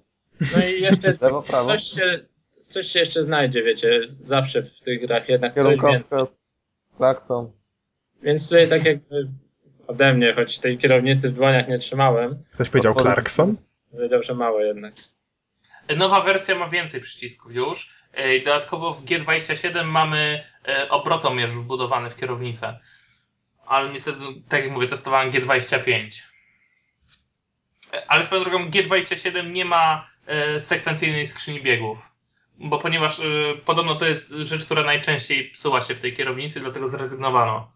no 0.57 0.67
i 0.67 0.83
jeszcze 0.83 1.17
Lewo, 1.21 1.43
prawo? 1.43 1.69
coś 1.69 1.83
się, 1.83 2.25
coś 2.69 2.87
się 2.87 2.99
jeszcze 2.99 3.23
znajdzie, 3.23 3.63
wiecie, 3.63 4.01
zawsze 4.21 4.63
w 4.63 4.81
tych 4.81 5.01
grach 5.01 5.29
jednak. 5.29 5.55
Kierunkowskaz, 5.55 6.41
klakson. 6.97 7.53
Więc 8.23 8.45
tutaj 8.45 8.69
tak 8.69 8.85
jakby 8.85 9.29
ode 9.87 10.15
mnie, 10.15 10.35
choć 10.35 10.59
tej 10.59 10.79
kierownicy 10.79 11.31
w 11.31 11.35
dłoniach 11.35 11.69
nie 11.69 11.79
trzymałem, 11.79 12.45
Ktoś 12.53 12.69
powiedział. 12.69 12.95
Clarkson? 12.95 13.57
wiedział, 13.93 14.23
że 14.23 14.35
mało 14.35 14.61
jednak. 14.61 14.95
Nowa 15.97 16.21
wersja 16.21 16.55
ma 16.55 16.69
więcej 16.69 17.01
przycisków 17.01 17.55
już. 17.55 17.91
Yy, 18.17 18.41
Dodatkowo 18.41 18.95
w 18.95 19.05
G27 19.05 19.85
mamy 19.85 20.45
yy, 20.67 20.91
obrotomierz 20.91 21.51
wbudowany 21.51 22.11
w 22.11 22.17
kierownicę. 22.17 22.79
Ale 23.67 23.91
niestety, 23.91 24.19
tak 24.49 24.65
jak 24.65 24.73
mówię, 24.73 24.89
testowałem 24.89 25.31
G25. 25.31 26.23
Yy, 27.93 28.07
Ale 28.09 28.27
swoją 28.27 28.45
drogą 28.45 28.71
G27 28.71 29.51
nie 29.51 29.65
ma 29.65 30.15
sekwencyjnej 30.59 31.27
skrzyni 31.27 31.63
biegów. 31.63 32.14
Bo 32.59 32.79
ponieważ 32.79 33.19
yy, 33.19 33.25
podobno 33.65 33.95
to 33.95 34.07
jest 34.07 34.31
rzecz, 34.31 34.65
która 34.65 34.85
najczęściej 34.85 35.51
psuła 35.51 35.81
się 35.81 35.95
w 35.95 36.01
tej 36.01 36.13
kierownicy, 36.13 36.61
dlatego 36.61 36.89
zrezygnowano. 36.89 37.71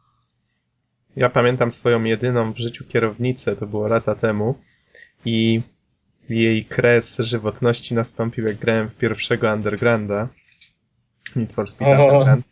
Ja 1.16 1.30
pamiętam 1.30 1.72
swoją 1.72 2.04
jedyną 2.04 2.52
w 2.52 2.58
życiu 2.58 2.84
kierownicę, 2.84 3.56
to 3.56 3.66
było 3.66 3.88
lata 3.88 4.14
temu 4.14 4.58
i 5.24 5.60
jej 6.28 6.64
kres 6.64 7.18
żywotności 7.18 7.94
nastąpił 7.94 8.46
jak 8.46 8.56
grałem 8.56 8.90
w 8.90 8.96
pierwszego 8.96 9.52
Undergrounda. 9.52 10.28
Need 11.36 11.52
for 11.52 11.68
Speed 11.68 11.88
O. 11.88 11.90
Underground. 12.02 12.44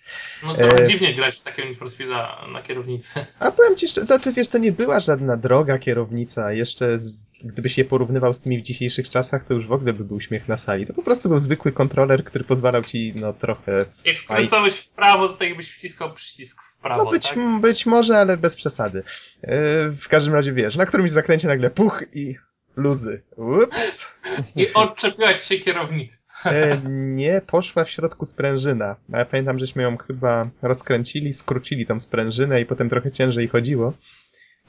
No 0.44 0.54
trochę 0.54 0.82
E. 0.82 0.86
dziwnie 0.86 1.14
grać 1.14 1.36
w 1.36 1.42
takiego 1.42 1.68
Need 1.68 1.78
for 1.78 1.90
Speeda 1.90 2.44
na 2.52 2.62
kierownicy. 2.62 3.26
A 3.38 3.50
powiem 3.50 3.76
ci, 3.76 3.88
szczerze, 3.88 4.06
znaczy 4.06 4.32
wiesz, 4.32 4.48
to 4.48 4.58
nie 4.58 4.72
była 4.72 5.00
żadna 5.00 5.36
droga 5.36 5.78
kierownica. 5.78 6.52
Jeszcze 6.52 6.98
z, 6.98 7.12
gdybyś 7.44 7.78
je 7.78 7.84
porównywał 7.84 8.34
z 8.34 8.40
tymi 8.40 8.58
w 8.58 8.62
dzisiejszych 8.62 9.08
czasach, 9.10 9.44
to 9.44 9.54
już 9.54 9.66
w 9.66 9.72
ogóle 9.72 9.92
by 9.92 10.04
był 10.04 10.20
śmiech 10.20 10.48
na 10.48 10.56
sali. 10.56 10.86
To 10.86 10.92
po 10.94 11.02
prostu 11.02 11.28
był 11.28 11.38
zwykły 11.38 11.72
kontroler, 11.72 12.24
który 12.24 12.44
pozwalał 12.44 12.82
ci, 12.84 13.12
no 13.16 13.32
trochę... 13.32 13.84
Jak 14.04 14.16
skręcałeś 14.16 14.74
w 14.74 14.88
prawo, 14.88 15.28
to 15.28 15.34
tak 15.34 15.48
jakbyś 15.48 15.72
wciskał 15.72 16.12
przycisk 16.14 16.62
w 16.62 16.76
prawo, 16.76 17.04
No 17.04 17.10
być, 17.10 17.28
tak? 17.28 17.36
m- 17.38 17.60
być 17.60 17.86
może, 17.86 18.16
ale 18.18 18.36
bez 18.36 18.56
przesady. 18.56 19.02
Yy, 19.42 19.50
w 19.92 20.08
każdym 20.08 20.34
razie 20.34 20.52
wiesz, 20.52 20.76
na 20.76 20.86
którymś 20.86 21.10
zakręcie 21.10 21.48
nagle 21.48 21.70
puch 21.70 22.02
i 22.14 22.34
luzy. 22.76 23.22
Ups! 23.36 24.14
I 24.56 24.72
odczepiłaś 24.74 25.42
się 25.42 25.58
kierownicy. 25.58 26.18
E, 26.46 26.80
nie, 26.90 27.40
poszła 27.46 27.84
w 27.84 27.90
środku 27.90 28.24
sprężyna. 28.24 28.96
A 29.12 29.18
ja 29.18 29.24
pamiętam, 29.24 29.58
żeśmy 29.58 29.82
ją 29.82 29.96
chyba 29.96 30.48
rozkręcili, 30.62 31.32
skrócili 31.32 31.86
tą 31.86 32.00
sprężynę 32.00 32.60
i 32.60 32.66
potem 32.66 32.88
trochę 32.88 33.10
ciężej 33.10 33.48
chodziło, 33.48 33.92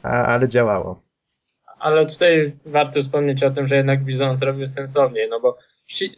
a, 0.03 0.09
ale 0.09 0.49
działało. 0.49 1.01
Ale 1.79 2.05
tutaj 2.05 2.53
warto 2.65 3.01
wspomnieć 3.01 3.43
o 3.43 3.51
tym, 3.51 3.67
że 3.67 3.75
jednak 3.75 4.03
Bizon 4.03 4.35
zrobił 4.35 4.67
sensowniej, 4.67 5.29
no 5.29 5.39
bo 5.39 5.57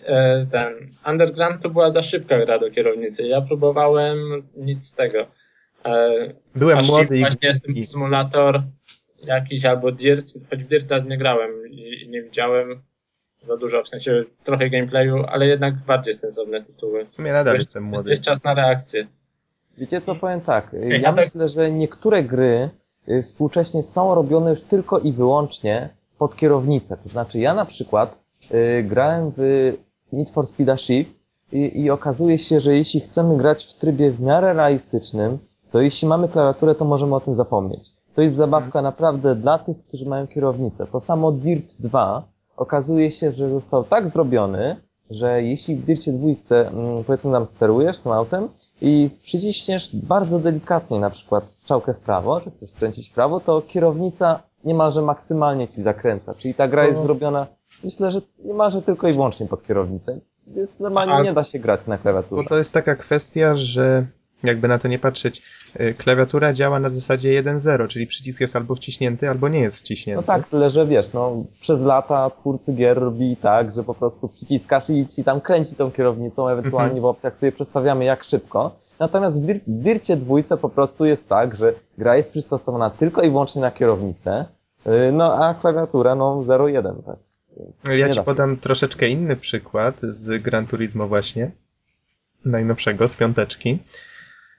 e, 0.06 0.46
ten 0.52 0.74
Underground 1.10 1.62
to 1.62 1.70
była 1.70 1.90
za 1.90 2.02
szybka 2.02 2.46
gra 2.46 2.60
do 2.60 2.72
kierownicy. 2.72 3.24
Ja 3.28 3.42
próbowałem 3.42 4.18
nic 4.58 4.88
z 4.88 4.94
tego. 4.94 5.28
E, 5.86 6.14
Byłem 6.56 6.86
młody 6.86 7.18
i, 7.18 7.20
właśnie 7.20 7.48
jest 7.48 7.64
ten 7.64 7.76
i 7.76 7.86
symulator 7.86 8.64
jakiś 9.24 9.66
albo 9.66 9.92
Dirt, 9.92 10.26
choć 10.50 10.64
w 10.64 10.68
Dirta 10.68 11.00
nie 11.00 11.18
grałem 11.18 11.52
i 11.68 12.10
nie 12.10 12.22
widziałem 12.22 12.82
za 13.40 13.58
dużo, 13.58 13.84
w 13.84 13.88
sensie 13.90 14.24
trochę 14.44 14.70
gameplayu, 14.70 15.24
ale 15.28 15.48
jednak 15.48 15.76
bardziej 15.76 16.14
sensowne 16.14 16.64
tytuły. 16.64 17.06
w 17.06 17.14
sumie 17.14 17.32
nadal 17.32 17.54
Jest- 17.54 17.68
jestem 17.68 17.84
młody. 17.84 18.10
Jest 18.10 18.22
czas 18.22 18.44
na 18.44 18.54
reakcję. 18.54 19.08
Wiecie 19.78 20.02
co, 20.02 20.16
powiem 20.16 20.42
tak. 20.42 20.74
Ej, 20.74 21.02
Ja 21.02 21.14
tak- 21.14 21.26
myślę, 21.26 21.50
że 21.50 21.72
niektóre 21.72 22.24
gry 22.24 22.70
y, 23.10 23.22
współcześnie 23.24 23.84
są 23.84 24.16
robione 24.16 24.50
już 24.50 24.62
tylko 24.62 25.00
i 25.00 25.12
wyłącznie 25.14 25.90
pod 26.18 26.36
kierownicę. 26.36 26.98
To 27.04 27.10
znaczy 27.10 27.40
ja 27.40 27.54
na 27.54 27.66
przykład 27.66 28.20
y, 28.52 28.84
grałem 28.84 29.32
w 29.38 29.74
Need 30.14 30.30
for 30.30 30.48
Speed 30.48 30.78
Shift 30.78 31.24
i, 31.52 31.82
i 31.82 31.90
okazuje 31.90 32.40
się, 32.40 32.60
że 32.60 32.76
jeśli 32.76 33.00
chcemy 33.00 33.38
grać 33.38 33.66
w 33.66 33.74
trybie 33.74 34.12
w 34.12 34.22
miarę 34.22 34.54
realistycznym, 34.54 35.38
to 35.72 35.82
jeśli 35.82 36.08
mamy 36.08 36.28
klawiaturę, 36.30 36.76
to 36.76 36.86
możemy 36.86 37.16
o 37.16 37.20
tym 37.20 37.36
zapomnieć. 37.36 37.90
To 38.16 38.22
jest 38.22 38.36
zabawka 38.36 38.82
naprawdę 38.82 39.36
dla 39.36 39.58
tych, 39.60 39.78
którzy 39.88 40.06
mają 40.10 40.28
kierownicę. 40.28 40.88
To 40.92 41.00
samo 41.00 41.32
Dirt 41.32 41.76
2 41.82 42.24
okazuje 42.60 43.12
się, 43.12 43.32
że 43.32 43.50
został 43.50 43.84
tak 43.84 44.10
zrobiony, 44.10 44.76
że 45.10 45.44
jeśli 45.44 45.76
w 45.76 45.86
Dircie 45.86 46.12
dwójce, 46.12 46.68
mm, 46.68 47.04
powiedzmy 47.04 47.32
tam 47.32 47.46
sterujesz 47.46 48.00
tym 48.00 48.12
autem 48.12 48.48
i 48.82 49.10
przyciśniesz 49.24 49.96
bardzo 49.96 50.40
delikatnie 50.40 51.00
na 51.00 51.10
przykład 51.10 51.52
strzałkę 51.52 51.94
w 51.94 51.98
prawo, 51.98 52.42
czy 52.42 52.52
chcesz 52.52 52.72
skręcić 52.72 53.10
w 53.10 53.14
prawo, 53.14 53.40
to 53.40 53.62
kierownica 53.62 54.40
niemalże 54.64 55.02
maksymalnie 55.02 55.68
ci 55.68 55.82
zakręca. 55.82 56.34
Czyli 56.36 56.54
ta 56.54 56.68
gra 56.68 56.86
jest 56.86 57.00
O. 57.00 57.04
zrobiona, 57.04 57.48
myślę, 57.84 58.12
że 58.12 58.22
niemalże 58.46 58.82
tylko 58.82 59.08
i 59.08 59.14
wyłącznie 59.14 59.48
pod 59.48 59.64
kierownicę. 59.64 60.20
Jest, 60.56 60.80
normalnie 60.80 61.14
A- 61.14 61.24
nie 61.24 61.34
da 61.34 61.44
się 61.44 61.60
grać 61.60 61.88
na 61.88 61.98
Bo 61.98 62.02
klawiaturze. 62.02 62.50
to 62.50 62.58
jest 62.58 62.74
taka 62.74 62.96
kwestia, 62.96 63.56
że 63.56 64.06
jakby 64.44 64.68
na 64.68 64.78
to 64.78 64.88
nie 64.88 65.00
patrzeć, 65.00 65.42
y, 65.80 65.94
klawiatura 65.98 66.54
działa 66.54 66.80
na 66.80 66.90
zasadzie 66.90 67.44
1-0, 67.44 67.88
czyli 67.88 68.08
przycisk 68.08 68.42
jest 68.42 68.56
albo 68.56 68.76
wciśnięty, 68.76 69.30
albo 69.30 69.50
nie 69.50 69.60
jest 69.60 69.78
wciśnięty. 69.78 70.22
No 70.28 70.34
tak, 70.36 70.48
tyle 70.50 70.70
że 70.70 70.86
wiesz, 70.88 71.06
no, 71.14 71.44
przez 71.60 71.82
lata 71.82 72.30
twórcy 72.30 72.74
gier 72.74 72.98
robili 73.00 73.36
tak, 73.38 73.72
że 73.72 73.84
po 73.84 73.94
prostu 73.94 74.28
przyciskasz 74.28 74.90
i 74.90 75.08
ci 75.08 75.24
tam 75.24 75.42
kręci 75.42 75.76
tą 75.76 75.92
kierownicą, 75.92 76.50
ewentualnie 76.50 76.86
Mhm. 76.98 77.02
w 77.02 77.06
opcjach 77.06 77.38
sobie 77.38 77.52
przestawiamy 77.52 78.06
jak 78.06 78.24
szybko. 78.24 78.76
Natomiast 79.00 79.44
w, 79.44 79.46
Wir- 79.48 79.60
w 79.68 79.84
Wircie 79.84 80.18
dwójce 80.18 80.58
po 80.58 80.70
prostu 80.70 81.06
jest 81.06 81.30
tak, 81.30 81.56
że 81.56 81.74
gra 81.98 82.18
jest 82.18 82.32
przystosowana 82.32 82.90
tylko 82.90 83.22
i 83.22 83.30
wyłącznie 83.30 83.62
na 83.62 83.72
kierownicę, 83.72 84.46
yy, 84.86 85.12
no 85.12 85.46
a 85.46 85.54
klawiatura 85.54 86.16
no 86.16 86.36
0,1, 86.44 87.04
tak. 87.06 87.16
Więc 87.58 88.00
Ja 88.00 88.10
ci 88.10 88.22
podam 88.22 88.58
troszeczkę 88.58 89.08
inny 89.10 89.36
przykład 89.36 89.96
z 90.02 90.42
Gran 90.44 90.68
Turismo 90.68 91.08
właśnie, 91.08 91.52
najnowszego, 92.46 93.08
z 93.08 93.14
piąteczki. 93.16 93.80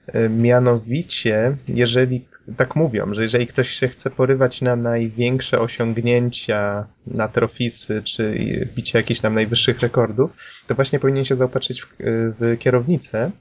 E, 0.07 0.29
Mianowicie, 0.29 1.57
jeżeli, 1.67 2.25
tak 2.57 2.75
mówią, 2.75 3.13
że 3.13 3.23
jeżeli 3.23 3.47
ktoś 3.47 3.69
się 3.69 3.87
chce 3.87 4.09
porywać 4.09 4.61
na 4.61 4.75
największe 4.75 5.59
osiągnięcia, 5.59 6.87
na 7.07 7.27
trofisy, 7.27 8.01
czy 8.03 8.35
bicie 8.75 8.99
jakichś 8.99 9.19
tam 9.19 9.33
najwyższych 9.33 9.79
rekordów, 9.79 10.31
to 10.67 10.75
właśnie 10.75 10.99
powinien 10.99 11.25
się 11.25 11.35
zaopatrzyć 11.35 11.81
w, 11.81 11.87
w 12.39 12.57
kierownicę. 12.59 13.31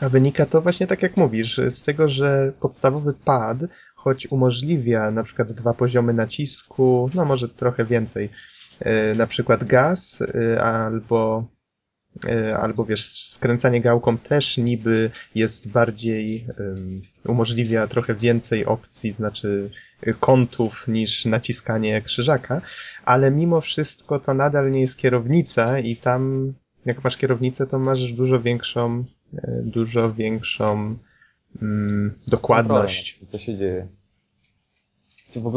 A 0.00 0.08
wynika 0.08 0.46
to 0.46 0.60
właśnie 0.60 0.86
tak 0.86 1.02
jak 1.02 1.16
mówisz, 1.16 1.60
z 1.68 1.82
tego, 1.82 2.08
że 2.08 2.52
podstawowy 2.60 3.14
pad, 3.24 3.58
choć 3.94 4.26
umożliwia 4.26 5.10
na 5.10 5.22
przykład 5.22 5.52
dwa 5.52 5.74
poziomy 5.74 6.12
nacisku, 6.12 7.10
no 7.14 7.24
może 7.24 7.48
trochę 7.48 7.84
więcej, 7.84 8.30
e, 8.80 9.14
na 9.14 9.26
przykład 9.26 9.64
gaz 9.64 10.22
e, 10.22 10.62
albo 10.62 11.44
e, 11.44 11.57
albo 12.60 12.84
wiesz, 12.84 13.28
skręcanie 13.28 13.80
gałką 13.80 14.18
też 14.18 14.58
niby 14.58 15.10
jest 15.34 15.70
bardziej, 15.70 16.46
um, 16.58 17.02
umożliwia 17.26 17.86
trochę 17.86 18.14
więcej 18.14 18.66
opcji, 18.66 19.12
znaczy 19.12 19.70
y, 20.06 20.14
kątów 20.20 20.88
niż 20.88 21.24
naciskanie 21.24 22.02
krzyżaka, 22.02 22.60
ale 23.04 23.30
mimo 23.30 23.60
wszystko 23.60 24.20
to 24.20 24.34
nadal 24.34 24.70
nie 24.70 24.80
jest 24.80 24.98
kierownica 24.98 25.78
i 25.78 25.96
tam 25.96 26.52
jak 26.86 27.04
masz 27.04 27.16
kierownicę, 27.16 27.66
to 27.66 27.78
masz 27.78 28.12
dużo 28.12 28.40
większą, 28.40 29.04
e, 29.34 29.62
dużo 29.64 30.14
większą 30.14 30.96
mm, 31.62 32.14
dokładność. 32.26 33.12
Kontrolę, 33.12 33.32
co 33.32 33.38
się 33.38 33.56
dzieje. 33.56 33.88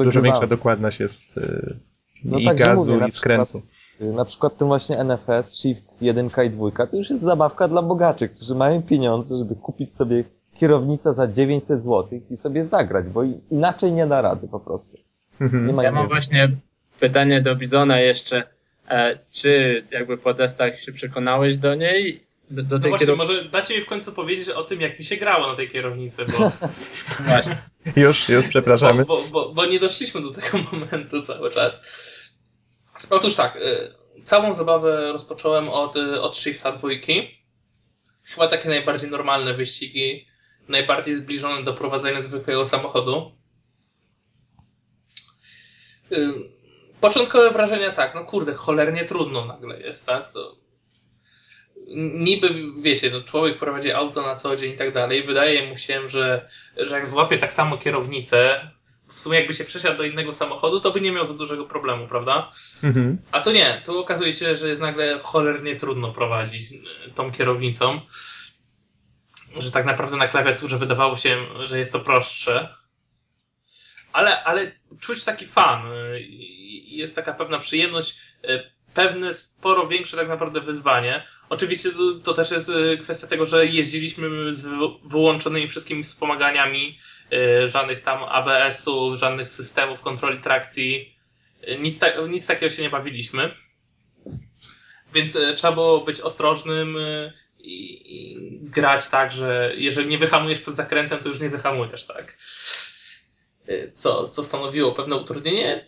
Dużo 0.03 0.21
większa 0.21 0.47
dokładność 0.47 0.99
jest 0.99 1.35
yy, 1.35 1.79
no 2.23 2.39
i 2.39 2.45
tak, 2.45 2.57
gazu, 2.57 2.93
mówię, 2.93 3.07
i 3.07 3.11
skrętu. 3.11 3.59
Przykład, 3.59 3.80
na 4.05 4.25
przykład 4.25 4.57
tym 4.57 4.67
właśnie 4.67 5.03
NFS, 5.03 5.59
Shift 5.59 6.01
1 6.01 6.29
i 6.45 6.49
2 6.49 6.87
to 6.87 6.97
już 6.97 7.09
jest 7.09 7.21
zabawka 7.21 7.67
dla 7.67 7.81
bogaczy, 7.81 8.29
którzy 8.29 8.55
mają 8.55 8.81
pieniądze, 8.81 9.37
żeby 9.37 9.55
kupić 9.55 9.93
sobie 9.93 10.23
kierownicę 10.53 11.13
za 11.13 11.27
900 11.27 11.83
zł 11.83 12.19
i 12.29 12.37
sobie 12.37 12.65
zagrać, 12.65 13.09
bo 13.09 13.23
inaczej 13.51 13.91
nie 13.91 14.07
da 14.07 14.21
rady 14.21 14.47
po 14.47 14.59
prostu. 14.59 14.97
Mhm. 15.41 15.67
Nie 15.67 15.73
ma 15.73 15.83
ja 15.83 15.91
mam 15.91 16.07
właśnie 16.07 16.51
pytanie 16.99 17.41
do 17.41 17.55
Bizona 17.55 17.99
jeszcze. 17.99 18.43
E, 18.89 19.19
czy 19.31 19.83
jakby 19.91 20.17
po 20.17 20.33
testach 20.33 20.79
się 20.79 20.91
przekonałeś 20.91 21.57
do 21.57 21.75
niej? 21.75 22.23
Do, 22.51 22.63
do 22.63 22.77
no 22.77 22.89
właśnie, 22.89 23.07
kierow... 23.07 23.17
może 23.17 23.45
dacie 23.45 23.75
mi 23.75 23.81
w 23.81 23.85
końcu 23.85 24.11
powiedzieć 24.13 24.49
o 24.49 24.63
tym, 24.63 24.81
jak 24.81 24.99
mi 24.99 25.05
się 25.05 25.17
grało 25.17 25.47
na 25.47 25.55
tej 25.55 25.69
kierownicy, 25.69 26.25
bo... 26.25 26.51
właśnie. 27.27 27.57
Już, 27.95 28.29
już, 28.29 28.47
przepraszamy. 28.47 29.05
Bo, 29.05 29.17
bo, 29.17 29.27
bo, 29.31 29.53
bo, 29.53 29.65
nie 29.65 29.79
doszliśmy 29.79 30.21
do 30.21 30.31
tego 30.31 30.57
momentu 30.71 31.21
cały 31.21 31.51
czas. 31.51 31.81
Otóż 33.09 33.35
tak, 33.35 33.55
y, 33.55 33.93
całą 34.23 34.53
zabawę 34.53 35.11
rozpocząłem 35.11 35.69
od, 35.69 35.95
y, 35.95 36.21
od 36.21 36.37
Shifta 36.37 36.71
dwójki. 36.71 37.41
Chyba 38.23 38.47
takie 38.47 38.69
najbardziej 38.69 39.09
normalne 39.09 39.53
wyścigi, 39.53 40.27
najbardziej 40.67 41.15
zbliżone 41.15 41.63
do 41.63 41.73
prowadzenia 41.73 42.21
zwykłego 42.21 42.65
samochodu. 42.65 43.31
Y, 46.11 46.33
początkowe 47.01 47.51
wrażenia 47.51 47.91
tak, 47.91 48.15
no 48.15 48.25
kurde, 48.25 48.53
cholernie 48.53 49.05
trudno 49.05 49.45
nagle 49.45 49.79
jest, 49.79 50.05
tak? 50.05 50.31
To 50.31 50.61
niby, 51.95 52.49
wiecie, 52.81 53.11
no 53.11 53.21
człowiek 53.21 53.59
prowadzi 53.59 53.91
auto 53.91 54.21
na 54.21 54.35
co 54.35 54.55
dzień 54.55 54.73
i 54.73 54.77
tak 54.77 54.93
dalej, 54.93 55.23
wydaje 55.23 55.69
mu 55.69 55.77
się, 55.77 56.07
że, 56.07 56.49
że 56.77 56.95
jak 56.95 57.07
złapie 57.07 57.37
tak 57.37 57.53
samo 57.53 57.77
kierownicę, 57.77 58.71
w 59.13 59.19
sumie 59.19 59.37
jakby 59.37 59.53
się 59.53 59.63
przesiadł 59.63 59.97
do 59.97 60.03
innego 60.03 60.33
samochodu, 60.33 60.79
to 60.79 60.91
by 60.91 61.01
nie 61.01 61.11
miał 61.11 61.25
za 61.25 61.33
dużego 61.33 61.65
problemu, 61.65 62.07
prawda? 62.07 62.51
Mhm. 62.83 63.17
A 63.31 63.41
to 63.41 63.51
nie, 63.51 63.81
tu 63.85 63.99
okazuje 63.99 64.33
się, 64.33 64.55
że 64.55 64.69
jest 64.69 64.81
nagle 64.81 65.19
cholernie 65.19 65.75
trudno 65.75 66.13
prowadzić 66.13 66.63
e, 66.73 67.09
tą 67.09 67.31
kierownicą, 67.31 68.01
że 69.57 69.71
tak 69.71 69.85
naprawdę 69.85 70.17
na 70.17 70.27
klawiaturze 70.27 70.77
wydawało 70.77 71.17
się, 71.17 71.45
że 71.59 71.79
jest 71.79 71.91
to 71.93 71.99
prostsze, 71.99 72.75
ale, 74.13 74.43
ale 74.43 74.71
czuć 74.99 75.23
taki 75.23 75.45
fan, 75.45 75.85
e, 75.85 76.19
jest 76.85 77.15
taka 77.15 77.33
pewna 77.33 77.59
przyjemność, 77.59 78.17
e, 78.43 78.71
pewne 78.93 79.33
sporo 79.33 79.87
większe 79.87 80.17
tak 80.17 80.27
naprawdę 80.27 80.61
wyzwanie. 80.61 81.23
Oczywiście 81.49 81.91
to, 81.91 82.13
to, 82.23 82.33
też 82.33 82.51
jest 82.51 82.71
kwestia 83.01 83.27
tego, 83.27 83.45
że 83.45 83.65
jeździliśmy 83.65 84.53
z 84.53 84.67
wyłączonymi 85.03 85.67
wszystkimi 85.67 86.03
wspomaganiami, 86.03 86.97
Y, 87.20 87.20
żadnych 87.65 88.01
tam 88.01 88.23
ABS-ów, 88.23 89.17
żadnych 89.17 89.47
systemów 89.47 90.01
kontroli 90.01 90.39
trakcji. 90.39 91.15
Y, 91.67 91.77
nic, 91.79 91.99
ta, 91.99 92.07
nic 92.27 92.47
takiego 92.47 92.69
się 92.69 92.81
nie 92.81 92.89
bawiliśmy. 92.89 93.51
Więc 95.13 95.35
y, 95.35 95.53
trzeba 95.55 95.73
było 95.73 96.01
być 96.01 96.21
ostrożnym 96.21 96.97
i, 97.59 98.01
i, 98.05 98.39
grać 98.61 99.07
tak, 99.07 99.31
że 99.31 99.71
jeżeli 99.75 100.09
nie 100.09 100.17
wyhamujesz 100.17 100.59
przed 100.59 100.75
zakrętem, 100.75 101.19
to 101.19 101.27
już 101.27 101.39
nie 101.39 101.49
wyhamujesz, 101.49 102.07
tak? 102.07 102.37
Co, 103.93 104.27
co 104.27 104.43
stanowiło 104.43 104.91
pewne 104.91 105.15
utrudnienie. 105.15 105.87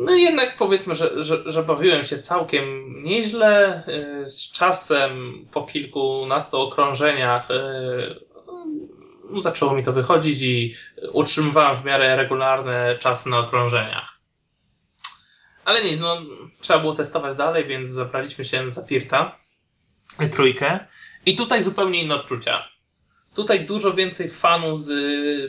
No 0.00 0.14
jednak 0.14 0.56
powiedzmy, 0.58 0.94
że, 0.94 1.22
że, 1.22 1.42
że 1.46 1.62
bawiłem 1.62 2.04
się 2.04 2.18
całkiem 2.18 2.94
nieźle. 3.02 3.82
Z 4.26 4.52
czasem 4.52 5.44
po 5.52 5.62
kilkunastu 5.62 6.60
okrążeniach 6.60 7.48
zaczęło 9.38 9.74
mi 9.74 9.82
to 9.82 9.92
wychodzić 9.92 10.42
i 10.42 10.74
utrzymywałem 11.12 11.76
w 11.76 11.84
miarę 11.84 12.16
regularne 12.16 12.98
czasy 13.00 13.28
na 13.28 13.38
okrążeniach. 13.38 14.14
Ale 15.64 15.84
nic, 15.84 16.00
no, 16.00 16.22
trzeba 16.60 16.78
było 16.78 16.94
testować 16.94 17.34
dalej, 17.34 17.64
więc 17.64 17.90
zabraliśmy 17.90 18.44
się 18.44 18.70
za 18.70 18.86
Tirta, 18.86 19.38
trójkę. 20.32 20.86
I 21.26 21.36
tutaj 21.36 21.62
zupełnie 21.62 22.02
inne 22.02 22.14
odczucia. 22.14 22.68
Tutaj 23.34 23.66
dużo 23.66 23.94
więcej 23.94 24.28
fanu 24.28 24.76
z 24.76 24.90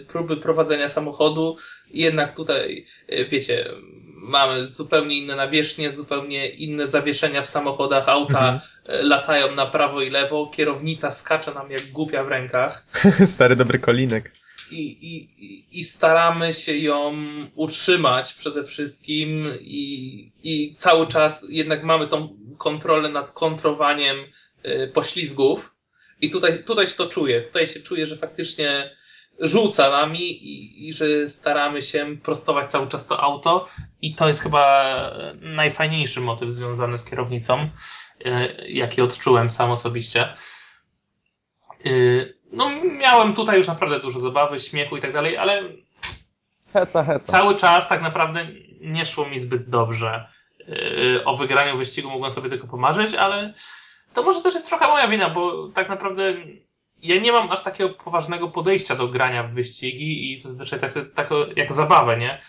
próby 0.07 0.37
prowadzenia 0.37 0.87
samochodu, 0.87 1.57
jednak 1.87 2.35
tutaj, 2.35 2.85
wiecie, 3.29 3.69
mamy 4.27 4.65
zupełnie 4.65 5.17
inne 5.17 5.35
nawierzchnie, 5.35 5.91
zupełnie 5.91 6.49
inne 6.49 6.87
zawieszenia 6.87 7.41
w 7.41 7.47
samochodach, 7.47 8.09
auta 8.09 8.39
mhm. 8.39 8.59
E, 8.85 9.03
latają 9.03 9.55
na 9.55 9.65
prawo 9.65 10.01
i 10.01 10.09
lewo, 10.09 10.47
kierownica 10.47 11.11
skacze 11.11 11.53
nam 11.53 11.71
jak 11.71 11.81
głupia 11.81 12.23
w 12.23 12.27
rękach. 12.27 12.85
Stary 13.25 13.55
dobry 13.55 13.79
kolinek. 13.79 14.31
I, 14.71 14.81
i, 15.01 15.79
I 15.79 15.83
staramy 15.83 16.53
się 16.53 16.77
ją 16.77 17.15
utrzymać 17.55 18.33
przede 18.33 18.63
wszystkim 18.63 19.53
i, 19.61 20.31
i 20.43 20.73
cały 20.75 21.07
czas 21.07 21.47
jednak 21.49 21.83
mamy 21.83 22.07
tą 22.07 22.37
kontrolę 22.57 23.09
nad 23.09 23.31
kontrowaniem 23.31 24.17
y, 24.65 24.91
poślizgów 24.93 25.75
i 26.21 26.29
tutaj, 26.29 26.63
tutaj 26.63 26.87
się 26.87 26.95
to 26.95 27.09
czuje. 27.09 27.41
Tutaj 27.41 27.67
się 27.67 27.79
czuje, 27.79 28.05
że 28.05 28.17
faktycznie 28.17 28.95
rzuca 29.39 29.89
nami 29.89 30.21
i, 30.21 30.87
i 30.87 30.93
że 30.93 31.27
staramy 31.27 31.81
się 31.81 32.17
prostować 32.23 32.71
cały 32.71 32.87
czas 32.87 33.07
to 33.07 33.19
auto 33.23 33.67
i 34.01 34.15
to 34.15 34.27
jest 34.27 34.41
chyba 34.41 34.95
najfajniejszy 35.41 36.21
motyw 36.21 36.49
związany 36.49 36.97
z 36.97 37.05
kierownicą, 37.05 37.69
e, 38.25 38.55
jaki 38.67 39.01
odczułem 39.01 39.49
sam 39.49 39.71
osobiście. 39.71 40.33
E, 41.85 41.89
no, 42.51 42.69
miałem 42.83 43.33
tutaj 43.33 43.57
już 43.57 43.67
naprawdę 43.67 43.99
dużo 43.99 44.19
zabawy, 44.19 44.59
śmiechu 44.59 44.97
i 44.97 45.01
tak 45.01 45.13
dalej, 45.13 45.37
ale 45.37 45.63
heca, 46.73 47.03
heca. 47.03 47.31
cały 47.31 47.55
czas 47.55 47.89
tak 47.89 48.01
naprawdę 48.01 48.47
nie 48.81 49.05
szło 49.05 49.29
mi 49.29 49.37
zbyt 49.37 49.69
dobrze. 49.69 50.27
E, 50.59 51.25
o 51.25 51.37
wygraniu 51.37 51.77
wyścigu 51.77 52.09
mogłem 52.09 52.31
sobie 52.31 52.49
tylko 52.49 52.67
pomarzyć, 52.67 53.13
ale 53.13 53.53
to 54.13 54.23
może 54.23 54.41
też 54.41 54.53
jest 54.53 54.67
trochę 54.67 54.87
moja 54.87 55.07
wina, 55.07 55.29
bo 55.29 55.67
tak 55.67 55.89
naprawdę 55.89 56.33
ja 57.07 57.21
nie 57.21 57.31
mam 57.31 57.51
aż 57.51 57.63
takiego 57.63 57.89
poważnego 57.89 58.47
podejścia 58.47 58.95
do 58.95 59.07
grania 59.07 59.43
w 59.43 59.53
wyścigi 59.53 60.31
i 60.31 60.37
zazwyczaj 60.37 60.79
tak, 60.79 60.91
tak 61.13 61.29
jak 61.55 61.73
zabawę, 61.73 62.17
nie? 62.17 62.39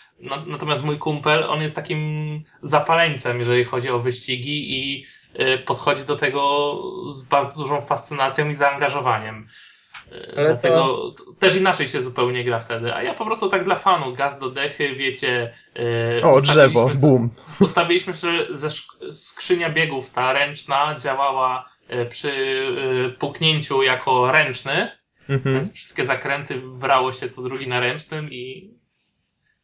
Natomiast 0.47 0.85
mój 0.85 0.99
kumpel, 0.99 1.45
on 1.45 1.63
jest 1.63 1.77
takim 1.77 2.43
zapaleńcem, 2.63 3.39
jeżeli 3.39 3.65
chodzi 3.65 3.91
o 3.91 3.99
wyścigi 3.99 4.75
i 4.79 5.07
y, 5.41 5.59
podchodzi 5.59 6.05
do 6.05 6.17
tego 6.17 6.75
z 7.09 7.23
bardzo 7.23 7.57
dużą 7.57 7.81
fascynacją 7.81 8.49
i 8.49 8.55
zaangażowaniem. 8.55 9.47
Y, 10.13 10.33
Ale 10.37 10.47
Dlatego 10.47 11.13
to... 11.17 11.33
też 11.39 11.57
inaczej 11.57 11.89
się 11.89 12.03
zupełnie 12.03 12.45
gra 12.45 12.59
wtedy. 12.59 12.95
A 12.95 13.03
ja 13.03 13.15
po 13.15 13.25
prostu 13.25 13.49
tak 13.49 13.65
dla 13.65 13.75
fanu, 13.75 14.13
gaz 14.13 14.39
do 14.39 14.51
dechy, 14.51 14.95
wiecie. 14.95 15.53
Yy, 15.75 16.31
o, 16.31 16.41
drzewo, 16.41 16.91
boom. 17.01 17.31
Ustawiliśmy, 17.61 18.15
że 18.15 18.47
ze 18.51 18.69
skrzynia 19.13 19.71
biegów, 19.71 20.11
ta 20.11 20.33
ręczna, 20.33 20.95
działała 20.95 21.65
przy 22.09 22.31
e, 22.31 23.11
puknięciu 23.11 23.83
jako 23.83 24.33
ręczny, 24.33 24.91
mhm. 25.29 25.55
więc 25.55 25.73
wszystkie 25.73 26.07
zakręty 26.07 26.61
brało 26.61 27.13
się 27.13 27.29
co 27.29 27.43
drugi 27.43 27.69
na 27.69 27.81
ręcznym 27.81 28.33
i 28.33 28.75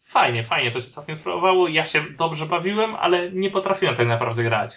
fajnie, 0.05 0.45
fajnie 0.45 0.71
to 0.71 0.81
się 0.81 0.87
całkiem 0.87 1.17
sprawowało. 1.17 1.69
Ja 1.69 1.85
się 1.85 2.03
dobrze 2.19 2.47
bawiłem, 2.47 2.95
ale 2.95 3.33
nie 3.33 3.51
potrafiłem 3.51 3.97
tak 3.97 4.09
naprawdę 4.09 4.43
grać. 4.43 4.75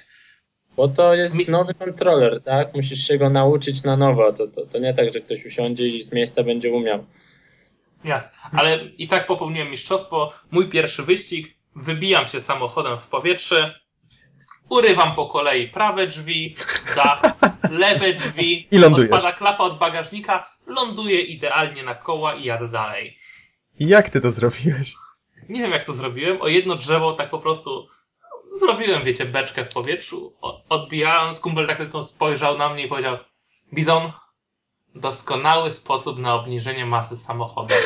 Bo 0.77 0.87
to 0.87 1.15
jest 1.15 1.39
Mi... 1.39 1.45
nowy 1.49 1.73
kontroler, 1.73 2.41
tak? 2.41 2.73
Musisz 2.73 3.07
się 3.07 3.17
go 3.17 3.29
nauczyć 3.29 3.83
na 3.83 3.97
nowo. 3.97 4.33
To, 4.33 4.47
to, 4.47 4.65
to 4.65 4.79
nie 4.79 4.93
tak, 4.93 5.13
że 5.13 5.21
ktoś 5.21 5.45
usiądzie 5.45 5.87
i 5.87 6.03
z 6.03 6.11
miejsca 6.11 6.43
będzie 6.43 6.71
umiał. 6.71 7.05
Jasne, 8.03 8.37
ale 8.51 8.85
i 8.85 9.07
tak 9.07 9.27
popełniłem 9.27 9.69
mistrzostwo. 9.69 10.33
Mój 10.51 10.69
pierwszy 10.69 11.03
wyścig, 11.03 11.55
wybijam 11.75 12.25
się 12.25 12.39
samochodem 12.39 12.99
w 12.99 13.07
powietrze, 13.07 13.79
urywam 14.69 15.15
po 15.15 15.27
kolei 15.27 15.67
prawe 15.67 16.07
drzwi, 16.07 16.55
dach, 16.95 17.21
lewe 17.83 18.13
drzwi, 18.13 18.67
I 18.71 18.77
lądujesz. 18.77 19.11
odpada 19.11 19.33
klapa 19.33 19.63
od 19.63 19.77
bagażnika, 19.79 20.49
ląduję 20.67 21.21
idealnie 21.21 21.83
na 21.83 21.95
koła 21.95 22.35
i 22.35 22.43
jadę 22.43 22.67
dalej. 22.67 23.17
Jak 23.79 24.09
ty 24.09 24.21
to 24.21 24.31
zrobiłeś? 24.31 24.93
Nie 25.49 25.61
wiem 25.61 25.71
jak 25.71 25.85
to 25.85 25.93
zrobiłem, 25.93 26.41
o 26.41 26.47
jedno 26.47 26.75
drzewo 26.75 27.13
tak 27.13 27.29
po 27.29 27.39
prostu 27.39 27.87
zrobiłem, 28.59 29.03
wiecie, 29.03 29.25
beczkę 29.25 29.65
w 29.65 29.69
powietrzu, 29.69 30.33
odbijając, 30.69 31.39
kumpel 31.39 31.67
tak 31.67 31.77
tylko 31.77 32.03
spojrzał 32.03 32.57
na 32.57 32.69
mnie 32.69 32.85
i 32.85 32.89
powiedział 32.89 33.17
Bizon, 33.73 34.11
doskonały 34.95 35.71
sposób 35.71 36.19
na 36.19 36.35
obniżenie 36.35 36.85
masy 36.85 37.17
samochodu. 37.17 37.73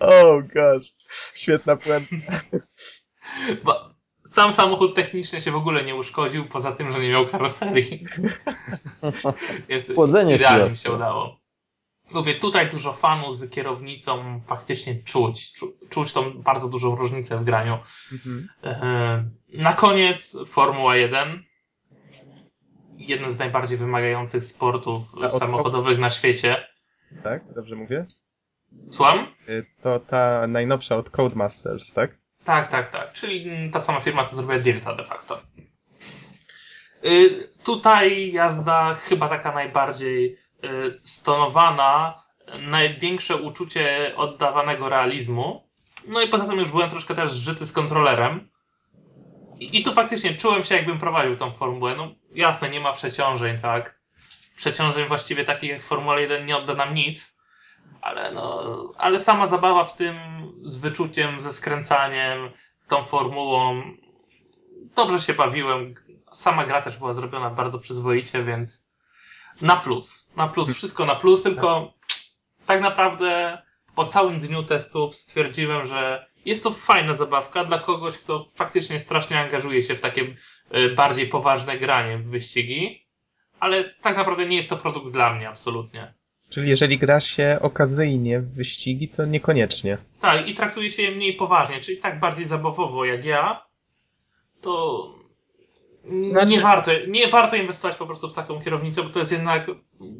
oh 0.00 0.42
gosh, 0.54 0.86
świetna 1.34 1.76
puenta. 1.76 2.16
Bo 3.64 3.90
sam 4.24 4.52
samochód 4.52 4.94
technicznie 4.94 5.40
się 5.40 5.50
w 5.50 5.56
ogóle 5.56 5.84
nie 5.84 5.94
uszkodził, 5.94 6.44
poza 6.44 6.72
tym, 6.72 6.90
że 6.90 7.00
nie 7.00 7.08
miał 7.08 7.26
karoserii. 7.26 8.04
Więc 9.68 9.92
Chłodzenie 9.94 10.36
idealnie 10.36 10.70
mi 10.70 10.76
się 10.76 10.92
udało. 10.92 11.40
Mówię, 12.10 12.34
tutaj 12.34 12.70
dużo 12.70 12.92
fanów 12.92 13.36
z 13.36 13.50
kierownicą 13.50 14.40
faktycznie 14.46 15.02
czuć. 15.02 15.52
Czu, 15.52 15.76
czuć 15.90 16.12
tą 16.12 16.42
bardzo 16.42 16.68
dużą 16.68 16.96
różnicę 16.96 17.38
w 17.38 17.44
graniu. 17.44 17.78
Mhm. 18.12 18.48
E, 18.64 19.24
na 19.62 19.72
koniec 19.72 20.38
Formuła 20.46 20.96
1. 20.96 21.44
jeden 22.96 23.30
z 23.30 23.38
najbardziej 23.38 23.78
wymagających 23.78 24.44
sportów 24.44 25.02
samochodowych 25.28 25.98
na 25.98 26.10
świecie. 26.10 26.66
Tak? 27.22 27.54
Dobrze 27.54 27.76
mówię? 27.76 28.06
Słucham? 28.90 29.26
Y, 29.48 29.66
to 29.82 30.00
ta 30.00 30.46
najnowsza 30.46 30.96
od 30.96 31.10
Codemasters, 31.10 31.92
tak? 31.92 32.18
Tak, 32.46 32.66
tak, 32.66 32.88
tak. 32.88 33.12
Czyli 33.12 33.70
ta 33.70 33.80
sama 33.80 34.00
firma, 34.00 34.24
co 34.24 34.36
zrobiła 34.36 34.58
Dirta 34.58 34.94
de 34.94 35.04
facto. 35.04 35.40
Y, 37.04 37.48
tutaj 37.64 38.32
jazda 38.32 38.94
chyba 38.94 39.28
taka 39.28 39.52
najbardziej 39.52 40.38
y, 40.64 41.00
stonowana, 41.04 42.22
największe 42.60 43.36
uczucie 43.36 44.12
oddawanego 44.16 44.88
realizmu. 44.88 45.68
No 46.08 46.20
i 46.20 46.28
poza 46.28 46.46
tym 46.46 46.58
już 46.58 46.70
byłem 46.70 46.90
troszkę 46.90 47.14
też 47.14 47.32
zżyty 47.32 47.66
z 47.66 47.72
kontrolerem. 47.72 48.48
I, 49.60 49.80
I 49.80 49.82
tu 49.82 49.94
faktycznie 49.94 50.34
czułem 50.34 50.62
się, 50.62 50.74
jakbym 50.74 50.98
prowadził 50.98 51.36
tą 51.36 51.52
formułę. 51.52 51.94
No 51.96 52.14
jasne, 52.34 52.70
nie 52.70 52.80
ma 52.80 52.92
przeciążeń, 52.92 53.58
tak. 53.58 54.00
Przeciążeń 54.56 55.08
właściwie 55.08 55.44
takich 55.44 55.70
jak 55.70 55.82
Formuła 55.82 56.20
1 56.20 56.46
nie 56.46 56.56
odda 56.56 56.74
nam 56.74 56.94
nic. 56.94 57.35
Ale 58.06 58.32
no, 58.32 58.62
ale 58.98 59.18
sama 59.18 59.46
zabawa 59.46 59.84
w 59.84 59.96
tym 59.96 60.16
z 60.62 60.76
wyczuciem, 60.76 61.40
ze 61.40 61.52
skręcaniem, 61.52 62.50
tą 62.88 63.04
formułą. 63.04 63.82
Dobrze 64.96 65.20
się 65.20 65.34
bawiłem. 65.34 65.94
Sama 66.32 66.66
gra 66.66 66.82
też 66.82 66.96
była 66.98 67.12
zrobiona 67.12 67.50
bardzo 67.50 67.78
przyzwoicie, 67.78 68.44
więc 68.44 68.90
na 69.60 69.76
plus. 69.76 70.32
Na 70.36 70.48
plus, 70.48 70.74
wszystko 70.74 71.06
na 71.06 71.14
plus, 71.14 71.42
tylko 71.42 71.92
tak 72.66 72.80
naprawdę 72.80 73.62
po 73.94 74.04
całym 74.04 74.38
dniu 74.38 74.62
testów 74.62 75.14
stwierdziłem, 75.14 75.86
że 75.86 76.26
jest 76.44 76.62
to 76.62 76.70
fajna 76.70 77.14
zabawka 77.14 77.64
dla 77.64 77.78
kogoś, 77.78 78.18
kto 78.18 78.42
faktycznie 78.54 79.00
strasznie 79.00 79.40
angażuje 79.40 79.82
się 79.82 79.94
w 79.94 80.00
takie 80.00 80.34
y, 80.74 80.94
bardziej 80.94 81.28
poważne 81.28 81.78
granie 81.78 82.18
w 82.18 82.30
wyścigi, 82.30 83.06
ale 83.60 83.84
tak 83.84 84.16
naprawdę 84.16 84.46
nie 84.46 84.56
jest 84.56 84.68
to 84.68 84.76
produkt 84.76 85.12
dla 85.12 85.32
mnie 85.32 85.48
absolutnie. 85.48 86.14
Czyli 86.50 86.68
jeżeli 86.68 86.98
gra 86.98 87.20
się 87.20 87.58
okazyjnie 87.60 88.40
w 88.40 88.54
wyścigi, 88.54 89.08
to 89.08 89.26
niekoniecznie. 89.26 89.98
Tak, 90.20 90.48
i 90.48 90.54
traktuje 90.54 90.90
się 90.90 91.02
je 91.02 91.10
mniej 91.10 91.34
poważnie, 91.34 91.80
czyli 91.80 91.98
tak 91.98 92.20
bardziej 92.20 92.44
zabawowo 92.44 93.04
jak 93.04 93.24
ja, 93.24 93.66
to 94.60 95.14
znaczy... 96.20 96.46
nie, 96.46 96.60
warto, 96.60 96.90
nie 97.08 97.28
warto 97.28 97.56
inwestować 97.56 97.96
po 97.96 98.06
prostu 98.06 98.28
w 98.28 98.32
taką 98.32 98.60
kierownicę, 98.60 99.02
bo 99.02 99.08
to 99.08 99.18
jest 99.18 99.32
jednak 99.32 99.66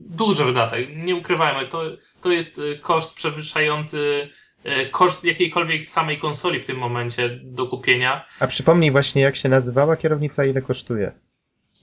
duży 0.09 0.45
wydatek. 0.45 0.89
Nie 0.97 1.17
ukrywajmy, 1.17 1.69
to, 1.69 1.83
to 2.21 2.33
jest 2.33 2.59
y, 2.59 2.79
koszt 2.83 3.15
przewyższający 3.15 4.29
y, 4.67 4.91
koszt 4.91 5.25
jakiejkolwiek 5.25 5.87
samej 5.87 6.19
konsoli 6.19 6.61
w 6.61 6.67
tym 6.67 6.79
momencie 6.79 7.41
do 7.43 7.67
kupienia. 7.67 8.25
A 8.41 8.47
przypomnij 8.47 8.91
właśnie, 8.91 9.23
jak 9.23 9.37
się 9.37 9.49
nazywała 9.49 9.97
kierownica 9.97 10.45
i 10.45 10.51
ile 10.51 10.63
kosztuje? 10.63 11.13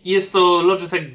Jest 0.06 0.34
to 0.34 0.62
Logitech 0.62 1.14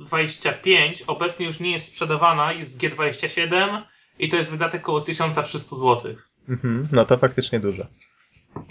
G25, 0.00 1.02
obecnie 1.06 1.46
już 1.46 1.60
nie 1.60 1.70
jest 1.70 1.86
sprzedawana, 1.86 2.52
jest 2.52 2.80
G27 2.80 3.82
i 4.18 4.28
to 4.28 4.36
jest 4.36 4.50
wydatek 4.50 4.80
około 4.80 5.00
1300 5.00 5.76
zł. 5.76 6.14
Mhm, 6.48 6.88
no 6.92 7.04
to 7.04 7.18
faktycznie 7.18 7.60
dużo. 7.60 7.86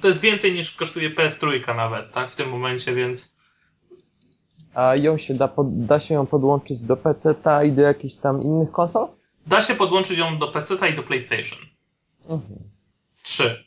To 0.01 0.07
jest 0.07 0.21
więcej 0.21 0.53
niż 0.53 0.75
kosztuje 0.75 1.09
PS3 1.09 1.75
nawet, 1.75 2.11
tak, 2.11 2.31
w 2.31 2.35
tym 2.35 2.49
momencie, 2.49 2.95
więc... 2.95 3.39
A 4.73 4.95
ją 4.95 5.17
się 5.17 5.33
da, 5.33 5.49
da 5.63 5.99
się 5.99 6.13
ją 6.13 6.25
podłączyć 6.25 6.79
do 6.79 6.97
PC-ta 6.97 7.63
i 7.63 7.71
do 7.71 7.81
jakichś 7.81 8.15
tam 8.15 8.43
innych 8.43 8.71
konsol? 8.71 9.07
Da 9.47 9.61
się 9.61 9.75
podłączyć 9.75 10.17
ją 10.17 10.37
do 10.37 10.47
PC-ta 10.47 10.87
i 10.87 10.95
do 10.95 11.03
PlayStation. 11.03 11.59
Mhm. 12.29 12.59
3. 13.21 13.65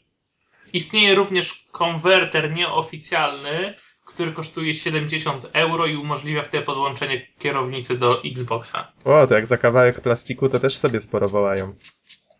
Istnieje 0.72 1.14
również 1.14 1.68
konwerter 1.70 2.52
nieoficjalny, 2.52 3.74
który 4.05 4.32
kosztuje 4.32 4.74
70 4.74 5.46
euro 5.53 5.86
i 5.86 5.96
umożliwia 5.96 6.42
wtedy 6.42 6.64
podłączenie 6.64 7.26
kierownicy 7.38 7.98
do 7.98 8.22
Xboxa. 8.24 8.92
O, 9.05 9.26
to 9.26 9.34
jak 9.34 9.46
za 9.46 9.59
kawałek 9.59 10.00
plastiku 10.00 10.48
to 10.48 10.61
też 10.61 10.78
sobie 10.78 11.00
sporo 11.00 11.28
wołają. 11.28 11.74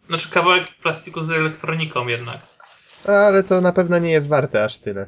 Znaczy 0.07 0.31
kawałek 0.31 0.75
plastiku 0.83 1.23
z 1.23 1.31
elektroniką 1.31 2.07
jednak. 2.09 2.41
Ale 3.07 3.45
to 3.45 3.61
na 3.61 3.73
pewno 3.73 3.99
nie 3.99 4.11
jest 4.11 4.29
warte 4.29 4.65
aż 4.65 4.79
tyle. 4.79 5.07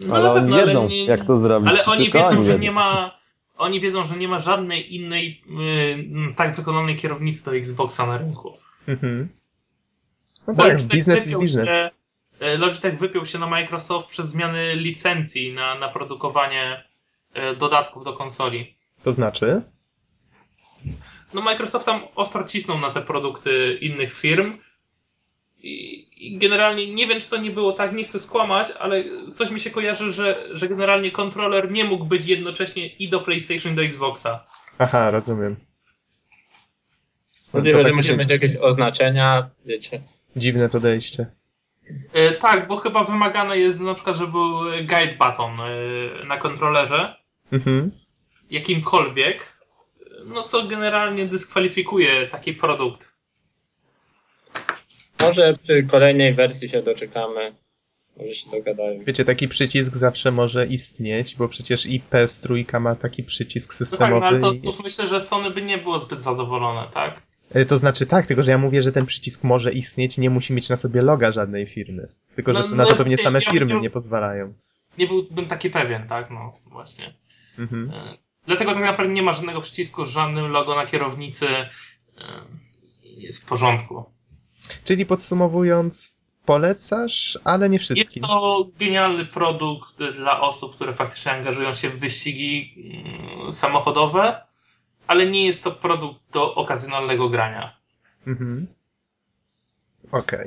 No 0.00 0.14
ale 0.14 0.30
oni 0.30 0.40
pewno, 0.40 0.66
wiedzą, 0.66 0.80
ale 0.80 0.88
nie, 0.88 1.06
jak 1.06 1.26
to 1.26 1.38
zrobić. 1.38 1.70
Ale 1.70 1.84
oni 1.84 2.10
wiedzą, 2.10 2.28
oni 2.28 2.44
że 2.44 2.58
nie 2.58 2.72
ma. 2.72 3.18
Oni 3.56 3.80
wiedzą, 3.80 4.04
że 4.04 4.16
nie 4.16 4.28
ma 4.28 4.38
żadnej 4.38 4.94
innej 4.96 5.42
yy, 5.48 6.34
tak 6.34 6.56
wykonanej 6.56 6.96
kierownicy 6.96 7.44
do 7.44 7.56
Xboxa 7.56 8.06
na 8.06 8.18
rynku. 8.18 8.52
Mhm. 8.88 9.28
No 10.46 10.54
tak, 10.54 10.82
biznes 10.82 11.26
jest 11.26 11.38
biznes. 11.38 11.68
Logitech 12.40 12.98
wypiął 12.98 13.26
się 13.26 13.38
na 13.38 13.46
Microsoft 13.46 14.08
przez 14.08 14.28
zmiany 14.28 14.76
licencji 14.76 15.54
na, 15.54 15.74
na 15.74 15.88
produkowanie 15.88 16.84
e, 17.32 17.56
dodatków 17.56 18.04
do 18.04 18.12
konsoli. 18.12 18.74
To 19.04 19.14
znaczy? 19.14 19.62
No 21.34 21.40
Microsoft 21.40 21.86
tam 21.86 22.00
ostro 22.14 22.44
cisnął 22.44 22.78
na 22.78 22.90
te 22.90 23.02
produkty 23.02 23.78
innych 23.80 24.14
firm 24.14 24.58
i, 25.62 26.06
i 26.26 26.38
generalnie 26.38 26.94
nie 26.94 27.06
wiem, 27.06 27.20
czy 27.20 27.30
to 27.30 27.36
nie 27.36 27.50
było 27.50 27.72
tak, 27.72 27.92
nie 27.92 28.04
chcę 28.04 28.18
skłamać, 28.18 28.68
ale 28.78 29.04
coś 29.34 29.50
mi 29.50 29.60
się 29.60 29.70
kojarzy, 29.70 30.12
że, 30.12 30.36
że 30.52 30.68
generalnie 30.68 31.10
kontroler 31.10 31.70
nie 31.70 31.84
mógł 31.84 32.04
być 32.04 32.26
jednocześnie 32.26 32.86
i 32.86 33.08
do 33.08 33.20
PlayStation, 33.20 33.72
i 33.72 33.76
do 33.76 33.82
Xboxa. 33.82 34.44
Aha, 34.78 35.10
rozumiem. 35.10 35.56
Możliwe, 37.52 37.84
że 37.84 37.92
musi 37.92 38.16
mieć 38.16 38.30
jakieś 38.30 38.56
oznaczenia, 38.56 39.50
wiecie. 39.64 40.02
Dziwne 40.36 40.68
podejście. 40.68 41.26
E, 42.12 42.32
tak, 42.32 42.68
bo 42.68 42.76
chyba 42.76 43.04
wymagane 43.04 43.58
jest 43.58 43.80
na 43.80 43.94
przykład, 43.94 44.16
żeby 44.16 44.32
był 44.32 44.58
guide 44.80 45.16
button 45.18 45.60
e, 45.60 46.24
na 46.24 46.36
kontrolerze. 46.36 47.16
Mhm. 47.52 47.90
Jakimkolwiek. 48.50 49.58
No 50.24 50.42
co 50.42 50.66
generalnie 50.66 51.26
dyskwalifikuje 51.26 52.26
taki 52.26 52.52
produkt. 52.52 53.12
Może 55.20 55.54
przy 55.62 55.82
kolejnej 55.82 56.34
wersji 56.34 56.68
się 56.68 56.82
doczekamy. 56.82 57.54
Może 58.16 58.32
się 58.32 58.50
dogadają. 58.50 59.04
Wiecie, 59.04 59.24
taki 59.24 59.48
przycisk 59.48 59.96
zawsze 59.96 60.30
może 60.30 60.66
istnieć, 60.66 61.36
bo 61.36 61.48
przecież 61.48 61.86
i 61.86 62.02
PS3 62.10 62.80
ma 62.80 62.94
taki 62.94 63.24
przycisk 63.24 63.74
systemowy. 63.74 64.14
No 64.14 64.20
tak, 64.20 64.40
no 64.40 64.48
ale 64.48 64.56
to, 64.60 64.72
to 64.72 64.82
myślę, 64.82 65.06
że 65.06 65.20
Sony 65.20 65.50
by 65.50 65.62
nie 65.62 65.78
było 65.78 65.98
zbyt 65.98 66.22
zadowolone, 66.22 66.88
tak? 66.94 67.27
E, 67.50 67.64
to 67.64 67.78
znaczy 67.78 68.06
tak, 68.06 68.26
tylko 68.26 68.42
że 68.42 68.50
ja 68.50 68.58
mówię, 68.58 68.82
że 68.82 68.92
ten 68.92 69.06
przycisk 69.06 69.44
może 69.44 69.72
istnieć, 69.72 70.18
nie 70.18 70.30
musi 70.30 70.52
mieć 70.52 70.68
na 70.68 70.76
sobie 70.76 71.02
loga 71.02 71.32
żadnej 71.32 71.66
firmy. 71.66 72.08
Tylko, 72.34 72.54
że 72.54 72.60
no, 72.60 72.76
na 72.76 72.84
to 72.84 72.90
no, 72.90 72.96
pewnie 72.96 73.16
same 73.16 73.40
firmy 73.40 73.74
nie, 73.74 73.80
nie 73.80 73.90
pozwalają. 73.90 74.54
Nie 74.98 75.06
byłbym 75.06 75.46
taki 75.46 75.70
pewien, 75.70 76.08
tak? 76.08 76.30
No 76.30 76.52
właśnie. 76.66 77.06
Mhm. 77.58 77.90
E, 77.94 78.18
dlatego 78.46 78.74
tak 78.74 78.82
naprawdę 78.82 79.12
nie 79.12 79.22
ma 79.22 79.32
żadnego 79.32 79.60
przycisku 79.60 80.04
z 80.04 80.08
żadnym 80.08 80.46
logo 80.46 80.76
na 80.76 80.86
kierownicy. 80.86 81.46
E, 81.48 81.68
jest 83.16 83.42
w 83.42 83.46
porządku. 83.46 84.04
Czyli 84.84 85.06
podsumowując, 85.06 86.18
polecasz, 86.44 87.38
ale 87.44 87.70
nie 87.70 87.78
wszystkim. 87.78 88.22
Jest 88.22 88.32
to 88.32 88.68
genialny 88.78 89.26
produkt 89.26 90.02
dla 90.14 90.40
osób, 90.40 90.74
które 90.74 90.92
faktycznie 90.92 91.32
angażują 91.32 91.72
się 91.72 91.90
w 91.90 91.98
wyścigi 91.98 92.74
mm, 92.76 93.52
samochodowe 93.52 94.47
ale 95.08 95.26
nie 95.26 95.46
jest 95.46 95.64
to 95.64 95.70
produkt 95.72 96.20
do 96.32 96.54
okazjonalnego 96.54 97.28
grania. 97.28 97.76
Mhm. 98.26 98.66
Okej. 100.12 100.38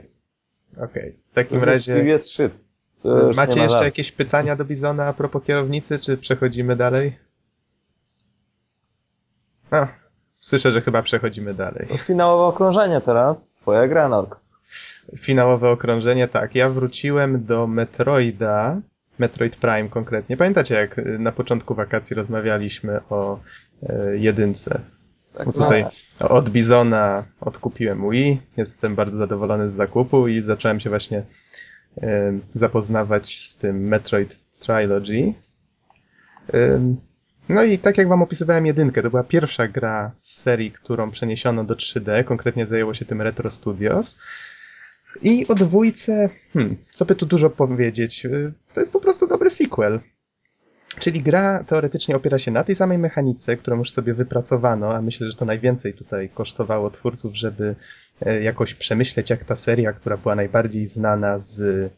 Okay. 0.74 0.86
Okej. 0.86 1.10
Okay. 1.10 1.14
W 1.28 1.32
takim 1.32 1.64
razie. 1.64 2.04
Jest 2.04 2.32
szczyt. 2.32 2.66
Macie 3.36 3.56
ma 3.56 3.64
jeszcze 3.64 3.86
jakieś 3.86 4.12
pytania 4.12 4.56
do 4.56 4.66
Bizona 4.66 5.06
a 5.06 5.14
propos 5.14 5.44
kierownicy, 5.44 6.00
czy 6.00 6.18
przechodzimy 6.18 6.76
dalej? 6.76 7.18
A, 9.72 9.88
słyszę, 10.40 10.72
że 10.72 10.82
chyba 10.82 11.02
przechodzimy 11.02 11.54
dalej. 11.54 11.88
To 11.88 11.98
finałowe 11.98 12.44
okrążenie 12.44 13.02
teraz. 13.02 13.54
Twoja 13.56 13.88
gra, 13.88 14.10
Nox. 14.10 14.58
Finałowe 15.18 15.70
okrążenie, 15.70 16.28
tak. 16.28 16.56
Ja 16.56 16.70
wróciłem 16.70 17.46
do 17.46 17.68
Metroida, 17.68 18.82
Metroid 19.20 19.56
Prime 19.56 19.90
konkretnie. 19.90 20.38
Pamiętacie, 20.38 20.76
jak 20.76 21.02
na 21.20 21.32
początku 21.32 21.76
wakacji 21.76 22.16
rozmawialiśmy 22.16 23.00
o 23.10 23.40
jedynce. 24.14 24.82
Tak, 25.34 25.46
Bo 25.46 25.54
tutaj 25.54 25.86
no. 26.22 26.30
od 26.30 26.50
Bizona 26.50 27.24
odkupiłem 27.42 28.10
Wii, 28.10 28.42
jestem 28.58 28.96
bardzo 28.96 29.18
zadowolony 29.18 29.72
z 29.72 29.74
zakupu 29.74 30.28
i 30.28 30.42
zacząłem 30.42 30.80
się 30.80 30.90
właśnie 30.90 31.24
e, 32.02 32.40
zapoznawać 32.54 33.38
z 33.38 33.58
tym 33.58 33.88
Metroid 33.88 34.40
Trilogy. 34.60 35.34
E, 36.54 36.80
no 37.50 37.64
i 37.64 37.78
tak 37.78 37.98
jak 37.98 38.08
wam 38.08 38.22
opisywałem 38.22 38.66
jedynkę, 38.66 39.02
to 39.02 39.10
była 39.10 39.24
pierwsza 39.24 39.68
gra 39.68 40.12
z 40.20 40.42
serii, 40.42 40.72
którą 40.72 41.12
przeniesiono 41.12 41.64
do 41.64 41.76
3D, 41.76 42.24
konkretnie 42.24 42.66
zajęło 42.66 42.94
się 42.94 43.06
tym 43.06 43.22
Retro 43.22 43.52
Studios. 43.52 44.18
I 45.22 45.48
o 45.48 45.56
dwójce, 45.56 46.30
hmm, 46.54 46.78
co 46.92 47.06
by 47.06 47.16
tu 47.16 47.26
dużo 47.26 47.50
powiedzieć, 47.50 48.28
to 48.74 48.82
jest 48.82 48.94
po 48.94 49.00
prostu 49.00 49.28
dobry 49.28 49.50
sequel. 49.50 50.00
Czyli 51.00 51.22
gra 51.22 51.64
teoretycznie 51.64 52.16
opiera 52.16 52.38
się 52.40 52.52
na 52.52 52.64
tej 52.64 52.76
samej 52.76 52.98
mechanice, 52.98 53.58
którą 53.58 53.78
już 53.78 53.92
sobie 53.92 54.14
wypracowano, 54.14 54.96
a 54.96 55.02
myślę, 55.02 55.32
że 55.32 55.38
to 55.38 55.46
najwięcej 55.46 55.94
tutaj 55.94 56.30
kosztowało 56.30 56.90
twórców, 56.90 57.36
żeby 57.36 57.76
e, 58.22 58.44
jakoś 58.44 58.74
przemyśleć, 58.74 59.30
jak 59.30 59.44
ta 59.44 59.56
seria, 59.56 59.94
która 59.94 60.18
była 60.18 60.36
najbardziej 60.36 60.88
znana 60.88 61.40
z 61.40 61.92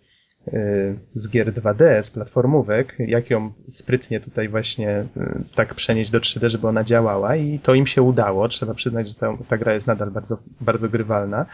z 1.09 1.29
gier 1.29 1.53
2D, 1.53 2.03
z 2.03 2.11
platformówek, 2.11 2.95
jak 2.99 3.29
ją 3.29 3.53
sprytnie 3.69 4.19
tutaj 4.19 4.49
właśnie 4.49 5.05
tak 5.55 5.73
przenieść 5.73 6.11
do 6.11 6.19
3D, 6.19 6.49
żeby 6.49 6.67
ona 6.67 6.83
działała 6.83 7.35
i 7.35 7.59
to 7.59 7.73
im 7.73 7.87
się 7.87 8.01
udało. 8.01 8.47
Trzeba 8.47 8.73
przyznać, 8.73 9.07
że 9.07 9.15
ta, 9.15 9.37
ta 9.47 9.57
gra 9.57 9.73
jest 9.73 9.87
nadal 9.87 10.11
bardzo, 10.11 10.37
bardzo 10.61 10.89
grywalna. 10.89 11.45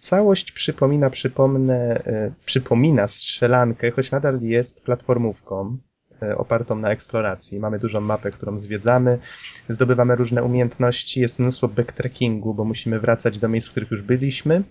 Całość 0.00 0.52
przypomina, 0.52 1.10
przypomnę, 1.10 2.02
przypomina 2.44 3.08
strzelankę, 3.08 3.90
choć 3.90 4.10
nadal 4.10 4.40
jest 4.40 4.84
platformówką. 4.84 5.78
E, 6.22 6.38
opartą 6.38 6.76
na 6.76 6.90
eksploracji. 6.90 7.60
Mamy 7.60 7.78
dużą 7.78 8.00
mapę, 8.00 8.30
którą 8.30 8.58
zwiedzamy, 8.58 9.18
zdobywamy 9.68 10.16
różne 10.16 10.44
umiejętności, 10.44 11.20
jest 11.20 11.38
mnóstwo 11.38 11.68
backtrackingu, 11.68 12.54
bo 12.54 12.64
musimy 12.64 13.00
wracać 13.00 13.38
do 13.38 13.48
miejsc, 13.48 13.68
w 13.68 13.70
których 13.70 13.90
już 13.90 14.02
byliśmy 14.02 14.62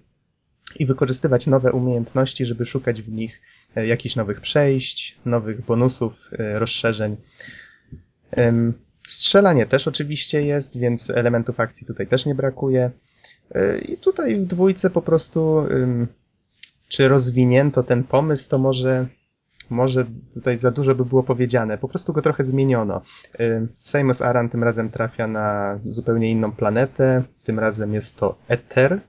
i 0.75 0.85
wykorzystywać 0.85 1.47
nowe 1.47 1.71
umiejętności, 1.71 2.45
żeby 2.45 2.65
szukać 2.65 3.01
w 3.01 3.11
nich 3.11 3.41
e, 3.75 3.87
jakichś 3.87 4.15
nowych 4.15 4.41
przejść, 4.41 5.17
nowych 5.25 5.65
bonusów, 5.65 6.13
e, 6.31 6.59
rozszerzeń. 6.59 7.17
Strzelanie 9.07 9.65
też 9.65 9.87
oczywiście 9.87 10.41
jest, 10.41 10.77
więc 10.77 11.09
elementów 11.09 11.59
akcji 11.59 11.87
tutaj 11.87 12.07
też 12.07 12.25
nie 12.25 12.35
brakuje. 12.35 12.91
I 13.87 13.97
tutaj 13.97 14.35
w 14.35 14.45
dwójce 14.45 14.89
po 14.89 15.01
prostu, 15.01 15.63
czy 16.89 17.07
rozwinięto 17.07 17.83
ten 17.83 18.03
pomysł, 18.03 18.49
to 18.49 18.57
może 18.57 19.07
może 19.69 20.05
tutaj 20.33 20.57
za 20.57 20.71
dużo 20.71 20.95
by 20.95 21.05
było 21.05 21.23
powiedziane, 21.23 21.77
po 21.77 21.87
prostu 21.87 22.13
go 22.13 22.21
trochę 22.21 22.43
zmieniono. 22.43 23.01
Y, 23.39 23.67
Seamus 23.75 24.21
Aran 24.21 24.49
tym 24.49 24.63
razem 24.63 24.89
trafia 24.89 25.27
na 25.27 25.79
zupełnie 25.85 26.31
inną 26.31 26.51
planetę, 26.51 27.23
tym 27.43 27.59
razem 27.59 27.93
jest 27.93 28.15
to 28.15 28.37
Ether, 28.47 28.99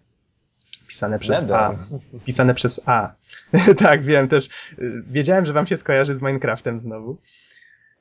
pisane 0.88 1.18
przez 1.18 1.42
Nether. 1.42 1.56
A. 1.56 1.76
Pisane 2.24 2.54
przez 2.54 2.80
A. 2.86 3.12
tak, 3.84 4.02
wiem 4.02 4.28
też. 4.28 4.48
Y, 4.78 5.02
wiedziałem, 5.10 5.46
że 5.46 5.52
wam 5.52 5.66
się 5.66 5.76
skojarzy 5.76 6.14
z 6.14 6.22
Minecraftem 6.22 6.78
znowu. 6.78 7.16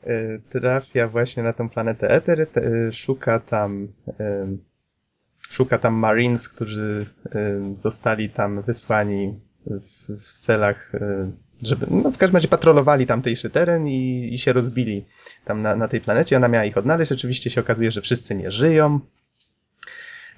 Y, 0.07 0.41
trafia 0.49 1.07
właśnie 1.07 1.43
na 1.43 1.53
tą 1.53 1.69
planetę 1.69 2.09
Ether, 2.09 2.47
szuka 2.91 3.39
tam 3.39 3.87
szuka 5.49 5.77
tam 5.77 5.93
Marines, 5.93 6.49
którzy 6.49 7.05
zostali 7.75 8.29
tam 8.29 8.61
wysłani 8.61 9.39
w, 9.65 10.19
w 10.19 10.33
celach 10.33 10.91
żeby, 11.63 11.87
no 11.89 12.11
w 12.11 12.17
każdym 12.17 12.35
razie 12.35 12.47
patrolowali 12.47 13.05
tamtejszy 13.05 13.49
teren 13.49 13.87
i, 13.87 14.29
i 14.33 14.37
się 14.37 14.53
rozbili 14.53 15.05
tam 15.45 15.61
na, 15.61 15.75
na 15.75 15.87
tej 15.87 16.01
planecie. 16.01 16.37
Ona 16.37 16.47
miała 16.47 16.65
ich 16.65 16.77
odnaleźć. 16.77 17.11
Oczywiście 17.11 17.49
się 17.49 17.61
okazuje, 17.61 17.91
że 17.91 18.01
wszyscy 18.01 18.35
nie 18.35 18.51
żyją. 18.51 18.99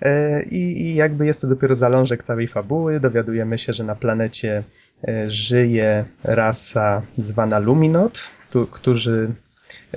E, 0.01 0.43
I, 0.43 0.81
I, 0.81 0.95
jakby 0.95 1.25
jest 1.25 1.41
to 1.41 1.47
dopiero 1.47 1.75
zalążek 1.75 2.23
całej 2.23 2.47
fabuły. 2.47 2.99
Dowiadujemy 2.99 3.57
się, 3.57 3.73
że 3.73 3.83
na 3.83 3.95
planecie 3.95 4.63
e, 5.07 5.31
żyje 5.31 6.05
rasa 6.23 7.01
zwana 7.13 7.59
Luminot, 7.59 8.19
tu, 8.51 8.67
którzy 8.67 9.33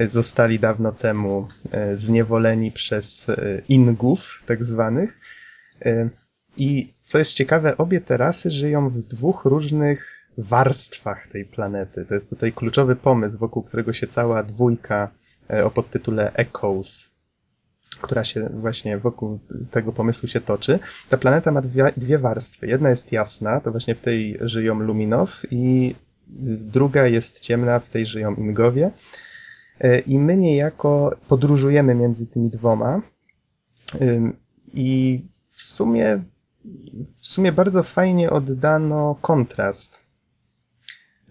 zostali 0.07 0.59
dawno 0.59 0.93
temu 0.93 1.49
e, 1.71 1.97
zniewoleni 1.97 2.73
przez 2.73 3.27
Ingów, 3.69 4.43
tak 4.47 4.65
zwanych. 4.65 5.21
I 6.57 6.95
co 7.05 7.19
jest 7.19 7.33
ciekawe, 7.33 7.77
obie 7.77 8.01
te 8.01 8.17
rasy 8.17 8.51
żyją 8.51 8.91
w 8.91 8.99
dwóch 8.99 9.45
różnych 9.45 10.24
warstwach 10.39 11.27
tej 11.27 11.45
planety. 11.45 12.05
To 12.05 12.15
jest 12.15 12.31
tutaj 12.31 12.53
kluczowy 12.53 12.97
pomysł, 12.97 13.39
wokół 13.39 13.63
którego 13.63 13.93
się 13.93 14.07
cała 14.07 14.43
dwójka 14.43 15.11
e, 15.51 15.65
o 15.65 15.71
podtytule 15.71 16.33
Echoes, 16.35 17.11
która 18.01 18.25
się 18.25 18.49
właśnie 18.53 18.99
wokół 18.99 19.39
tego 19.71 19.93
pomysłu 19.93 20.29
się 20.29 20.41
toczy. 20.41 20.79
Ta 21.09 21.19
planeta 21.19 21.53
ma 21.53 21.61
dwie, 21.61 21.93
dwie 21.97 22.19
warstwy. 22.19 22.67
Jedna 22.67 22.91
jest 22.91 23.13
jasna, 23.13 23.61
to 23.61 23.71
właśnie 23.71 23.95
w 23.95 24.01
tej 24.01 24.39
żyją 24.41 24.81
Luminow 24.81 25.43
i 25.51 25.95
druga 26.61 27.07
jest 27.07 27.41
ciemna, 27.41 27.79
w 27.81 27.91
tej 27.91 28.07
żyją 28.07 28.35
Ingowie. 28.35 28.91
E, 29.81 29.99
I 29.99 30.19
my 30.19 30.37
niejako 30.37 31.17
podróżujemy 31.29 31.95
między 31.95 32.27
tymi 32.27 32.51
dwoma 32.51 33.03
i 34.73 35.21
w 35.51 35.63
sumie 35.63 36.23
w 37.19 37.27
sumie 37.27 37.53
bardzo 37.53 37.83
fajnie 37.83 38.31
oddano 38.31 39.19
kontrast 39.21 40.04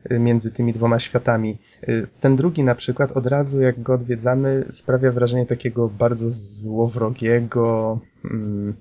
między 0.10 0.52
tymi 0.52 0.74
dwoma 0.74 1.00
światami. 1.00 1.58
Y, 1.90 2.08
ten 2.20 2.36
drugi 2.36 2.64
na 2.64 2.76
przykład 2.76 3.12
od 3.12 3.28
razu 3.28 3.62
jak 3.62 3.82
go 3.82 3.94
odwiedzamy 3.94 4.66
sprawia 4.72 5.12
wrażenie 5.12 5.46
takiego 5.46 5.90
bardzo 5.90 6.30
złowrogiego, 6.30 8.00
mm, 8.26 8.74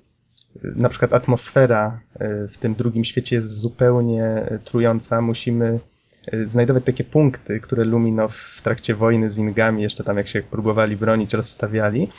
na 0.63 0.89
przykład 0.89 1.13
atmosfera 1.13 1.99
y, 2.21 2.47
w 2.47 2.57
tym 2.57 2.75
drugim 2.75 3.05
świecie 3.05 3.35
jest 3.35 3.47
zupełnie 3.47 4.43
trująca. 4.65 5.21
Musimy 5.21 5.79
y, 6.33 6.47
znajdować 6.47 6.83
takie 6.83 7.03
punkty, 7.03 7.59
które 7.59 7.85
Luminow 7.85 8.35
w 8.35 8.61
trakcie 8.61 8.95
wojny 8.95 9.29
z 9.29 9.37
Ingami, 9.37 9.83
jeszcze 9.83 10.03
tam 10.03 10.17
jak 10.17 10.27
się 10.27 10.43
próbowali 10.43 10.97
bronić, 10.97 11.33
rozstawiali. 11.33 12.09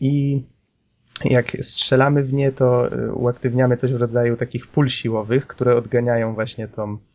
I 0.00 0.44
jak 1.24 1.56
strzelamy 1.60 2.24
w 2.24 2.32
nie, 2.32 2.52
to 2.52 2.90
uaktywniamy 3.14 3.76
coś 3.76 3.92
w 3.92 3.96
rodzaju 3.96 4.36
takich 4.36 4.66
pól 4.66 4.88
siłowych, 4.88 5.46
które 5.46 5.76
odganiają 5.76 6.34
właśnie 6.34 6.68
tą 6.68 6.98
Y, 6.98 7.07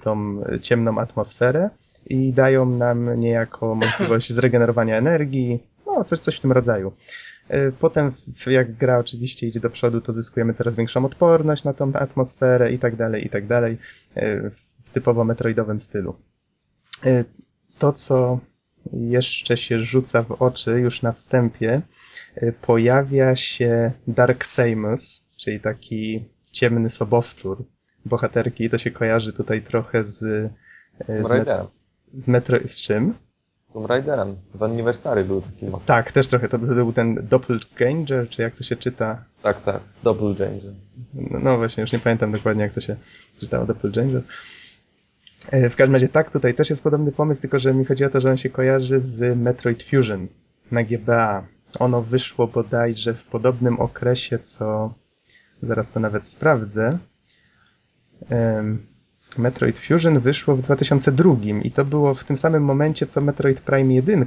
tą 0.00 0.44
ciemną 0.60 0.98
atmosferę 0.98 1.70
i 2.06 2.32
dają 2.32 2.66
nam 2.66 3.20
niejako 3.20 3.74
możliwość 3.74 4.32
zregenerowania 4.38 4.96
energii, 4.96 5.62
no 5.86 6.04
coś, 6.04 6.18
coś 6.18 6.36
w 6.36 6.40
tym 6.40 6.52
rodzaju. 6.52 6.92
Y, 7.50 7.72
potem, 7.80 8.12
jak 8.46 8.76
gra 8.76 8.98
oczywiście 8.98 9.46
idzie 9.46 9.60
do 9.60 9.70
przodu, 9.70 10.00
to 10.00 10.12
zyskujemy 10.12 10.52
coraz 10.52 10.76
większą 10.76 11.04
odporność 11.04 11.64
na 11.64 11.72
tą 11.72 11.92
atmosferę 11.94 12.72
i 12.72 12.78
tak 12.78 12.96
dalej, 12.96 13.26
i 13.26 13.30
tak 13.30 13.46
dalej, 13.46 13.78
y, 14.16 14.50
w 14.82 14.90
typowo 14.90 15.24
metroidowym 15.24 15.80
stylu. 15.80 16.14
To, 17.78 17.92
co 17.92 18.38
jeszcze 18.92 19.56
się 19.56 19.78
rzuca 19.80 20.22
w 20.22 20.32
oczy 20.32 20.70
już 20.80 21.02
na 21.02 21.12
wstępie, 21.12 21.82
pojawia 22.62 23.36
się 23.36 23.92
Dark 24.08 24.44
Samus, 24.44 25.28
czyli 25.38 25.60
taki 25.60 26.24
ciemny 26.52 26.90
sobowtór, 26.90 27.64
bohaterki, 28.04 28.70
to 28.70 28.78
się 28.78 28.90
kojarzy 28.90 29.32
tutaj 29.32 29.62
trochę 29.62 30.04
z... 30.04 30.22
E, 30.22 31.24
z, 31.24 31.30
met- 31.30 31.66
z 32.14 32.28
Metro... 32.28 32.58
Z 32.64 32.80
czym? 32.80 33.14
Tomb 33.72 33.86
Raiderem. 33.86 34.36
W 34.54 34.62
Anniversary 34.62 35.24
był 35.24 35.40
taki 35.40 35.66
motyw. 35.66 35.86
Tak, 35.86 36.12
też 36.12 36.28
trochę. 36.28 36.48
To, 36.48 36.58
to 36.58 36.66
był 36.66 36.92
ten 36.92 37.26
Doppelganger, 37.28 38.28
czy 38.28 38.42
jak 38.42 38.54
to 38.54 38.64
się 38.64 38.76
czyta? 38.76 39.24
Tak, 39.42 39.62
tak. 39.62 39.80
Doppelganger. 40.02 40.72
No, 41.14 41.38
no 41.38 41.56
właśnie, 41.56 41.80
już 41.80 41.92
nie 41.92 41.98
pamiętam 41.98 42.32
dokładnie, 42.32 42.62
jak 42.62 42.72
to 42.72 42.80
się 42.80 42.96
czytało. 43.40 43.66
Doppelganger. 43.66 44.22
E, 45.50 45.70
w 45.70 45.76
każdym 45.76 45.94
razie 45.94 46.08
tak, 46.08 46.30
tutaj 46.30 46.54
też 46.54 46.70
jest 46.70 46.82
podobny 46.82 47.12
pomysł, 47.12 47.40
tylko 47.40 47.58
że 47.58 47.74
mi 47.74 47.84
chodzi 47.84 48.04
o 48.04 48.10
to, 48.10 48.20
że 48.20 48.30
on 48.30 48.36
się 48.36 48.50
kojarzy 48.50 49.00
z 49.00 49.38
Metroid 49.38 49.82
Fusion 49.82 50.26
na 50.70 50.82
GBA. 50.82 51.46
Ono 51.78 52.02
wyszło 52.02 52.46
bodajże 52.46 53.14
w 53.14 53.24
podobnym 53.24 53.80
okresie, 53.80 54.38
co... 54.38 54.94
Zaraz 55.62 55.90
to 55.90 56.00
nawet 56.00 56.28
sprawdzę. 56.28 56.98
Metroid 59.38 59.78
Fusion 59.78 60.20
wyszło 60.20 60.56
w 60.56 60.62
2002 60.62 61.34
i 61.62 61.70
to 61.70 61.84
było 61.84 62.14
w 62.14 62.24
tym 62.24 62.36
samym 62.36 62.64
momencie 62.64 63.06
co 63.06 63.20
Metroid 63.20 63.60
Prime 63.60 63.94
1 63.94 64.26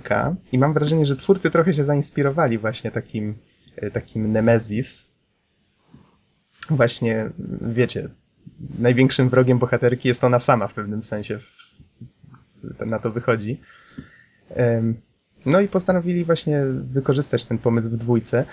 i 0.52 0.58
mam 0.60 0.74
wrażenie, 0.74 1.06
że 1.06 1.16
twórcy 1.16 1.52
trochę 1.52 1.74
się 1.74 1.84
zainspirowali 1.84 2.58
właśnie 2.58 2.92
takim, 2.92 3.36
e, 3.76 3.92
takim 3.92 4.32
Nemesis. 4.32 5.06
Właśnie, 6.70 7.30
wiecie, 7.62 8.10
największym 8.80 9.30
wrogiem 9.30 9.60
bohaterki 9.60 10.08
jest 10.08 10.24
ona 10.24 10.40
sama 10.40 10.68
w 10.68 10.74
pewnym 10.74 11.04
sensie. 11.04 11.40
Na 12.86 13.00
to 13.00 13.12
wychodzi. 13.12 13.62
No 15.46 15.62
i 15.62 15.68
postanowili 15.68 16.26
właśnie 16.26 16.64
wykorzystać 16.92 17.46
ten 17.46 17.58
pomysł 17.58 17.90
w 17.90 17.98
dwójce. 17.98 18.46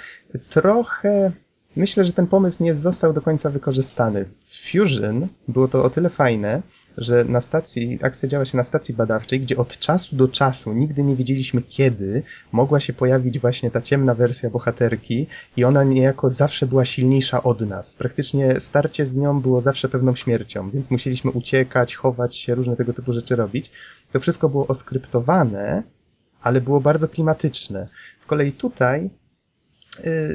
Trochę 0.49 1.32
Myślę, 1.77 2.05
że 2.05 2.12
ten 2.12 2.27
pomysł 2.27 2.62
nie 2.62 2.75
został 2.75 3.12
do 3.12 3.20
końca 3.20 3.51
wykorzystany. 3.51 4.25
W 4.49 4.70
Fusion 4.70 5.29
było 5.49 5.68
to 5.68 5.85
o 5.85 5.91
tyle 5.91 6.11
fajne, 6.11 6.62
że 6.99 7.25
na 7.25 7.41
stacji, 7.41 7.99
akcja 8.03 8.29
działa 8.29 8.45
się 8.45 8.57
na 8.57 8.64
stacji 8.64 8.95
badawczej, 8.95 9.41
gdzie 9.41 9.57
od 9.57 9.79
czasu 9.79 10.16
do 10.16 10.29
czasu, 10.29 10.73
nigdy 10.73 11.03
nie 11.03 11.16
wiedzieliśmy 11.16 11.62
kiedy, 11.62 12.23
mogła 12.53 12.81
się 12.81 12.93
pojawić 12.93 13.39
właśnie 13.39 13.70
ta 13.70 13.81
ciemna 13.81 14.14
wersja 14.14 14.51
bohaterki 14.51 15.27
i 15.57 15.64
ona 15.64 15.85
niejako 15.85 16.31
zawsze 16.31 16.66
była 16.66 16.85
silniejsza 16.85 17.43
od 17.43 17.61
nas. 17.61 17.95
Praktycznie 17.95 18.61
starcie 18.61 19.07
z 19.07 19.16
nią 19.16 19.41
było 19.41 19.61
zawsze 19.61 19.89
pewną 19.89 20.14
śmiercią, 20.14 20.70
więc 20.70 20.91
musieliśmy 20.91 21.31
uciekać, 21.31 21.97
chować 21.97 22.37
się, 22.37 22.55
różne 22.55 22.77
tego 22.77 22.93
typu 22.93 23.12
rzeczy 23.12 23.37
robić. 23.37 23.70
To 24.12 24.20
wszystko 24.20 24.49
było 24.49 24.66
oskryptowane, 24.66 25.83
ale 26.43 26.61
było 26.61 26.81
bardzo 26.81 27.09
klimatyczne. 27.09 27.87
Z 28.18 28.27
kolei 28.27 28.53
tutaj 28.53 29.11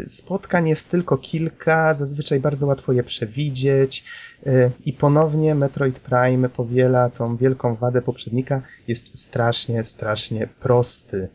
spotkań 0.07 0.69
jest 0.69 0.89
tylko 0.89 1.17
kilka, 1.17 1.93
zazwyczaj 1.93 2.39
bardzo 2.39 2.67
łatwo 2.67 2.93
je 2.93 3.03
przewidzieć 3.03 4.03
y, 4.47 4.71
i 4.85 4.93
ponownie 4.93 5.55
Metroid 5.55 5.99
Prime 5.99 6.49
powiela 6.49 7.09
tą 7.09 7.37
wielką 7.37 7.75
wadę 7.75 8.01
poprzednika, 8.01 8.61
jest 8.87 9.19
strasznie, 9.19 9.83
strasznie 9.83 10.47
prosty. 10.59 11.29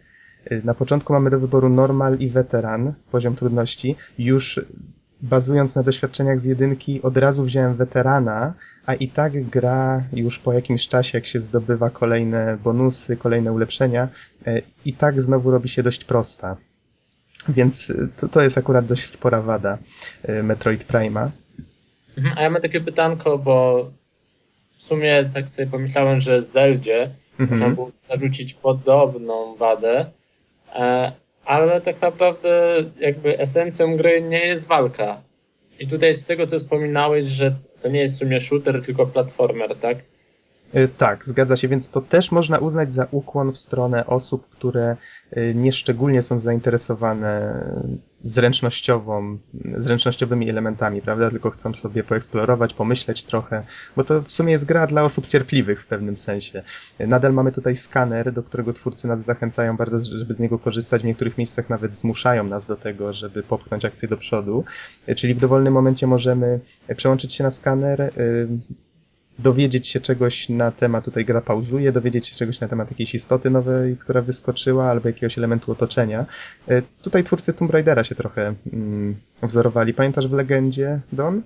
Y, 0.52 0.62
na 0.64 0.74
początku 0.74 1.12
mamy 1.12 1.30
do 1.30 1.40
wyboru 1.40 1.68
normal 1.68 2.18
i 2.18 2.30
weteran, 2.30 2.94
poziom 3.10 3.36
trudności. 3.36 3.96
Już 4.18 4.60
bazując 5.22 5.76
na 5.76 5.82
doświadczeniach 5.82 6.40
z 6.40 6.44
jedynki, 6.44 7.02
od 7.02 7.16
razu 7.16 7.44
wziąłem 7.44 7.76
weterana, 7.76 8.54
a 8.86 8.94
i 8.94 9.08
tak 9.08 9.44
gra 9.44 10.04
już 10.12 10.38
po 10.38 10.52
jakimś 10.52 10.88
czasie, 10.88 11.18
jak 11.18 11.26
się 11.26 11.40
zdobywa 11.40 11.90
kolejne 11.90 12.58
bonusy, 12.64 13.16
kolejne 13.16 13.52
ulepszenia, 13.52 14.08
i 14.84 14.92
tak 14.92 15.22
znowu 15.22 15.50
robi 15.50 15.68
się 15.68 15.82
dość 15.82 16.04
prosta. 16.04 16.56
Więc 17.48 17.92
to, 18.16 18.28
to 18.28 18.42
jest 18.42 18.58
akurat 18.58 18.86
dość 18.86 19.04
spora 19.04 19.42
wada 19.42 19.78
e, 20.22 20.42
Metroid 20.42 20.84
Prime'a. 20.84 21.28
Mhm, 22.18 22.38
a 22.38 22.42
ja 22.42 22.50
mam 22.50 22.62
takie 22.62 22.80
pytanko, 22.80 23.38
bo 23.38 23.90
w 24.76 24.82
sumie 24.82 25.24
tak 25.34 25.48
sobie 25.48 25.66
pomyślałem, 25.66 26.20
że 26.20 26.42
Zeldzie 26.42 27.10
mhm. 27.38 27.60
można 27.60 27.74
było 27.74 27.90
narzucić 28.08 28.54
podobną 28.54 29.54
wadę, 29.54 30.06
e, 30.74 31.12
ale 31.44 31.80
tak 31.80 32.02
naprawdę 32.02 32.76
jakby 33.00 33.38
esencją 33.38 33.96
gry 33.96 34.22
nie 34.22 34.46
jest 34.46 34.66
walka. 34.66 35.22
I 35.78 35.88
tutaj 35.88 36.14
z 36.14 36.24
tego, 36.24 36.46
co 36.46 36.58
wspominałeś, 36.58 37.26
że 37.26 37.54
to 37.80 37.88
nie 37.88 38.00
jest 38.00 38.16
w 38.16 38.18
sumie 38.18 38.40
shooter, 38.40 38.82
tylko 38.82 39.06
platformer, 39.06 39.76
tak? 39.76 39.98
E, 40.72 40.88
tak, 40.88 41.24
zgadza 41.24 41.56
się, 41.56 41.68
więc 41.68 41.90
to 41.90 42.00
też 42.00 42.32
można 42.32 42.58
uznać 42.58 42.92
za 42.92 43.06
ukłon 43.10 43.52
w 43.52 43.58
stronę 43.58 44.06
osób, 44.06 44.48
które 44.48 44.96
e, 45.30 45.54
nieszczególnie 45.54 46.22
są 46.22 46.40
zainteresowane 46.40 47.64
zręcznościową, 48.24 49.38
zręcznościowymi 49.64 50.50
elementami, 50.50 51.02
prawda? 51.02 51.30
Tylko 51.30 51.50
chcą 51.50 51.74
sobie 51.74 52.04
poeksplorować, 52.04 52.74
pomyśleć 52.74 53.24
trochę, 53.24 53.62
bo 53.96 54.04
to 54.04 54.22
w 54.22 54.32
sumie 54.32 54.52
jest 54.52 54.64
gra 54.64 54.86
dla 54.86 55.04
osób 55.04 55.26
cierpliwych 55.26 55.82
w 55.82 55.86
pewnym 55.86 56.16
sensie. 56.16 56.62
Nadal 57.00 57.32
mamy 57.32 57.52
tutaj 57.52 57.76
skaner, 57.76 58.32
do 58.32 58.42
którego 58.42 58.72
twórcy 58.72 59.08
nas 59.08 59.24
zachęcają 59.24 59.76
bardzo, 59.76 60.00
żeby 60.04 60.34
z 60.34 60.40
niego 60.40 60.58
korzystać. 60.58 61.02
W 61.02 61.04
niektórych 61.04 61.38
miejscach 61.38 61.70
nawet 61.70 61.96
zmuszają 61.96 62.44
nas 62.44 62.66
do 62.66 62.76
tego, 62.76 63.12
żeby 63.12 63.42
popchnąć 63.42 63.84
akcję 63.84 64.08
do 64.08 64.16
przodu. 64.16 64.64
Czyli 65.16 65.34
w 65.34 65.40
dowolnym 65.40 65.72
momencie 65.72 66.06
możemy 66.06 66.60
przełączyć 66.96 67.34
się 67.34 67.44
na 67.44 67.50
skaner, 67.50 68.12
dowiedzieć 69.38 69.88
się 69.88 70.00
czegoś 70.00 70.48
na 70.48 70.70
temat, 70.70 71.04
tutaj 71.04 71.24
gra 71.24 71.40
pauzuje, 71.40 71.92
dowiedzieć 71.92 72.26
się 72.26 72.36
czegoś 72.36 72.60
na 72.60 72.68
temat 72.68 72.90
jakiejś 72.90 73.14
istoty 73.14 73.50
nowej, 73.50 73.96
która 73.96 74.20
wyskoczyła, 74.20 74.84
albo 74.84 75.08
jakiegoś 75.08 75.38
elementu 75.38 75.72
otoczenia. 75.72 76.26
E, 76.68 76.82
tutaj 77.02 77.24
twórcy 77.24 77.52
Tomb 77.52 77.70
Raidera 77.70 78.04
się 78.04 78.14
trochę 78.14 78.54
mm, 78.72 79.16
wzorowali. 79.42 79.94
Pamiętasz 79.94 80.28
w 80.28 80.32
Legendzie, 80.32 81.00
Don? 81.12 81.42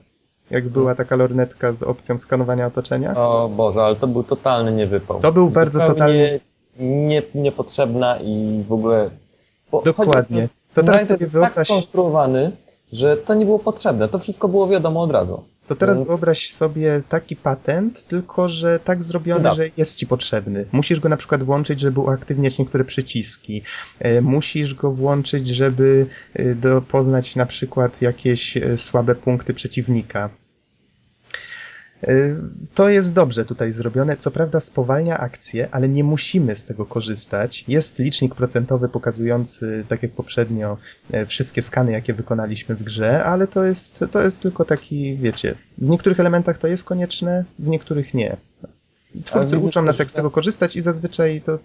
Jak 0.50 0.68
była 0.68 0.94
taka 0.94 1.16
lornetka 1.16 1.72
z 1.72 1.82
opcją 1.82 2.18
skanowania 2.18 2.66
otoczenia? 2.66 3.14
O 3.16 3.48
Boże, 3.48 3.80
ale 3.82 3.96
to 3.96 4.06
był 4.06 4.22
totalny 4.24 4.72
niewypał. 4.72 5.20
To 5.20 5.32
był 5.32 5.50
bardzo 5.50 5.86
totalny... 5.86 6.40
Nie, 6.78 7.22
niepotrzebna 7.34 8.18
i 8.22 8.64
w 8.68 8.72
ogóle... 8.72 9.10
Bo 9.70 9.82
Dokładnie. 9.82 10.48
To 10.74 10.82
teraz 10.82 11.06
sobie 11.06 11.26
wyobraź... 11.26 11.54
tak 11.54 11.64
skonstruowany, 11.64 12.50
że 12.92 13.16
to 13.16 13.34
nie 13.34 13.44
było 13.44 13.58
potrzebne. 13.58 14.08
To 14.08 14.18
wszystko 14.18 14.48
było 14.48 14.68
wiadomo 14.68 15.02
od 15.02 15.10
razu. 15.10 15.42
To 15.66 15.74
teraz 15.74 15.96
Więc... 15.98 16.08
wyobraź 16.08 16.52
sobie 16.52 17.02
taki 17.08 17.36
patent, 17.36 18.04
tylko 18.04 18.48
że 18.48 18.78
tak 18.84 19.02
zrobiony, 19.02 19.42
no. 19.42 19.54
że 19.54 19.70
jest 19.76 19.98
ci 19.98 20.06
potrzebny. 20.06 20.66
Musisz 20.72 21.00
go 21.00 21.08
na 21.08 21.16
przykład 21.16 21.42
włączyć, 21.42 21.80
żeby 21.80 22.00
uaktywniać 22.00 22.58
niektóre 22.58 22.84
przyciski. 22.84 23.62
E, 23.98 24.20
musisz 24.20 24.74
go 24.74 24.92
włączyć, 24.92 25.48
żeby 25.48 26.06
e, 26.34 26.80
poznać 26.80 27.36
na 27.36 27.46
przykład 27.46 28.02
jakieś 28.02 28.56
e, 28.56 28.76
słabe 28.76 29.14
punkty 29.14 29.54
przeciwnika. 29.54 30.30
Y, 32.04 32.36
to 32.74 32.88
jest 32.88 33.12
dobrze 33.12 33.44
tutaj 33.44 33.72
zrobione. 33.72 34.16
Co 34.16 34.30
prawda 34.30 34.60
spowalnia 34.60 35.18
akcję, 35.18 35.68
ale 35.72 35.88
nie 35.88 36.04
musimy 36.04 36.56
z 36.56 36.64
tego 36.64 36.86
korzystać. 36.86 37.64
Jest 37.68 37.98
licznik 37.98 38.34
procentowy 38.34 38.88
pokazujący, 38.88 39.84
tak 39.88 40.02
jak 40.02 40.12
poprzednio, 40.12 40.76
e, 41.10 41.26
wszystkie 41.26 41.62
skany, 41.62 41.92
jakie 41.92 42.14
wykonaliśmy 42.14 42.74
w 42.74 42.82
grze, 42.82 43.24
ale 43.24 43.46
to 43.46 43.64
jest, 43.64 44.04
to 44.10 44.22
jest 44.22 44.40
tylko 44.40 44.64
taki, 44.64 45.16
wiecie, 45.16 45.54
w 45.78 45.88
niektórych 45.88 46.20
elementach 46.20 46.58
to 46.58 46.68
jest 46.68 46.84
konieczne, 46.84 47.44
w 47.58 47.68
niektórych 47.68 48.14
nie. 48.14 48.36
Twórcy 49.24 49.58
uczą 49.58 49.82
nas, 49.82 49.98
jak 49.98 50.10
z 50.10 50.14
tego 50.14 50.30
korzystać 50.30 50.76
i 50.76 50.80
zazwyczaj 50.80 51.40
to, 51.40 51.58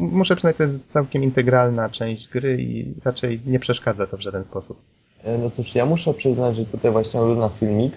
muszę 0.00 0.36
przyznać, 0.36 0.56
to 0.56 0.62
jest 0.62 0.86
całkiem 0.86 1.22
integralna 1.22 1.88
część 1.88 2.28
gry 2.28 2.62
i 2.62 2.94
raczej 3.04 3.40
nie 3.46 3.58
przeszkadza 3.58 4.06
to 4.06 4.16
w 4.16 4.20
żaden 4.20 4.44
sposób. 4.44 4.80
E, 5.24 5.38
no 5.38 5.50
cóż, 5.50 5.74
ja 5.74 5.86
muszę 5.86 6.14
przyznać, 6.14 6.56
że 6.56 6.64
tutaj 6.64 6.90
właśnie 6.90 7.20
oglądam 7.20 7.50
filmik, 7.60 7.92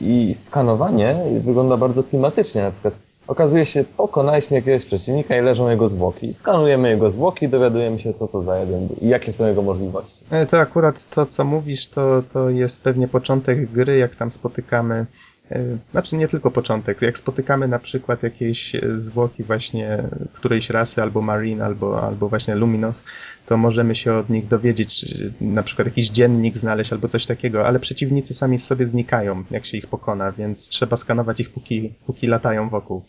i 0.00 0.34
skanowanie 0.34 1.16
wygląda 1.40 1.76
bardzo 1.76 2.02
klimatycznie. 2.02 2.62
Na 2.62 2.70
przykład 2.70 2.94
okazuje 3.26 3.66
się, 3.66 3.84
pokonaliśmy 3.96 4.56
jakiegoś 4.56 4.84
przeciwnika 4.84 5.38
i 5.38 5.40
leżą 5.40 5.70
jego 5.70 5.88
zwłoki. 5.88 6.32
Skanujemy 6.32 6.90
jego 6.90 7.10
zwłoki 7.10 7.46
i 7.46 7.48
dowiadujemy 7.48 7.98
się, 7.98 8.12
co 8.12 8.28
to 8.28 8.42
za 8.42 8.58
jeden 8.58 8.88
i 9.00 9.08
jakie 9.08 9.32
są 9.32 9.46
jego 9.46 9.62
możliwości. 9.62 10.24
E, 10.30 10.46
to 10.46 10.58
akurat 10.58 11.10
to, 11.10 11.26
co 11.26 11.44
mówisz, 11.44 11.88
to, 11.88 12.22
to 12.32 12.50
jest 12.50 12.82
pewnie 12.82 13.08
początek 13.08 13.72
gry, 13.72 13.96
jak 13.98 14.16
tam 14.16 14.30
spotykamy 14.30 15.06
e, 15.50 15.62
znaczy 15.92 16.16
nie 16.16 16.28
tylko 16.28 16.50
początek. 16.50 17.02
Jak 17.02 17.18
spotykamy 17.18 17.68
na 17.68 17.78
przykład 17.78 18.22
jakieś 18.22 18.72
zwłoki 18.94 19.42
właśnie 19.42 20.02
którejś 20.32 20.70
rasy, 20.70 21.02
albo 21.02 21.20
Marine, 21.20 21.64
albo, 21.64 22.02
albo 22.02 22.28
właśnie 22.28 22.54
Luminow, 22.54 23.02
to 23.46 23.56
możemy 23.56 23.94
się 23.94 24.14
od 24.14 24.30
nich 24.30 24.46
dowiedzieć, 24.46 25.14
na 25.40 25.62
przykład 25.62 25.88
jakiś 25.88 26.08
dziennik 26.10 26.56
znaleźć 26.56 26.92
albo 26.92 27.08
coś 27.08 27.26
takiego, 27.26 27.66
ale 27.66 27.80
przeciwnicy 27.80 28.34
sami 28.34 28.58
w 28.58 28.64
sobie 28.64 28.86
znikają, 28.86 29.44
jak 29.50 29.66
się 29.66 29.76
ich 29.76 29.86
pokona, 29.86 30.32
więc 30.32 30.68
trzeba 30.68 30.96
skanować 30.96 31.40
ich, 31.40 31.50
póki, 31.50 31.92
póki 32.06 32.26
latają 32.26 32.68
wokół, 32.68 33.02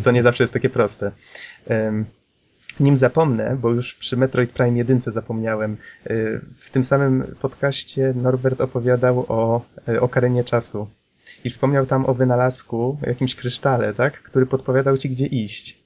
co 0.00 0.10
nie 0.10 0.22
zawsze 0.22 0.42
jest 0.42 0.52
takie 0.52 0.70
proste. 0.70 1.12
Nim 2.80 2.96
zapomnę, 2.96 3.56
bo 3.60 3.70
już 3.70 3.94
przy 3.94 4.16
Metroid 4.16 4.50
Prime 4.50 4.78
1 4.78 5.00
zapomniałem, 5.00 5.76
y, 6.10 6.40
w 6.56 6.70
tym 6.70 6.84
samym 6.84 7.34
podcaście 7.40 8.14
Norbert 8.16 8.60
opowiadał 8.60 9.26
o, 9.28 9.62
y, 9.88 10.00
o 10.00 10.08
karenie 10.08 10.44
czasu 10.44 10.88
i 11.44 11.50
wspomniał 11.50 11.86
tam 11.86 12.06
o 12.06 12.14
wynalazku, 12.14 12.98
o 13.02 13.06
jakimś 13.06 13.34
krysztale, 13.34 13.94
tak, 13.94 14.22
który 14.22 14.46
podpowiadał 14.46 14.98
ci, 14.98 15.10
gdzie 15.10 15.26
iść. 15.26 15.78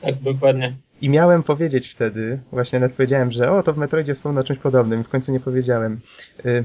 Tak, 0.00 0.14
dokładnie. 0.14 0.76
I 1.00 1.08
miałem 1.08 1.42
powiedzieć 1.42 1.88
wtedy, 1.88 2.38
właśnie 2.52 2.80
nawet 2.80 2.96
powiedziałem, 2.96 3.32
że 3.32 3.52
o, 3.52 3.62
to 3.62 3.72
w 3.72 3.78
Metroidzie 3.78 4.14
wspomnę 4.14 4.40
o 4.40 4.44
czymś 4.44 4.58
podobnym 4.58 5.00
i 5.00 5.04
w 5.04 5.08
końcu 5.08 5.32
nie 5.32 5.40
powiedziałem. 5.40 6.00
Y, 6.46 6.64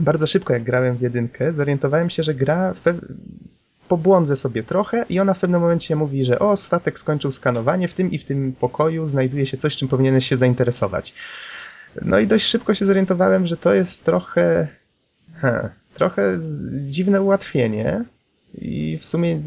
bardzo 0.00 0.26
szybko, 0.26 0.52
jak 0.52 0.62
grałem 0.62 0.96
w 0.96 1.00
jedynkę, 1.00 1.52
zorientowałem 1.52 2.10
się, 2.10 2.22
że 2.22 2.34
gra 2.34 2.74
w 2.74 2.82
pe- 2.82 3.14
pobłądzę 3.88 4.36
sobie 4.36 4.62
trochę 4.62 5.04
i 5.08 5.20
ona 5.20 5.34
w 5.34 5.40
pewnym 5.40 5.60
momencie 5.60 5.96
mówi, 5.96 6.24
że 6.24 6.38
o, 6.38 6.56
statek 6.56 6.98
skończył 6.98 7.30
skanowanie, 7.30 7.88
w 7.88 7.94
tym 7.94 8.10
i 8.10 8.18
w 8.18 8.24
tym 8.24 8.52
pokoju 8.60 9.06
znajduje 9.06 9.46
się 9.46 9.56
coś, 9.56 9.76
czym 9.76 9.88
powinieneś 9.88 10.26
się 10.26 10.36
zainteresować. 10.36 11.14
No 12.02 12.18
i 12.18 12.26
dość 12.26 12.46
szybko 12.46 12.74
się 12.74 12.86
zorientowałem, 12.86 13.46
że 13.46 13.56
to 13.56 13.74
jest 13.74 14.04
trochę... 14.04 14.68
Trochę 15.94 16.38
dziwne 16.74 17.22
ułatwienie, 17.22 18.04
i 18.54 18.98
w 18.98 19.04
sumie 19.04 19.40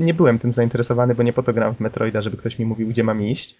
nie 0.00 0.14
byłem 0.14 0.38
tym 0.38 0.52
zainteresowany, 0.52 1.14
bo 1.14 1.22
nie 1.22 1.32
po 1.32 1.42
to 1.42 1.52
w 1.52 1.80
Metroida, 1.80 2.22
żeby 2.22 2.36
ktoś 2.36 2.58
mi 2.58 2.64
mówił, 2.64 2.88
gdzie 2.88 3.04
mam 3.04 3.22
iść. 3.22 3.56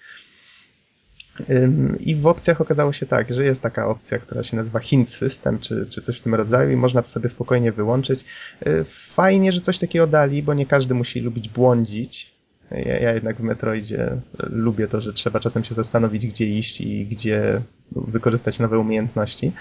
I 2.00 2.16
w 2.16 2.26
opcjach 2.26 2.60
okazało 2.60 2.92
się 2.92 3.06
tak, 3.06 3.30
że 3.30 3.44
jest 3.44 3.62
taka 3.62 3.88
opcja, 3.88 4.18
która 4.18 4.42
się 4.42 4.56
nazywa 4.56 4.80
Hint 4.80 5.08
System, 5.08 5.58
czy, 5.58 5.86
czy 5.86 6.02
coś 6.02 6.18
w 6.18 6.20
tym 6.20 6.34
rodzaju 6.34 6.70
i 6.70 6.76
można 6.76 7.02
to 7.02 7.08
sobie 7.08 7.28
spokojnie 7.28 7.72
wyłączyć. 7.72 8.24
Y, 8.66 8.84
fajnie, 8.88 9.52
że 9.52 9.60
coś 9.60 9.78
takiego 9.78 10.06
dali, 10.06 10.42
bo 10.42 10.54
nie 10.54 10.66
każdy 10.66 10.94
musi 10.94 11.20
lubić 11.20 11.48
błądzić. 11.48 12.32
Ja, 12.70 12.98
ja 12.98 13.12
jednak 13.12 13.36
w 13.36 13.42
Metroidzie 13.42 14.16
lubię 14.38 14.88
to, 14.88 15.00
że 15.00 15.12
trzeba 15.12 15.40
czasem 15.40 15.64
się 15.64 15.74
zastanowić, 15.74 16.26
gdzie 16.26 16.46
iść 16.46 16.80
i 16.80 17.06
gdzie 17.06 17.60
wykorzystać 17.92 18.58
nowe 18.58 18.78
umiejętności. 18.78 19.52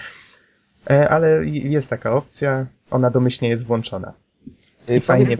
E, 0.90 1.08
ale 1.08 1.44
jest 1.46 1.90
taka 1.90 2.12
opcja, 2.12 2.66
ona 2.90 3.10
domyślnie 3.10 3.48
jest 3.48 3.66
włączona. 3.66 4.12
I 4.88 5.00
fajnie, 5.00 5.36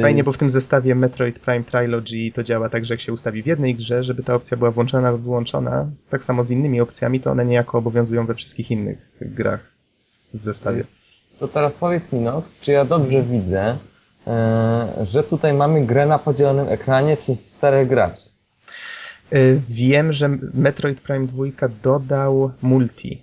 fajnie, 0.00 0.24
bo 0.24 0.32
w 0.32 0.38
tym 0.38 0.50
zestawie 0.50 0.94
Metroid 0.94 1.38
Prime 1.38 1.64
Trilogy 1.64 2.32
to 2.34 2.42
działa 2.42 2.68
tak, 2.68 2.84
że 2.84 2.94
jak 2.94 3.00
się 3.00 3.12
ustawi 3.12 3.42
w 3.42 3.46
jednej 3.46 3.74
grze, 3.74 4.04
żeby 4.04 4.22
ta 4.22 4.34
opcja 4.34 4.56
była 4.56 4.70
włączona 4.70 5.10
lub 5.10 5.22
wyłączona, 5.22 5.90
tak 6.08 6.24
samo 6.24 6.44
z 6.44 6.50
innymi 6.50 6.80
opcjami, 6.80 7.20
to 7.20 7.30
one 7.30 7.44
niejako 7.44 7.78
obowiązują 7.78 8.26
we 8.26 8.34
wszystkich 8.34 8.70
innych 8.70 8.98
grach 9.20 9.72
w 10.34 10.40
zestawie. 10.40 10.84
To 11.38 11.48
teraz 11.48 11.76
powiedz 11.76 12.12
mi, 12.12 12.20
Nox, 12.20 12.60
czy 12.60 12.72
ja 12.72 12.84
dobrze 12.84 13.22
widzę, 13.22 13.76
e, 14.26 15.06
że 15.10 15.22
tutaj 15.22 15.54
mamy 15.54 15.86
grę 15.86 16.06
na 16.06 16.18
podzielonym 16.18 16.68
ekranie 16.68 17.16
przez 17.16 17.56
czterech 17.56 17.88
graczy? 17.88 18.22
E, 19.32 19.38
wiem, 19.68 20.12
że 20.12 20.28
Metroid 20.54 21.00
Prime 21.00 21.26
2 21.26 21.44
dodał 21.82 22.50
multi. 22.62 23.22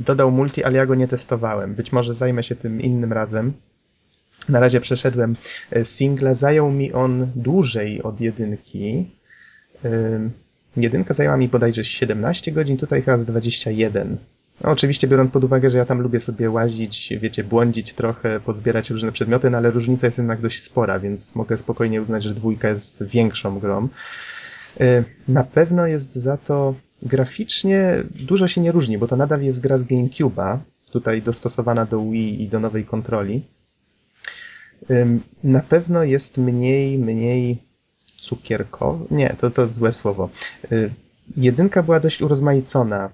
Dodał 0.00 0.30
multi, 0.30 0.64
ale 0.64 0.78
ja 0.78 0.86
go 0.86 0.94
nie 0.94 1.08
testowałem. 1.08 1.74
Być 1.74 1.92
może 1.92 2.14
zajmę 2.14 2.42
się 2.42 2.56
tym 2.56 2.80
innym 2.80 3.12
razem. 3.12 3.52
Na 4.48 4.60
razie 4.60 4.80
przeszedłem 4.80 5.36
e, 5.70 5.84
singla. 5.84 6.34
Zajął 6.34 6.70
mi 6.70 6.92
on 6.92 7.30
dłużej 7.36 8.02
od 8.02 8.20
jedynki. 8.20 9.10
Jedynka 10.76 11.14
zajęła 11.14 11.36
mi 11.36 11.48
bodajże 11.48 11.84
17 11.84 12.52
godzin, 12.52 12.76
tutaj 12.76 13.02
chyba 13.02 13.18
z 13.18 13.24
21. 13.24 14.16
No, 14.64 14.70
oczywiście 14.70 15.08
biorąc 15.08 15.30
pod 15.30 15.44
uwagę, 15.44 15.70
że 15.70 15.78
ja 15.78 15.86
tam 15.86 16.00
lubię 16.00 16.20
sobie 16.20 16.50
łazić, 16.50 17.12
wiecie, 17.20 17.44
błądzić 17.44 17.92
trochę, 17.92 18.40
pozbierać 18.40 18.90
różne 18.90 19.12
przedmioty, 19.12 19.50
no 19.50 19.58
ale 19.58 19.70
różnica 19.70 20.06
jest 20.06 20.18
jednak 20.18 20.40
dość 20.40 20.62
spora, 20.62 20.98
więc 20.98 21.34
mogę 21.34 21.56
spokojnie 21.56 22.02
uznać, 22.02 22.24
że 22.24 22.34
dwójka 22.34 22.68
jest 22.68 23.04
większą 23.04 23.58
grą. 23.58 23.88
Na 25.28 25.44
pewno 25.44 25.86
jest 25.86 26.14
za 26.14 26.36
to 26.36 26.74
graficznie 27.02 28.02
dużo 28.14 28.48
się 28.48 28.60
nie 28.60 28.72
różni, 28.72 28.98
bo 28.98 29.06
to 29.06 29.16
nadal 29.16 29.42
jest 29.42 29.60
gra 29.60 29.78
z 29.78 29.84
GameCube'a, 29.84 30.58
tutaj 30.92 31.22
dostosowana 31.22 31.86
do 31.86 32.10
Wii 32.10 32.42
i 32.42 32.48
do 32.48 32.60
nowej 32.60 32.84
kontroli. 32.84 33.42
Na 35.44 35.60
pewno 35.60 36.04
jest 36.04 36.38
mniej, 36.38 36.98
mniej 36.98 37.58
cukierkowa. 38.18 39.04
Nie, 39.10 39.34
to, 39.38 39.50
to 39.50 39.68
złe 39.68 39.92
słowo. 39.92 40.30
Jedynka 41.36 41.82
była 41.82 42.00
dość 42.00 42.22
urozmaicona. 42.22 43.10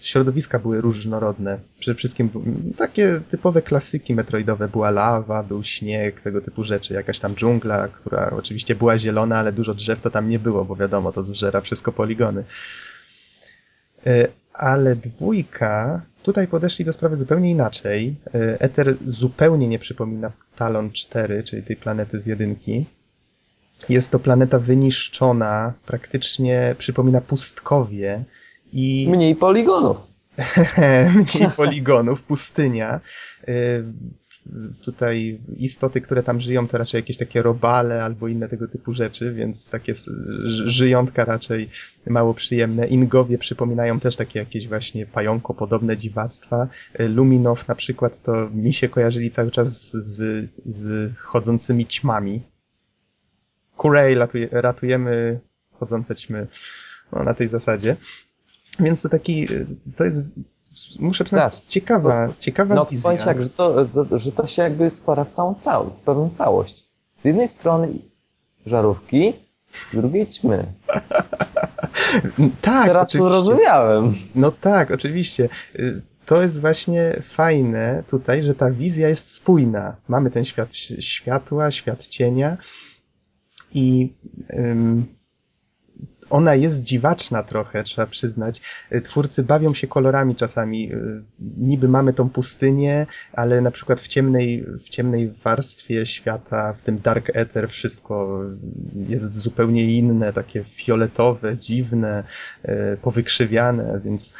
Środowiska 0.00 0.58
były 0.58 0.80
różnorodne. 0.80 1.58
Przede 1.78 1.98
wszystkim 1.98 2.30
takie 2.76 3.20
typowe 3.30 3.62
klasyki 3.62 4.14
metroidowe. 4.14 4.68
Była 4.68 4.90
lawa, 4.90 5.42
był 5.42 5.62
śnieg, 5.62 6.20
tego 6.20 6.40
typu 6.40 6.64
rzeczy. 6.64 6.94
Jakaś 6.94 7.18
tam 7.18 7.34
dżungla, 7.34 7.88
która 7.88 8.30
oczywiście 8.30 8.74
była 8.74 8.98
zielona, 8.98 9.38
ale 9.38 9.52
dużo 9.52 9.74
drzew 9.74 10.00
to 10.00 10.10
tam 10.10 10.28
nie 10.28 10.38
było, 10.38 10.64
bo 10.64 10.76
wiadomo, 10.76 11.12
to 11.12 11.22
zżera 11.22 11.60
wszystko 11.60 11.92
poligony. 11.92 12.44
Ale 14.52 14.96
dwójka, 14.96 16.02
tutaj 16.22 16.46
podeszli 16.46 16.84
do 16.84 16.92
sprawy 16.92 17.16
zupełnie 17.16 17.50
inaczej. 17.50 18.16
Ether 18.58 18.96
zupełnie 19.06 19.68
nie 19.68 19.78
przypomina 19.78 20.32
Talon 20.56 20.92
4, 20.92 21.42
czyli 21.42 21.62
tej 21.62 21.76
planety 21.76 22.20
z 22.20 22.26
jedynki. 22.26 22.86
Jest 23.88 24.10
to 24.10 24.18
planeta 24.18 24.58
wyniszczona, 24.58 25.72
praktycznie 25.86 26.74
przypomina 26.78 27.20
pustkowie 27.20 28.24
i... 28.72 29.06
Mniej 29.10 29.36
poligonów. 29.36 29.96
Mniej 31.14 31.50
poligonów, 31.56 32.22
pustynia. 32.22 33.00
Tutaj 34.82 35.38
istoty, 35.58 36.00
które 36.00 36.22
tam 36.22 36.40
żyją, 36.40 36.68
to 36.68 36.78
raczej 36.78 36.98
jakieś 36.98 37.16
takie 37.16 37.42
robale 37.42 38.04
albo 38.04 38.28
inne 38.28 38.48
tego 38.48 38.68
typu 38.68 38.92
rzeczy, 38.92 39.32
więc 39.32 39.70
takie 39.70 39.92
żyjątka 40.66 41.24
raczej 41.24 41.68
mało 42.06 42.34
przyjemne. 42.34 42.86
Ingowie 42.86 43.38
przypominają 43.38 44.00
też 44.00 44.16
takie 44.16 44.38
jakieś 44.38 44.68
właśnie 44.68 45.06
pająko 45.06 45.54
podobne 45.54 45.96
dziwactwa. 45.96 46.68
Luminow 46.98 47.68
na 47.68 47.74
przykład 47.74 48.22
to 48.22 48.50
mi 48.50 48.72
się 48.72 48.88
kojarzyli 48.88 49.30
cały 49.30 49.50
czas 49.50 49.90
z, 49.92 50.48
z 50.64 51.18
chodzącymi 51.18 51.86
ćmami, 51.86 52.42
Kurej, 53.76 54.16
ratujemy 54.50 55.40
chodzące 55.72 56.16
ćmy. 56.16 56.46
No, 57.12 57.24
na 57.24 57.34
tej 57.34 57.48
zasadzie. 57.48 57.96
Więc 58.80 59.02
to 59.02 59.08
taki, 59.08 59.46
to 59.96 60.04
jest, 60.04 60.24
muszę 60.98 61.24
przyznać, 61.24 61.60
tak. 61.60 61.68
ciekawa, 61.68 62.28
ciekawa 62.40 62.74
no, 62.74 62.86
wizja. 62.86 63.10
No, 63.12 63.42
że 63.42 63.50
to, 63.50 63.86
że 64.18 64.32
to 64.32 64.46
się 64.46 64.62
jakby 64.62 64.90
składa 64.90 65.24
w 65.24 65.30
całą 65.30 65.54
całość, 65.54 65.96
w 65.96 66.00
pewną 66.00 66.30
całość. 66.30 66.84
Z 67.18 67.24
jednej 67.24 67.48
strony 67.48 67.88
żarówki, 68.66 69.32
z 69.88 69.96
drugiej 69.96 70.26
ćmy. 70.26 70.66
tak, 72.60 72.86
Teraz 72.86 73.08
oczywiście. 73.08 73.18
to 73.18 73.42
zrozumiałem. 73.42 74.14
No 74.34 74.52
tak, 74.52 74.90
oczywiście. 74.90 75.48
To 76.26 76.42
jest 76.42 76.60
właśnie 76.60 77.20
fajne 77.22 78.02
tutaj, 78.10 78.42
że 78.42 78.54
ta 78.54 78.70
wizja 78.70 79.08
jest 79.08 79.30
spójna. 79.30 79.96
Mamy 80.08 80.30
ten 80.30 80.44
świat 80.44 80.74
światła, 81.00 81.70
świat 81.70 82.06
cienia, 82.06 82.56
i 83.74 84.14
ym, 84.54 85.06
ona 86.34 86.54
jest 86.54 86.82
dziwaczna 86.82 87.42
trochę, 87.42 87.84
trzeba 87.84 88.06
przyznać. 88.06 88.60
Twórcy 89.02 89.42
bawią 89.42 89.74
się 89.74 89.86
kolorami 89.86 90.34
czasami. 90.34 90.90
Niby 91.58 91.88
mamy 91.88 92.12
tą 92.12 92.30
pustynię, 92.30 93.06
ale 93.32 93.60
na 93.60 93.70
przykład 93.70 94.00
w 94.00 94.08
ciemnej, 94.08 94.64
w 94.80 94.88
ciemnej 94.88 95.32
warstwie 95.44 96.06
świata, 96.06 96.72
w 96.72 96.82
tym 96.82 96.98
Dark 96.98 97.30
Ether 97.34 97.68
wszystko 97.68 98.40
jest 99.08 99.36
zupełnie 99.36 99.98
inne, 99.98 100.32
takie 100.32 100.64
fioletowe, 100.64 101.56
dziwne, 101.58 102.24
powykrzywiane, 103.02 104.00
więc 104.04 104.34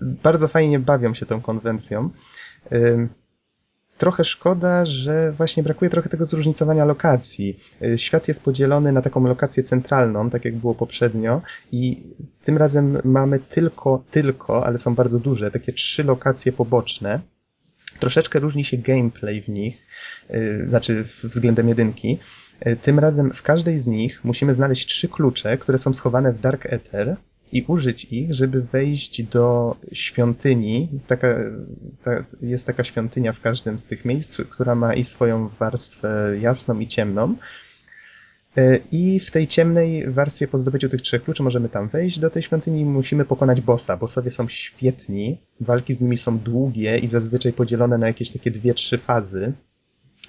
bardzo 0.00 0.48
fajnie 0.48 0.78
bawią 0.78 1.14
się 1.14 1.26
tą 1.26 1.40
konwencją. 1.40 2.10
Trochę 3.98 4.24
szkoda, 4.24 4.84
że 4.84 5.32
właśnie 5.32 5.62
brakuje 5.62 5.90
trochę 5.90 6.08
tego 6.08 6.26
zróżnicowania 6.26 6.84
lokacji. 6.84 7.58
Y, 7.82 7.98
świat 7.98 8.28
jest 8.28 8.42
podzielony 8.42 8.92
na 8.92 9.02
taką 9.02 9.26
lokację 9.26 9.62
centralną, 9.62 10.30
tak 10.30 10.44
jak 10.44 10.56
było 10.56 10.74
poprzednio, 10.74 11.42
i 11.72 12.02
tym 12.42 12.58
razem 12.58 12.98
mamy 13.04 13.38
tylko, 13.38 14.04
tylko, 14.10 14.66
ale 14.66 14.78
są 14.78 14.94
bardzo 14.94 15.18
duże, 15.18 15.50
takie 15.50 15.72
trzy 15.72 16.04
lokacje 16.04 16.52
poboczne. 16.52 17.20
Troszeczkę 17.98 18.38
różni 18.38 18.64
się 18.64 18.76
gameplay 18.76 19.42
w 19.42 19.48
nich, 19.48 19.86
y, 20.30 20.64
znaczy 20.68 21.04
względem 21.04 21.68
jedynki. 21.68 22.18
Y, 22.66 22.76
tym 22.76 22.98
razem 22.98 23.32
w 23.32 23.42
każdej 23.42 23.78
z 23.78 23.86
nich 23.86 24.24
musimy 24.24 24.54
znaleźć 24.54 24.86
trzy 24.86 25.08
klucze, 25.08 25.58
które 25.58 25.78
są 25.78 25.94
schowane 25.94 26.32
w 26.32 26.40
Dark 26.40 26.66
Ether 26.66 27.16
i 27.54 27.64
użyć 27.68 28.04
ich, 28.04 28.34
żeby 28.34 28.62
wejść 28.62 29.22
do 29.22 29.76
świątyni. 29.92 30.88
Taka, 31.06 31.28
ta, 32.02 32.20
jest 32.42 32.66
taka 32.66 32.84
świątynia 32.84 33.32
w 33.32 33.40
każdym 33.40 33.80
z 33.80 33.86
tych 33.86 34.04
miejsc, 34.04 34.40
która 34.50 34.74
ma 34.74 34.94
i 34.94 35.04
swoją 35.04 35.48
warstwę 35.48 36.36
jasną 36.40 36.78
i 36.78 36.86
ciemną. 36.86 37.36
E, 38.56 38.78
I 38.92 39.20
w 39.20 39.30
tej 39.30 39.46
ciemnej 39.46 40.10
warstwie 40.10 40.48
po 40.48 40.58
zdobyciu 40.58 40.88
tych 40.88 41.02
trzech 41.02 41.24
kluczy 41.24 41.42
możemy 41.42 41.68
tam 41.68 41.88
wejść 41.88 42.18
do 42.18 42.30
tej 42.30 42.42
świątyni 42.42 42.80
i 42.80 42.84
musimy 42.84 43.24
pokonać 43.24 43.60
bossa. 43.60 43.96
Bossowie 43.96 44.30
są 44.30 44.48
świetni, 44.48 45.38
walki 45.60 45.94
z 45.94 46.00
nimi 46.00 46.18
są 46.18 46.38
długie 46.38 46.98
i 46.98 47.08
zazwyczaj 47.08 47.52
podzielone 47.52 47.98
na 47.98 48.06
jakieś 48.06 48.30
takie 48.30 48.50
dwie, 48.50 48.74
trzy 48.74 48.98
fazy, 48.98 49.52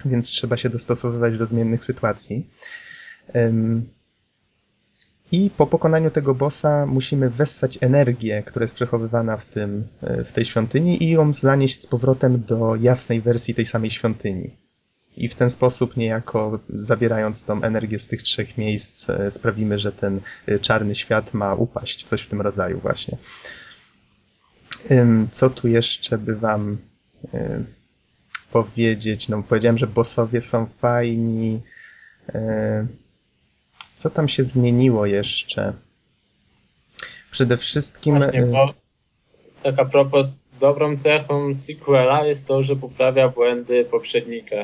więc 0.05 0.27
trzeba 0.27 0.57
się 0.57 0.69
dostosowywać 0.69 1.37
do 1.37 1.47
zmiennych 1.47 1.83
sytuacji. 1.83 2.47
I 5.31 5.49
po 5.57 5.67
pokonaniu 5.67 6.11
tego 6.11 6.35
bossa 6.35 6.85
musimy 6.85 7.29
wessać 7.29 7.77
energię, 7.81 8.43
która 8.45 8.63
jest 8.63 8.75
przechowywana 8.75 9.37
w, 9.37 9.45
tym, 9.45 9.87
e, 10.01 10.23
w 10.23 10.31
tej 10.31 10.45
świątyni 10.45 11.03
i 11.03 11.09
ją 11.09 11.33
zanieść 11.33 11.81
z 11.81 11.87
powrotem 11.87 12.43
do 12.47 12.75
jasnej 12.75 13.21
wersji 13.21 13.55
tej 13.55 13.65
samej 13.65 13.91
świątyni. 13.91 14.51
I 15.17 15.29
w 15.29 15.35
ten 15.35 15.49
sposób 15.49 15.97
niejako 15.97 16.59
zabierając 16.69 17.43
tą 17.43 17.61
energię 17.61 17.99
z 17.99 18.07
tych 18.07 18.23
trzech 18.23 18.57
miejsc 18.57 19.09
e, 19.09 19.31
sprawimy, 19.31 19.79
że 19.79 19.91
ten 19.91 20.19
e, 20.45 20.59
czarny 20.59 20.95
świat 20.95 21.33
ma 21.33 21.53
upaść, 21.53 22.03
coś 22.03 22.21
w 22.21 22.27
tym 22.27 22.41
rodzaju 22.41 22.79
właśnie. 22.79 23.17
Co 25.31 25.49
tu 25.49 25.67
jeszcze 25.67 26.17
by 26.17 26.35
wam 26.35 26.77
powiedzieć? 28.51 29.29
No 29.29 29.43
powiedziałem, 29.43 29.77
że 29.77 29.87
bossowie 29.87 30.41
są 30.41 30.65
fajni. 30.65 31.61
Co 33.95 34.09
tam 34.09 34.27
się 34.27 34.43
zmieniło 34.43 35.05
jeszcze? 35.05 35.73
Przede 37.31 37.57
wszystkim. 37.57 38.17
Właśnie, 38.17 38.43
e, 38.43 38.45
bo 38.45 38.73
tak 39.63 39.79
a 39.79 39.85
propos, 39.85 40.49
dobrą 40.59 40.97
cechą 40.97 41.53
sequela 41.53 42.25
jest 42.25 42.47
to, 42.47 42.63
że 42.63 42.75
poprawia 42.75 43.29
błędy 43.29 43.85
poprzednika. 43.85 44.55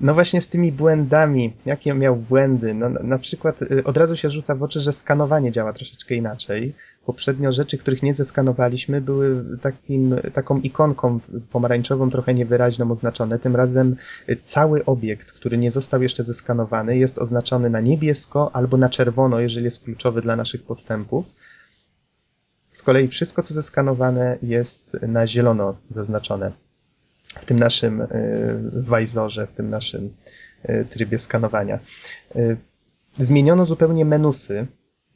No 0.00 0.14
właśnie 0.14 0.40
z 0.40 0.48
tymi 0.48 0.72
błędami. 0.72 1.52
Jakie 1.66 1.94
miał 1.94 2.16
błędy? 2.16 2.74
No, 2.74 2.88
na 2.88 3.18
przykład 3.18 3.62
e, 3.62 3.84
od 3.84 3.96
razu 3.96 4.16
się 4.16 4.30
rzuca 4.30 4.54
w 4.54 4.62
oczy, 4.62 4.80
że 4.80 4.92
skanowanie 4.92 5.52
działa 5.52 5.72
troszeczkę 5.72 6.14
inaczej 6.14 6.74
poprzednio 7.04 7.52
rzeczy, 7.52 7.78
których 7.78 8.02
nie 8.02 8.14
zeskanowaliśmy, 8.14 9.00
były 9.00 9.44
takim, 9.62 10.14
taką 10.32 10.60
ikonką 10.60 11.20
pomarańczową, 11.50 12.10
trochę 12.10 12.34
niewyraźną 12.34 12.90
oznaczone. 12.90 13.38
Tym 13.38 13.56
razem 13.56 13.96
cały 14.44 14.84
obiekt, 14.84 15.32
który 15.32 15.58
nie 15.58 15.70
został 15.70 16.02
jeszcze 16.02 16.24
zeskanowany, 16.24 16.98
jest 16.98 17.18
oznaczony 17.18 17.70
na 17.70 17.80
niebiesko 17.80 18.50
albo 18.52 18.76
na 18.76 18.88
czerwono, 18.88 19.40
jeżeli 19.40 19.64
jest 19.64 19.84
kluczowy 19.84 20.22
dla 20.22 20.36
naszych 20.36 20.62
postępów. 20.62 21.26
Z 22.72 22.82
kolei 22.82 23.08
wszystko, 23.08 23.42
co 23.42 23.54
zeskanowane, 23.54 24.38
jest 24.42 24.96
na 25.02 25.26
zielono 25.26 25.76
zaznaczone 25.90 26.52
w 27.38 27.44
tym 27.44 27.58
naszym 27.58 28.00
y, 28.00 28.06
wajzorze, 28.72 29.46
w 29.46 29.52
tym 29.52 29.70
naszym 29.70 30.14
y, 30.68 30.86
trybie 30.90 31.18
skanowania. 31.18 31.78
Y, 32.36 32.56
zmieniono 33.18 33.66
zupełnie 33.66 34.04
menusy, 34.04 34.66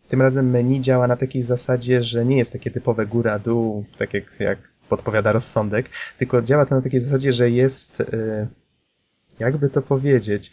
tym 0.08 0.22
razem 0.22 0.50
menu 0.50 0.80
działa 0.80 1.06
na 1.06 1.16
takiej 1.16 1.42
zasadzie, 1.42 2.02
że 2.02 2.24
nie 2.24 2.38
jest 2.38 2.52
takie 2.52 2.70
typowe 2.70 3.06
góra-dół, 3.06 3.84
tak 3.98 4.14
jak, 4.14 4.40
jak 4.40 4.58
podpowiada 4.88 5.32
rozsądek, 5.32 5.90
tylko 6.18 6.42
działa 6.42 6.66
to 6.66 6.74
na 6.74 6.82
takiej 6.82 7.00
zasadzie, 7.00 7.32
że 7.32 7.50
jest, 7.50 8.00
y, 8.00 8.46
jakby 9.38 9.70
to 9.70 9.82
powiedzieć, 9.82 10.52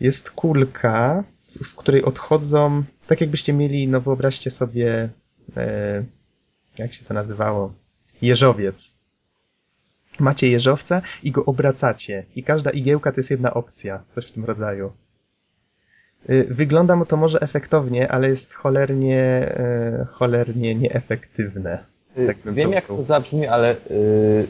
jest 0.00 0.30
kulka, 0.30 1.24
z, 1.46 1.74
której 1.74 2.04
odchodzą, 2.04 2.84
tak 3.06 3.20
jakbyście 3.20 3.52
mieli, 3.52 3.88
no 3.88 4.00
wyobraźcie 4.00 4.50
sobie, 4.50 5.08
y, 5.56 6.04
jak 6.78 6.92
się 6.92 7.04
to 7.04 7.14
nazywało, 7.14 7.74
jeżowiec. 8.22 8.92
Macie 10.20 10.48
jeżowca 10.48 11.02
i 11.22 11.30
go 11.30 11.44
obracacie 11.44 12.24
i 12.36 12.42
każda 12.42 12.70
igiełka 12.70 13.12
to 13.12 13.20
jest 13.20 13.30
jedna 13.30 13.54
opcja, 13.54 14.04
coś 14.08 14.26
w 14.26 14.32
tym 14.32 14.44
rodzaju. 14.44 14.92
Y, 16.30 16.46
wygląda 16.50 16.96
mu 16.96 17.06
to 17.06 17.16
może 17.16 17.40
efektownie, 17.40 18.12
ale 18.12 18.28
jest 18.28 18.54
cholernie, 18.54 19.52
y, 20.02 20.06
cholernie 20.06 20.74
nieefektywne. 20.74 21.78
Y, 22.18 22.26
tak 22.26 22.54
Wiem 22.54 22.72
jak 22.72 22.86
to 22.86 23.02
zabrzmi, 23.02 23.46
ale 23.46 23.76
yy, 23.90 24.46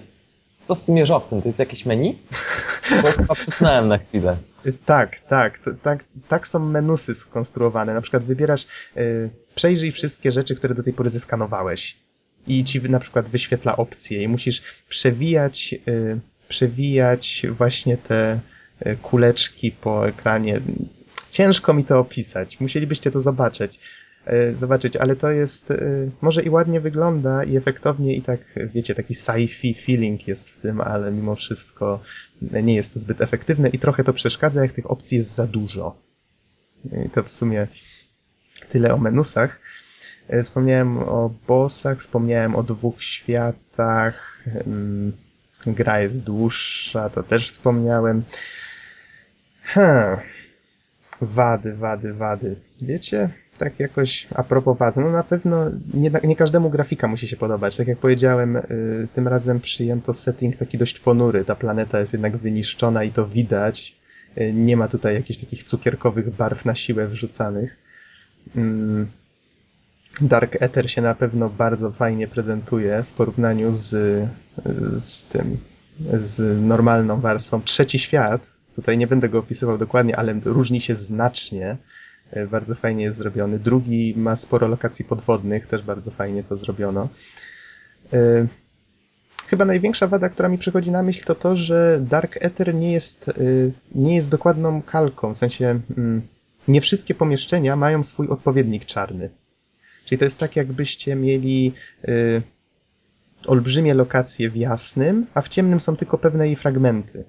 co 0.63 0.75
z 0.75 0.85
tym 0.85 0.97
jeżowcem? 0.97 1.43
To 1.43 1.49
jest 1.49 1.59
jakieś 1.59 1.87
menu? 1.87 2.19
Bo 3.03 3.09
chyba 3.09 3.35
przyznałem 3.35 3.89
na 3.89 3.99
chwilę. 3.99 4.37
Tak, 4.85 5.19
tak, 5.21 5.61
tak, 5.83 6.05
tak 6.29 6.49
są 6.49 6.59
menusy 6.59 7.15
skonstruowane. 7.15 7.95
Na 7.95 8.01
przykład 8.01 8.25
wybierasz, 8.25 8.67
yy, 8.97 9.31
przejrzyj 9.55 9.93
wszystkie 9.93 10.33
rzeczy, 10.33 10.57
które 10.57 10.75
do 10.75 10.83
tej 10.83 10.93
pory 10.93 11.11
zeskanowałeś. 11.11 11.97
i 12.47 12.65
ci 12.65 12.81
na 12.91 12.99
przykład 12.99 13.29
wyświetla 13.29 13.77
opcje 13.77 14.23
i 14.23 14.29
musisz 14.29 14.63
przewijać, 14.89 15.75
y, 15.89 16.21
przewijać 16.49 17.47
właśnie 17.51 17.97
te 17.97 18.39
kuleczki 19.03 19.71
po 19.71 20.09
ekranie. 20.09 20.61
Ciężko 21.33 21.75
mi 21.75 21.85
to 21.85 21.99
opisać. 21.99 22.61
Musielibyście 22.61 23.11
to 23.11 23.21
zobaczyć. 23.21 23.81
Y, 24.29 24.57
zobaczyć, 24.57 24.97
ale 24.97 25.17
to 25.17 25.31
jest, 25.31 25.71
y, 25.71 26.11
może 26.21 26.43
i 26.43 26.51
ładnie 26.51 26.81
wygląda 26.81 27.45
i 27.45 27.57
efektownie 27.57 28.17
i 28.17 28.23
tak, 28.23 28.41
wiecie, 28.57 28.95
taki 28.95 29.15
sci-fi 29.15 29.75
feeling 29.75 30.29
jest 30.29 30.51
w 30.51 30.61
tym, 30.61 30.81
ale 30.81 31.13
mimo 31.13 31.35
wszystko 31.35 32.01
nie 32.43 32.75
jest 32.75 32.93
to 32.93 32.99
zbyt 32.99 33.21
efektywne 33.21 33.69
i 33.69 33.79
trochę 33.79 34.05
to 34.05 34.13
przeszkadza, 34.13 34.63
jak 34.63 34.73
tych 34.73 34.91
opcji 34.91 35.19
jest 35.19 35.35
za 35.35 35.47
dużo. 35.47 35.97
I 37.07 37.11
to 37.11 37.23
w 37.23 37.31
sumie 37.31 37.69
tyle 38.69 38.95
o 38.95 38.99
menusach. 38.99 39.61
Wspomniałem 40.45 40.99
o 40.99 41.35
bossach, 41.49 41.99
wspomniałem 41.99 42.57
o 42.57 42.63
dwóch 42.63 43.03
światach. 43.03 44.45
Gra 45.67 46.01
jest 46.01 46.25
dłuższa, 46.25 47.11
to 47.11 47.23
też 47.23 47.49
wspomniałem. 47.49 48.23
Hmm. 49.63 50.19
Wady, 51.23 51.75
wady, 51.75 52.13
wady. 52.15 52.57
Wiecie, 52.81 53.31
tak 53.59 53.81
jakoś 53.81 54.27
a 54.35 54.43
propos 54.43 54.79
wad, 54.79 54.97
no 54.97 55.11
na 55.11 55.23
pewno 55.23 55.71
nie, 55.95 56.11
nie 56.25 56.37
każdemu 56.37 56.71
grafika 56.71 57.09
musi 57.09 57.29
się 57.29 57.37
podobać. 57.37 57.77
Tak 57.77 57.89
jak 57.89 57.99
powiedziałem, 57.99 58.57
y, 58.57 59.09
tym 59.15 59.29
razem 59.29 59.61
przyjęto 59.61 60.15
setting 60.15 60.57
taki 60.57 60.79
dość 60.79 60.99
ponury. 60.99 61.45
Ta 61.45 61.55
planeta 61.55 62.01
jest 62.01 62.13
jednak 62.13 62.37
wyniszczona 62.37 63.05
i 63.05 63.11
to 63.11 63.27
widać. 63.29 63.97
Y, 64.39 64.53
Nie 64.53 64.77
ma 64.77 64.89
tutaj 64.89 65.15
jakichś 65.15 65.41
takich 65.41 65.65
cukierkowych 65.65 66.31
barw 66.37 66.65
na 66.65 66.75
siłę 66.75 67.07
wrzucanych. 67.07 67.79
Mm, 68.57 69.07
Dark 70.21 70.63
Ether 70.63 70.91
się 70.91 71.03
na 71.03 71.15
pewno 71.15 71.51
bardzo 71.51 71.91
fajnie 71.93 72.29
prezentuje 72.29 73.03
w 73.03 73.13
porównaniu 73.13 73.75
z, 73.75 73.89
z 74.93 75.25
tym, 75.25 75.59
z 76.19 76.61
normalną 76.67 77.21
warstwą. 77.21 77.63
Trzeci 77.63 77.99
świat, 77.99 78.53
tutaj 78.77 78.99
nie 78.99 79.07
będę 79.07 79.29
go 79.29 79.39
opisywał 79.39 79.79
dokładnie, 79.79 80.17
ale 80.17 80.35
różni 80.45 80.81
się 80.81 80.95
znacznie. 80.97 81.77
E, 82.31 82.47
Bardzo 82.47 82.75
fajnie 82.75 83.05
jest 83.05 83.19
zrobiony. 83.19 83.59
Drugi 83.59 84.15
ma 84.17 84.37
sporo 84.37 84.69
lokacji 84.69 85.05
podwodnych, 85.05 85.67
też 85.67 85.83
bardzo 85.83 86.11
fajnie 86.11 86.45
to 86.45 86.57
zrobiono. 86.57 87.09
E, 88.13 88.47
Chyba 89.47 89.65
największa 89.65 90.07
wada, 90.07 90.29
która 90.29 90.49
mi 90.49 90.59
przychodzi 90.59 90.91
na 90.91 91.03
myśl, 91.03 91.25
to 91.25 91.35
to, 91.35 91.57
że 91.57 92.01
Dark 92.01 92.37
Ether 92.41 92.75
nie 92.75 92.93
jest, 92.93 93.29
e, 93.29 93.33
nie 93.95 94.15
jest 94.15 94.29
dokładną 94.29 94.83
kalką. 94.83 95.35
W 95.35 95.37
sensie, 95.37 95.81
mm, 95.99 96.23
nie 96.69 96.81
wszystkie 96.81 97.15
pomieszczenia 97.15 97.77
mają 97.77 98.05
swój 98.05 98.29
odpowiednik 98.29 98.85
czarny. 98.85 99.31
Czyli 100.05 100.19
to 100.19 100.25
jest 100.25 100.39
tak, 100.39 100.57
jakbyście 100.57 101.15
mieli 101.15 101.73
olbrzymie 103.47 103.95
lokacje 103.95 104.51
w 104.51 104.57
jasnym, 104.57 105.27
a 105.35 105.41
w 105.43 105.49
ciemnym 105.49 105.81
są 105.81 105.97
tylko 105.97 106.19
pewne 106.19 106.47
jej 106.47 106.57
fragmenty. 106.57 107.25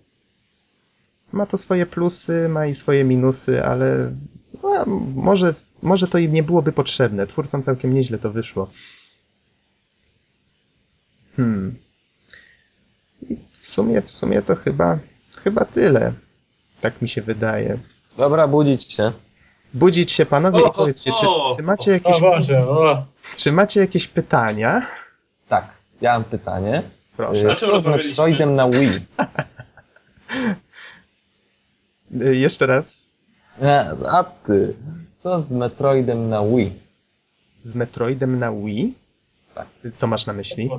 Ma 1.33 1.45
to 1.45 1.57
swoje 1.57 1.85
plusy, 1.85 2.49
ma 2.49 2.65
i 2.65 2.73
swoje 2.73 3.03
minusy, 3.03 3.63
ale 3.63 4.11
no, 4.63 4.85
może, 5.15 5.53
może 5.81 6.07
to 6.07 6.17
im 6.17 6.33
nie 6.33 6.43
byłoby 6.43 6.71
potrzebne. 6.71 7.27
Twórcom 7.27 7.63
całkiem 7.63 7.93
nieźle 7.93 8.17
to 8.17 8.31
wyszło. 8.31 8.69
Hmm. 11.35 11.75
I 13.29 13.37
w 13.51 13.65
sumie, 13.65 14.01
w 14.01 14.11
sumie 14.11 14.41
to 14.41 14.55
chyba, 14.55 14.99
chyba 15.43 15.65
tyle. 15.65 16.13
Tak 16.81 17.01
mi 17.01 17.09
się 17.09 17.21
wydaje. 17.21 17.77
Dobra, 18.17 18.47
budzić 18.47 18.91
się. 18.91 19.11
Budzić 19.73 20.11
się 20.11 20.25
panowie 20.25 20.63
O, 20.63 20.69
i 20.69 20.71
powiedzcie, 20.71 21.11
czy, 21.19 21.27
o, 21.27 21.51
czy 21.55 21.63
macie 21.63 21.91
O 21.91 21.93
jakieś 21.93 22.21
Boże, 22.21 22.69
o. 22.69 23.05
Czy 23.37 23.51
macie 23.51 23.79
jakieś 23.79 24.07
pytania? 24.07 24.87
Tak, 25.47 25.69
ja 26.01 26.13
mam 26.13 26.23
pytanie. 26.23 26.83
Proszę. 27.17 27.51
Y, 27.51 27.55
czym 27.55 27.59
Co 27.59 27.65
z 27.65 27.69
rozmawialiśmy? 27.69 28.09
Metroidem 28.09 28.55
na 28.55 28.69
Wii? 28.69 28.99
Y, 32.21 32.35
Jeszcze 32.35 32.65
raz. 32.65 33.11
Nie, 33.61 33.85
a 34.09 34.23
ty. 34.23 34.73
Co 35.17 35.41
z 35.41 35.51
Metroidem 35.51 36.29
na 36.29 36.45
Wii? 36.47 36.73
Z 37.63 37.75
Metroidem 37.75 38.39
na 38.39 38.51
Wii? 38.51 38.93
Tak. 39.55 39.67
Co 39.95 40.07
masz 40.07 40.25
na 40.25 40.33
myśli? 40.33 40.69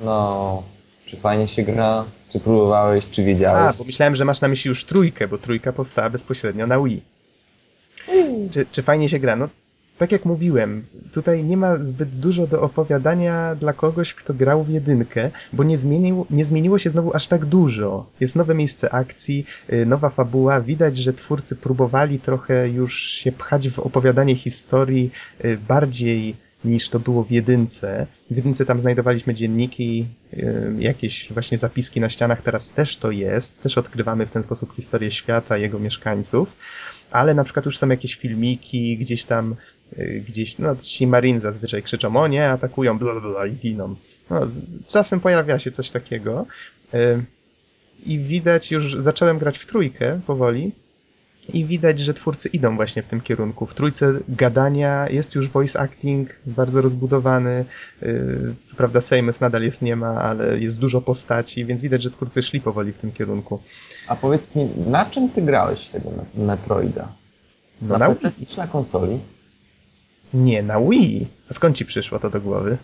No, 0.00 0.62
czy 1.06 1.16
fajnie 1.16 1.48
się 1.48 1.62
gra? 1.62 2.04
Czy 2.28 2.40
próbowałeś, 2.40 3.10
czy 3.10 3.24
wiedziałeś? 3.24 3.74
A, 3.74 3.78
bo 3.78 3.84
myślałem, 3.84 4.16
że 4.16 4.24
masz 4.24 4.40
na 4.40 4.48
myśli 4.48 4.68
już 4.68 4.84
trójkę, 4.84 5.28
bo 5.28 5.38
trójka 5.38 5.72
powstała 5.72 6.10
bezpośrednio 6.10 6.66
na 6.66 6.80
Wii. 6.80 7.02
Czy, 8.50 8.66
czy 8.72 8.82
fajnie 8.82 9.08
się 9.08 9.18
gra? 9.18 9.36
No, 9.36 9.48
tak 10.00 10.12
jak 10.12 10.24
mówiłem, 10.24 10.84
tutaj 11.12 11.44
nie 11.44 11.56
ma 11.56 11.78
zbyt 11.78 12.14
dużo 12.14 12.46
do 12.46 12.62
opowiadania 12.62 13.54
dla 13.54 13.72
kogoś, 13.72 14.14
kto 14.14 14.34
grał 14.34 14.64
w 14.64 14.68
jedynkę, 14.68 15.30
bo 15.52 15.64
nie, 15.64 15.78
zmienił, 15.78 16.26
nie 16.30 16.44
zmieniło 16.44 16.78
się 16.78 16.90
znowu 16.90 17.16
aż 17.16 17.26
tak 17.26 17.44
dużo. 17.44 18.06
Jest 18.20 18.36
nowe 18.36 18.54
miejsce 18.54 18.94
akcji, 18.94 19.46
y, 19.72 19.86
nowa 19.86 20.10
fabuła. 20.10 20.60
Widać, 20.60 20.96
że 20.96 21.12
twórcy 21.12 21.56
próbowali 21.56 22.18
trochę 22.18 22.68
już 22.68 23.00
się 23.00 23.32
pchać 23.32 23.68
w 23.68 23.78
opowiadanie 23.78 24.34
historii 24.34 25.10
y, 25.44 25.58
bardziej 25.68 26.36
niż 26.64 26.88
to 26.88 27.00
było 27.00 27.24
w 27.24 27.30
jedynce. 27.30 28.06
W 28.30 28.36
jedynce 28.36 28.66
tam 28.66 28.80
znajdowaliśmy 28.80 29.34
dzienniki, 29.34 30.06
y, 30.32 30.74
jakieś 30.78 31.32
właśnie 31.32 31.58
zapiski 31.58 32.00
na 32.00 32.08
ścianach, 32.08 32.42
teraz 32.42 32.70
też 32.70 32.96
to 32.96 33.10
jest. 33.10 33.62
Też 33.62 33.78
odkrywamy 33.78 34.26
w 34.26 34.30
ten 34.30 34.42
sposób 34.42 34.74
historię 34.74 35.10
świata, 35.10 35.56
jego 35.56 35.78
mieszkańców 35.78 36.56
ale 37.10 37.34
na 37.34 37.44
przykład 37.44 37.66
już 37.66 37.78
są 37.78 37.88
jakieś 37.88 38.14
filmiki, 38.14 38.98
gdzieś 38.98 39.24
tam, 39.24 39.56
gdzieś, 40.28 40.58
no 40.58 40.76
ci 40.76 41.06
Marine 41.06 41.40
zazwyczaj 41.40 41.82
krzyczą, 41.82 42.16
o 42.16 42.28
nie, 42.28 42.50
atakują, 42.50 42.98
bla, 42.98 43.20
bla, 43.20 43.46
i 43.46 43.52
giną. 43.52 43.94
No, 44.30 44.48
czasem 44.86 45.20
pojawia 45.20 45.58
się 45.58 45.70
coś 45.70 45.90
takiego 45.90 46.46
y, 46.94 47.24
i 48.06 48.18
widać 48.18 48.70
już, 48.70 48.94
zacząłem 48.98 49.38
grać 49.38 49.58
w 49.58 49.66
trójkę 49.66 50.20
powoli 50.26 50.72
i 51.52 51.64
widać, 51.64 51.98
że 51.98 52.14
twórcy 52.14 52.48
idą 52.48 52.76
właśnie 52.76 53.02
w 53.02 53.08
tym 53.08 53.20
kierunku. 53.20 53.66
W 53.66 53.74
trójce 53.74 54.12
gadania 54.28 55.08
jest 55.08 55.34
już 55.34 55.48
voice 55.48 55.80
acting 55.80 56.30
bardzo 56.46 56.80
rozbudowany, 56.80 57.64
y, 58.02 58.54
co 58.64 58.76
prawda 58.76 59.00
Seamus 59.00 59.40
nadal 59.40 59.62
jest 59.62 59.82
nie 59.82 59.96
ma, 59.96 60.08
ale 60.22 60.58
jest 60.60 60.78
dużo 60.78 61.00
postaci, 61.00 61.64
więc 61.64 61.80
widać, 61.80 62.02
że 62.02 62.10
twórcy 62.10 62.42
szli 62.42 62.60
powoli 62.60 62.92
w 62.92 62.98
tym 62.98 63.12
kierunku. 63.12 63.60
A 64.06 64.16
powiedz 64.16 64.54
mi, 64.54 64.68
na 64.86 65.06
czym 65.06 65.28
ty 65.30 65.42
grałeś 65.42 65.88
tego 65.88 66.10
Me- 66.10 66.44
Metroida? 66.44 67.08
No, 67.82 67.98
na 67.98 68.08
na 68.08 68.14
na 68.56 68.66
konsoli? 68.66 69.18
Nie, 70.34 70.62
na 70.62 70.80
Wii. 70.80 71.26
A 71.50 71.54
skąd 71.54 71.76
ci 71.76 71.84
przyszło 71.84 72.18
to 72.18 72.30
do 72.30 72.40
głowy? 72.40 72.76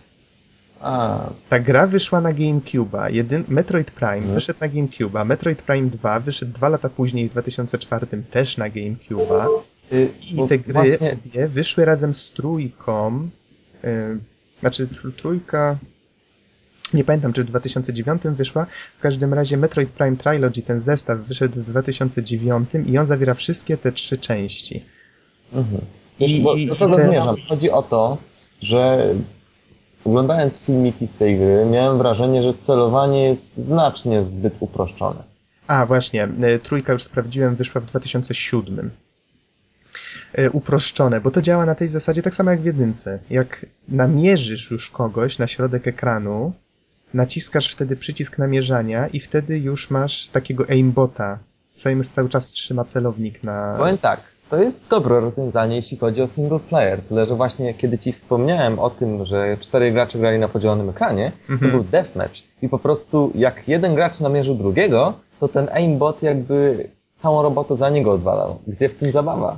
A, 0.81 1.19
Ta 1.49 1.59
gra 1.59 1.87
wyszła 1.87 2.21
na 2.21 2.33
GameCube'a. 2.33 3.11
Jedyn... 3.13 3.43
Metroid 3.47 3.91
Prime 3.91 4.13
Mhm. 4.17 4.33
wyszedł 4.33 4.59
na 4.61 4.67
GameCube'a. 4.69 5.25
Metroid 5.25 5.61
Prime 5.61 5.89
2 5.89 6.19
wyszedł 6.19 6.51
dwa 6.53 6.69
lata 6.69 6.89
później, 6.89 7.29
w 7.29 7.31
2004 7.31 8.07
też 8.31 8.57
na 8.57 8.69
GameCube'a. 8.69 9.45
y, 9.93 10.09
I 10.31 10.47
te 10.49 10.57
gry 10.59 10.73
Właśnie, 10.73 11.17
obie 11.25 11.47
wyszły 11.47 11.85
razem 11.85 12.13
z 12.13 12.31
trójką. 12.31 13.29
Yy, 13.83 13.89
znaczy 14.59 14.87
tr- 14.87 15.11
trójka... 15.13 15.77
Nie 16.93 17.03
pamiętam, 17.03 17.33
czy 17.33 17.43
w 17.43 17.47
2009 17.47 18.21
wyszła. 18.25 18.65
W 18.97 19.01
każdym 19.01 19.33
razie 19.33 19.57
Metroid 19.57 19.89
Prime 19.89 20.17
Trilogy, 20.17 20.61
ten 20.61 20.79
zestaw, 20.79 21.19
wyszedł 21.19 21.59
w 21.61 21.63
2009 21.63 22.69
i 22.85 22.97
on 22.97 23.05
zawiera 23.05 23.33
wszystkie 23.33 23.77
te 23.77 23.91
trzy 23.91 24.17
części. 24.17 24.83
mhm. 25.53 25.81
I- 26.19 26.41
bo 26.43 26.55
do 26.55 26.75
tego 26.75 26.95
te- 26.95 27.01
zmierzam. 27.01 27.35
Chodzi 27.49 27.71
o 27.71 27.81
to, 27.81 28.17
że 28.61 29.13
oglądając 30.05 30.59
filmiki 30.59 31.07
z 31.07 31.15
tej 31.15 31.37
gry, 31.37 31.65
miałem 31.71 31.97
wrażenie, 31.97 32.43
że 32.43 32.53
celowanie 32.53 33.23
jest 33.23 33.57
znacznie 33.57 34.23
zbyt 34.23 34.57
uproszczone. 34.59 35.23
A, 35.67 35.85
właśnie, 35.85 36.27
y, 36.55 36.59
trójka 36.59 36.93
już 36.93 37.03
sprawdziłem, 37.03 37.55
wyszła 37.55 37.81
w 37.81 37.85
2007. 37.85 38.91
Y, 40.39 40.51
Uproszczone, 40.51 41.21
bo 41.21 41.31
to 41.31 41.41
działa 41.41 41.65
na 41.65 41.75
tej 41.75 41.87
zasadzie 41.87 42.21
tak 42.21 42.35
samo 42.35 42.51
jak 42.51 42.61
w 42.61 42.65
jedynce. 42.65 43.19
Jak 43.29 43.65
namierzysz 43.89 44.71
już 44.71 44.89
kogoś 44.89 45.37
na 45.39 45.47
środek 45.47 45.87
ekranu, 45.87 46.53
naciskasz 47.13 47.71
wtedy 47.71 47.95
przycisk 47.95 48.37
namierzania 48.37 49.07
i 49.07 49.19
wtedy 49.19 49.59
już 49.59 49.89
masz 49.89 50.27
takiego 50.27 50.65
aimbota. 50.69 51.39
Samus 51.73 52.09
cały 52.11 52.29
czas 52.29 52.47
trzyma 52.51 52.83
celownik 52.83 53.43
na... 53.43 53.75
Powiem 53.77 53.97
tak, 53.97 54.21
to 54.49 54.57
jest 54.57 54.89
dobre 54.89 55.19
rozwiązanie, 55.19 55.75
jeśli 55.75 55.97
chodzi 55.97 56.21
o 56.21 56.27
single 56.27 56.59
player, 56.59 57.01
tyle 57.01 57.25
że 57.25 57.35
właśnie 57.35 57.73
kiedy 57.73 57.97
ci 57.97 58.11
wspomniałem 58.11 58.79
o 58.79 58.89
tym, 58.89 59.25
że 59.25 59.57
cztery 59.59 59.91
gracze 59.91 60.19
grali 60.19 60.39
na 60.39 60.47
podzielonym 60.47 60.89
ekranie, 60.89 61.31
to 61.47 61.53
Mhm. 61.53 61.71
był 61.71 61.83
deathmatch 61.83 62.41
i 62.61 62.69
po 62.69 62.79
prostu 62.79 63.31
jak 63.35 63.67
jeden 63.67 63.95
gracz 63.95 64.19
namierzył 64.19 64.55
drugiego, 64.55 65.13
to 65.39 65.47
ten 65.47 65.69
aimbot 65.73 66.23
jakby 66.23 66.89
całą 67.15 67.41
robotę 67.41 67.77
za 67.77 67.89
niego 67.89 68.11
odwalał. 68.11 68.57
Gdzie 68.67 68.89
w 68.89 68.95
tym 68.95 69.11
zabawa? 69.11 69.57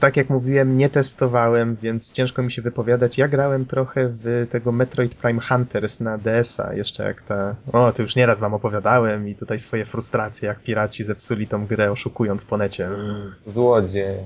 Tak 0.00 0.16
jak 0.16 0.30
mówiłem, 0.30 0.76
nie 0.76 0.90
testowałem, 0.90 1.76
więc 1.82 2.12
ciężko 2.12 2.42
mi 2.42 2.52
się 2.52 2.62
wypowiadać. 2.62 3.18
Ja 3.18 3.28
grałem 3.28 3.66
trochę 3.66 4.08
w 4.08 4.46
tego 4.50 4.72
Metroid 4.72 5.14
Prime 5.14 5.40
Hunters 5.40 6.00
na 6.00 6.18
DS-a, 6.18 6.74
jeszcze 6.74 7.04
jak 7.04 7.22
ta... 7.22 7.56
O, 7.72 7.92
to 7.92 8.02
już 8.02 8.16
nieraz 8.16 8.40
wam 8.40 8.54
opowiadałem 8.54 9.28
i 9.28 9.34
tutaj 9.34 9.58
swoje 9.58 9.84
frustracje, 9.86 10.48
jak 10.48 10.62
piraci 10.62 11.04
zepsuli 11.04 11.46
tą 11.46 11.66
grę, 11.66 11.92
oszukując 11.92 12.44
po 12.44 12.56
necie. 12.56 12.86
Mm, 12.86 13.34
Złodziej. 13.46 14.18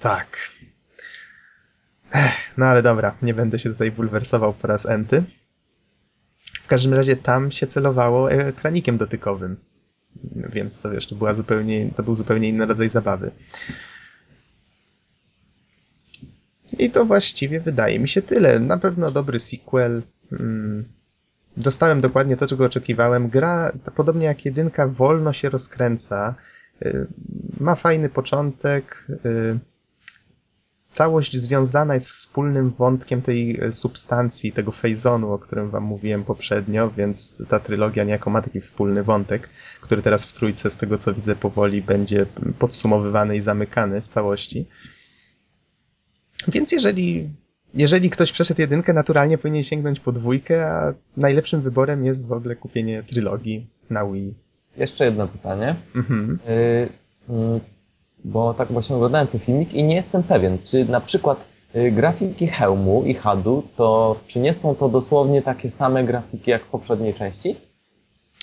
Tak. 0.00 0.36
No 2.56 2.66
ale 2.66 2.82
dobra, 2.82 3.14
nie 3.22 3.34
będę 3.34 3.58
się 3.58 3.70
tutaj 3.70 3.90
bulwersował 3.92 4.52
po 4.52 4.68
raz 4.68 4.86
enty. 4.86 5.24
W 6.62 6.66
każdym 6.66 6.94
razie 6.94 7.16
tam 7.16 7.50
się 7.50 7.66
celowało 7.66 8.30
ekranikiem 8.30 8.98
dotykowym. 8.98 9.56
Więc 10.34 10.80
to 10.80 10.90
wiesz, 10.90 11.06
to, 11.06 11.14
była 11.14 11.34
zupełnie, 11.34 11.90
to 11.96 12.02
był 12.02 12.16
zupełnie 12.16 12.48
inny 12.48 12.66
rodzaj 12.66 12.88
zabawy. 12.88 13.30
I 16.78 16.90
to 16.90 17.04
właściwie 17.04 17.60
wydaje 17.60 17.98
mi 17.98 18.08
się 18.08 18.22
tyle. 18.22 18.60
Na 18.60 18.78
pewno 18.78 19.10
dobry 19.10 19.38
sequel. 19.38 20.02
Mm, 20.32 20.84
dostałem 21.56 22.00
dokładnie 22.00 22.36
to, 22.36 22.46
czego 22.46 22.64
oczekiwałem. 22.64 23.28
Gra, 23.28 23.72
podobnie 23.94 24.26
jak 24.26 24.44
jedynka, 24.44 24.88
wolno 24.88 25.32
się 25.32 25.48
rozkręca. 25.48 26.34
Y, 26.82 27.06
ma 27.60 27.74
fajny 27.74 28.08
początek. 28.08 29.06
Y, 29.24 29.58
całość 30.96 31.36
związana 31.36 31.94
jest 31.94 32.08
wspólnym 32.08 32.70
wątkiem 32.70 33.22
tej 33.22 33.60
e, 33.60 33.72
substancji, 33.72 34.52
tego 34.52 34.72
fejzonu, 34.72 35.32
o 35.32 35.38
którym 35.38 35.70
wam 35.70 35.82
mówiłem 35.82 36.24
poprzednio, 36.24 36.90
więc 36.90 37.42
ta 37.48 37.60
trylogia 37.60 38.04
niejako 38.04 38.30
ma 38.30 38.42
taki 38.42 38.60
wspólny 38.60 39.02
wątek, 39.02 39.48
który 39.80 40.02
teraz 40.02 40.24
w 40.24 40.32
trójce, 40.32 40.70
z 40.70 40.76
tego 40.76 40.98
co 40.98 41.14
widzę 41.14 41.36
powoli, 41.36 41.82
będzie 41.82 42.26
podsumowywany 42.58 43.36
i 43.36 43.40
zamykany 43.40 44.00
w 44.00 44.08
całości. 44.08 44.66
Więc 46.48 46.72
jeżeli, 46.72 47.28
jeżeli 47.74 48.10
ktoś 48.10 48.32
przeszedł 48.32 48.60
jedynkę, 48.60 48.92
naturalnie 48.92 49.38
powinien 49.38 49.62
sięgnąć 49.62 50.00
po 50.00 50.12
dwójkę, 50.12 50.66
a 50.66 50.94
najlepszym 51.16 51.62
wyborem 51.62 52.06
jest 52.06 52.28
w 52.28 52.32
ogóle 52.32 52.56
kupienie 52.56 53.02
trylogii 53.02 53.66
na 53.90 54.06
Wii. 54.06 54.34
Jeszcze 54.76 55.04
jedno 55.04 55.28
pytanie. 55.28 55.74
Mhm. 55.94 56.38
Y 56.48 56.88
bo 58.26 58.54
tak 58.54 58.72
właśnie 58.72 58.96
oglądałem 58.96 59.26
ten 59.26 59.40
filmik 59.40 59.74
i 59.74 59.84
nie 59.84 59.94
jestem 59.94 60.22
pewien, 60.22 60.58
czy 60.64 60.84
na 60.84 61.00
przykład 61.00 61.48
y, 61.76 61.90
grafiki 61.90 62.46
hełmu 62.46 63.04
i 63.06 63.14
hadu, 63.14 63.62
to 63.76 64.16
czy 64.26 64.38
nie 64.38 64.54
są 64.54 64.74
to 64.74 64.88
dosłownie 64.88 65.42
takie 65.42 65.70
same 65.70 66.04
grafiki 66.04 66.50
jak 66.50 66.64
w 66.64 66.68
poprzedniej 66.68 67.14
części? 67.14 67.56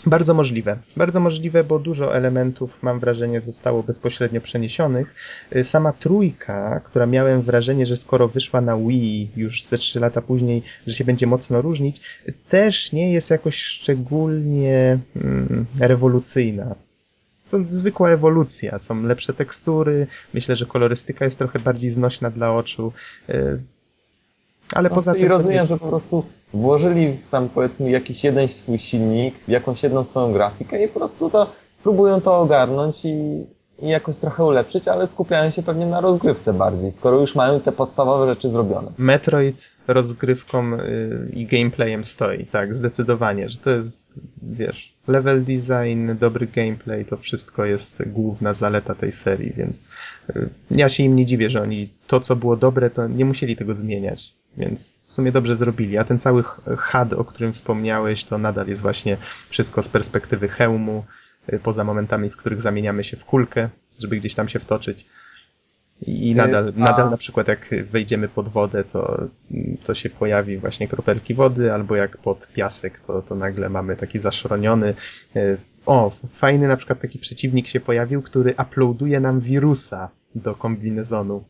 Bardzo 0.06 0.34
możliwe. 0.34 0.78
Bardzo 0.98 1.20
możliwe, 1.20 1.64
bo 1.64 1.80
dużo 1.80 2.16
elementów, 2.16 2.84
mam 2.84 3.00
wrażenie, 3.00 3.42
zostało 3.42 3.84
bezpośrednio 3.84 4.42
przeniesionych. 4.42 5.16
Y, 5.56 5.64
sama 5.64 5.94
trójka, 5.94 6.80
która 6.80 7.06
miałem 7.06 7.42
wrażenie, 7.42 7.86
że 7.86 7.98
skoro 7.98 8.28
wyszła 8.28 8.62
na 8.62 8.78
Wii 8.78 9.32
już 9.36 9.64
ze 9.64 9.78
3 9.78 10.00
lata 10.00 10.22
później, 10.22 10.64
że 10.88 10.94
się 10.94 11.06
będzie 11.06 11.28
mocno 11.28 11.62
różnić, 11.62 12.02
też 12.50 12.92
nie 12.92 13.14
jest 13.14 13.30
jakoś 13.30 13.56
szczególnie 13.56 15.00
mm, 15.16 15.66
rewolucyjna 15.80 16.76
to 17.50 17.60
zwykła 17.70 18.10
ewolucja. 18.10 18.80
Są 18.80 19.04
lepsze 19.04 19.34
tekstury, 19.34 20.08
myślę, 20.34 20.56
że 20.56 20.66
kolorystyka 20.66 21.26
jest 21.26 21.38
trochę 21.38 21.60
bardziej 21.60 21.90
znośna 21.90 22.30
dla 22.30 22.54
oczu. 22.54 22.94
Ale 24.74 24.90
no, 24.90 24.96
poza 24.96 25.14
tym. 25.14 25.22
I 25.22 25.28
rozumiem, 25.28 25.58
jest... 25.58 25.70
że 25.70 25.78
po 25.78 25.88
prostu 25.88 26.24
włożyli 26.54 27.18
tam 27.32 27.50
powiedzmy 27.50 27.90
jakiś 27.90 28.24
jeden 28.24 28.50
swój 28.50 28.80
silnik, 28.80 29.36
jakąś 29.48 29.84
jedną 29.84 30.04
swoją 30.04 30.34
grafikę 30.34 30.84
i 30.84 30.88
po 30.88 31.00
prostu 31.00 31.30
to 31.30 31.48
próbują 31.84 32.22
to 32.22 32.40
ogarnąć 32.40 33.06
i, 33.06 33.46
i 33.80 33.90
jakoś 33.90 34.18
trochę 34.18 34.44
ulepszyć, 34.44 34.88
ale 34.88 35.08
skupiają 35.08 35.52
się 35.52 35.64
pewnie 35.64 35.86
na 35.86 36.02
rozgrywce 36.02 36.54
bardziej, 36.54 36.92
skoro 36.92 37.20
już 37.20 37.36
mają 37.36 37.60
te 37.60 37.72
podstawowe 37.72 38.28
rzeczy 38.28 38.50
zrobione. 38.50 38.92
Metroid 38.98 39.72
rozgrywką 39.88 40.74
y, 40.74 41.30
i 41.34 41.46
gameplayem 41.46 42.06
stoi, 42.06 42.46
tak, 42.46 42.76
zdecydowanie, 42.76 43.50
że 43.50 43.58
to 43.58 43.70
jest, 43.70 44.20
wiesz, 44.44 44.94
level 45.08 45.44
design, 45.44 46.12
dobry 46.20 46.48
gameplay, 46.48 47.06
to 47.06 47.18
wszystko 47.18 47.66
jest 47.66 48.04
główna 48.10 48.54
zaleta 48.54 48.96
tej 48.96 49.12
serii, 49.12 49.54
więc 49.58 49.88
y, 50.30 50.50
ja 50.72 50.90
się 50.90 51.04
im 51.04 51.16
nie 51.16 51.26
dziwię, 51.26 51.50
że 51.50 51.62
oni 51.62 51.90
to, 52.08 52.20
co 52.20 52.36
było 52.36 52.58
dobre, 52.58 52.90
to 52.90 53.08
nie 53.08 53.26
musieli 53.26 53.56
tego 53.56 53.74
zmieniać. 53.74 54.34
Więc 54.58 55.00
w 55.08 55.14
sumie 55.14 55.32
dobrze 55.32 55.56
zrobili. 55.56 55.98
A 55.98 56.04
ten 56.04 56.20
cały 56.20 56.44
HUD, 56.78 57.14
o 57.18 57.26
którym 57.26 57.54
wspomniałeś, 57.54 58.24
to 58.24 58.38
nadal 58.38 58.68
jest 58.68 58.82
właśnie 58.82 59.18
wszystko 59.50 59.84
z 59.84 59.90
perspektywy 59.90 60.48
hełmu, 60.48 61.06
y, 61.54 61.60
poza 61.60 61.84
momentami, 61.84 62.30
w 62.30 62.38
których 62.38 62.62
zamieniamy 62.62 63.04
się 63.04 63.18
w 63.18 63.26
kulkę, 63.26 63.70
żeby 64.00 64.18
gdzieś 64.18 64.36
tam 64.36 64.50
się 64.50 64.60
wtoczyć. 64.60 65.06
I 66.08 66.36
nadal, 66.36 66.74
nadal 66.76 67.10
na 67.10 67.18
przykład 67.18 67.48
jak 67.48 67.70
wejdziemy 67.92 68.28
pod 68.28 68.50
wodę, 68.50 68.84
to, 68.84 69.28
to 69.84 69.94
się 69.94 70.10
pojawi 70.10 70.58
właśnie 70.58 70.88
kropelki 70.88 71.34
wody, 71.34 71.74
albo 71.74 71.96
jak 71.96 72.18
pod 72.18 72.52
piasek, 72.54 73.00
to, 73.00 73.22
to 73.22 73.36
nagle 73.36 73.70
mamy 73.70 73.96
taki 73.96 74.20
zaszroniony. 74.20 74.94
E, 75.36 75.58
o, 75.86 76.12
fajny 76.30 76.68
na 76.68 76.78
przykład 76.78 77.00
taki 77.02 77.20
przeciwnik 77.20 77.68
się 77.68 77.80
pojawił, 77.80 78.22
który 78.22 78.56
uploaduje 78.62 79.20
nam 79.20 79.40
wirusa 79.40 80.10
do 80.36 80.56
kombinezonu. 80.56 81.44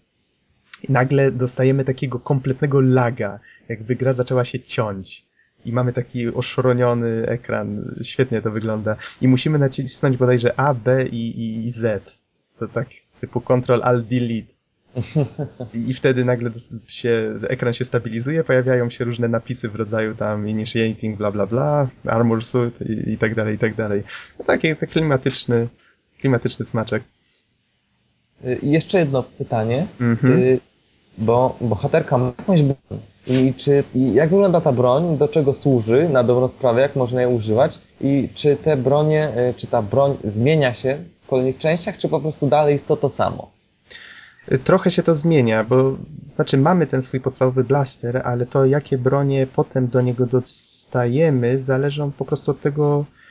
I 0.83 0.91
nagle 0.91 1.31
dostajemy 1.31 1.85
takiego 1.85 2.19
kompletnego 2.19 2.81
laga, 2.81 3.39
jakby 3.69 3.95
gra 3.95 4.13
zaczęła 4.13 4.45
się 4.45 4.59
ciąć. 4.59 5.25
I 5.65 5.73
mamy 5.73 5.93
taki 5.93 6.27
oszroniony 6.27 7.25
ekran. 7.27 7.95
Świetnie 8.03 8.41
to 8.41 8.51
wygląda. 8.51 8.95
I 9.21 9.27
musimy 9.27 9.59
nacisnąć 9.59 10.17
bodajże 10.17 10.59
A, 10.59 10.73
B 10.73 11.07
i, 11.07 11.65
i 11.65 11.71
Z. 11.71 12.17
To 12.59 12.67
tak 12.67 12.87
typu 13.19 13.41
Ctrl 13.41 13.81
Alt 13.83 14.07
Delete. 14.07 14.53
I 15.73 15.93
wtedy 15.93 16.25
nagle 16.25 16.51
się, 16.87 17.39
ekran 17.49 17.73
się 17.73 17.85
stabilizuje, 17.85 18.43
pojawiają 18.43 18.89
się 18.89 19.05
różne 19.05 19.27
napisy 19.27 19.69
w 19.69 19.75
rodzaju 19.75 20.15
tam 20.15 20.49
initiating, 20.49 21.17
bla 21.17 21.31
bla 21.31 21.47
bla, 21.47 21.89
armor 22.05 22.43
suit 22.43 22.81
i, 22.81 23.11
i 23.11 23.17
tak 23.17 23.35
dalej, 23.35 23.55
i 23.55 23.57
tak 23.57 23.75
dalej. 23.75 24.03
No 24.39 24.45
taki 24.45 24.75
tak 24.75 24.89
klimatyczny, 24.89 25.67
klimatyczny 26.19 26.65
smaczek. 26.65 27.03
Y, 28.45 28.59
jeszcze 28.63 28.99
jedno 28.99 29.23
pytanie, 29.23 29.87
mhm. 30.01 30.39
Y, 30.39 30.59
bo 31.17 31.55
bohaterka 31.61 32.17
ma 32.17 32.25
jakąś 32.37 32.61
broń. 32.61 32.99
I 33.27 33.53
czy, 33.57 33.83
i 33.95 34.13
jak 34.13 34.29
wygląda 34.29 34.61
ta 34.61 34.71
broń, 34.71 35.17
do 35.17 35.27
czego 35.27 35.53
służy 35.53 36.09
na 36.09 36.23
dobrą 36.23 36.47
sprawę, 36.47 36.81
jak 36.81 36.95
można 36.95 37.21
je 37.21 37.29
używać 37.29 37.79
i 38.01 38.29
czy 38.35 38.55
te 38.55 38.77
bronie, 38.77 39.29
y, 39.49 39.53
czy 39.53 39.67
ta 39.67 39.81
broń 39.81 40.17
zmienia 40.23 40.73
się 40.73 40.97
w 41.23 41.27
kolejnych 41.27 41.57
częściach, 41.57 41.97
czy 41.97 42.09
po 42.09 42.19
prostu 42.19 42.47
dalej 42.47 42.73
jest 42.73 42.87
to 42.87 42.97
to 42.97 43.09
samo? 43.09 43.51
Trochę 44.63 44.91
się 44.91 45.03
to 45.03 45.15
zmienia, 45.15 45.63
bo 45.63 45.97
znaczy 46.35 46.57
mamy 46.57 46.87
ten 46.87 47.01
swój 47.01 47.19
podstawowy 47.19 47.63
blaster, 47.63 48.21
ale 48.25 48.45
to 48.45 48.65
jakie 48.65 48.97
bronie 48.97 49.47
potem 49.55 49.87
do 49.87 50.01
niego 50.01 50.25
dostajemy 50.25 51.59
zależą 51.59 52.11
po 52.11 52.25
prostu 52.25 52.51
od 52.51 52.61
tego, 52.61 53.05
e, 53.05 53.22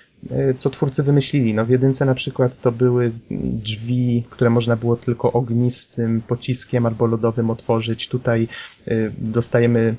co 0.57 0.71
twórcy 0.71 1.03
wymyślili. 1.03 1.55
No 1.55 1.67
w 1.67 1.71
jedynce 1.71 2.05
na 2.05 2.15
przykład 2.15 2.59
to 2.59 2.73
były 2.73 3.13
drzwi, 3.31 4.25
które 4.31 4.51
można 4.51 4.77
było 4.77 4.97
tylko 4.97 5.33
ognistym 5.33 6.21
pociskiem 6.21 6.87
albo 6.87 7.07
lodowym 7.07 7.51
otworzyć. 7.51 8.09
Tutaj 8.09 8.49
e, 8.87 9.11
dostajemy 9.19 9.97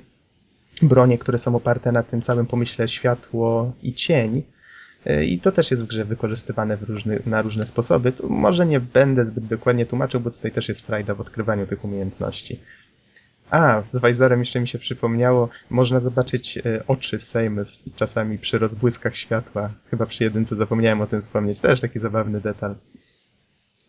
bronie, 0.82 1.18
które 1.18 1.38
są 1.38 1.56
oparte 1.56 1.92
na 1.92 2.04
tym 2.04 2.22
całym 2.22 2.46
pomyśle 2.46 2.88
światło 2.88 3.74
i 3.84 3.94
cień. 3.94 4.44
E, 5.06 5.26
I 5.26 5.40
to 5.40 5.52
też 5.52 5.72
jest 5.72 5.84
w 5.84 5.88
grze 5.88 6.06
wykorzystywane 6.06 6.78
w 6.78 6.84
różny, 6.84 7.20
na 7.26 7.42
różne 7.42 7.66
sposoby. 7.66 8.12
Tu 8.12 8.30
może 8.30 8.66
nie 8.66 8.80
będę 8.80 9.26
zbyt 9.26 9.46
dokładnie 9.46 9.86
tłumaczył, 9.86 10.22
bo 10.22 10.32
tutaj 10.32 10.52
też 10.52 10.70
jest 10.70 10.82
frajda 10.82 11.14
w 11.14 11.22
odkrywaniu 11.22 11.66
tych 11.66 11.86
umiejętności. 11.86 12.60
A, 13.54 13.84
z 13.90 13.98
Wajzorem 13.98 14.40
jeszcze 14.40 14.60
mi 14.60 14.68
się 14.68 14.80
przypomniało, 14.80 15.50
można 15.70 16.00
zobaczyć 16.00 16.58
e, 16.58 16.62
oczy 16.88 17.20
Sejmys 17.20 17.84
czasami 17.96 18.38
przy 18.38 18.58
rozbłyskach 18.58 19.16
światła. 19.16 19.70
Chyba 19.92 20.06
przy 20.06 20.24
jedynce 20.24 20.56
zapomniałem 20.56 21.02
o 21.02 21.08
tym 21.08 21.22
wspomnieć. 21.22 21.60
Też 21.60 21.82
taki 21.82 22.00
zabawny 22.00 22.42
detal. 22.42 22.76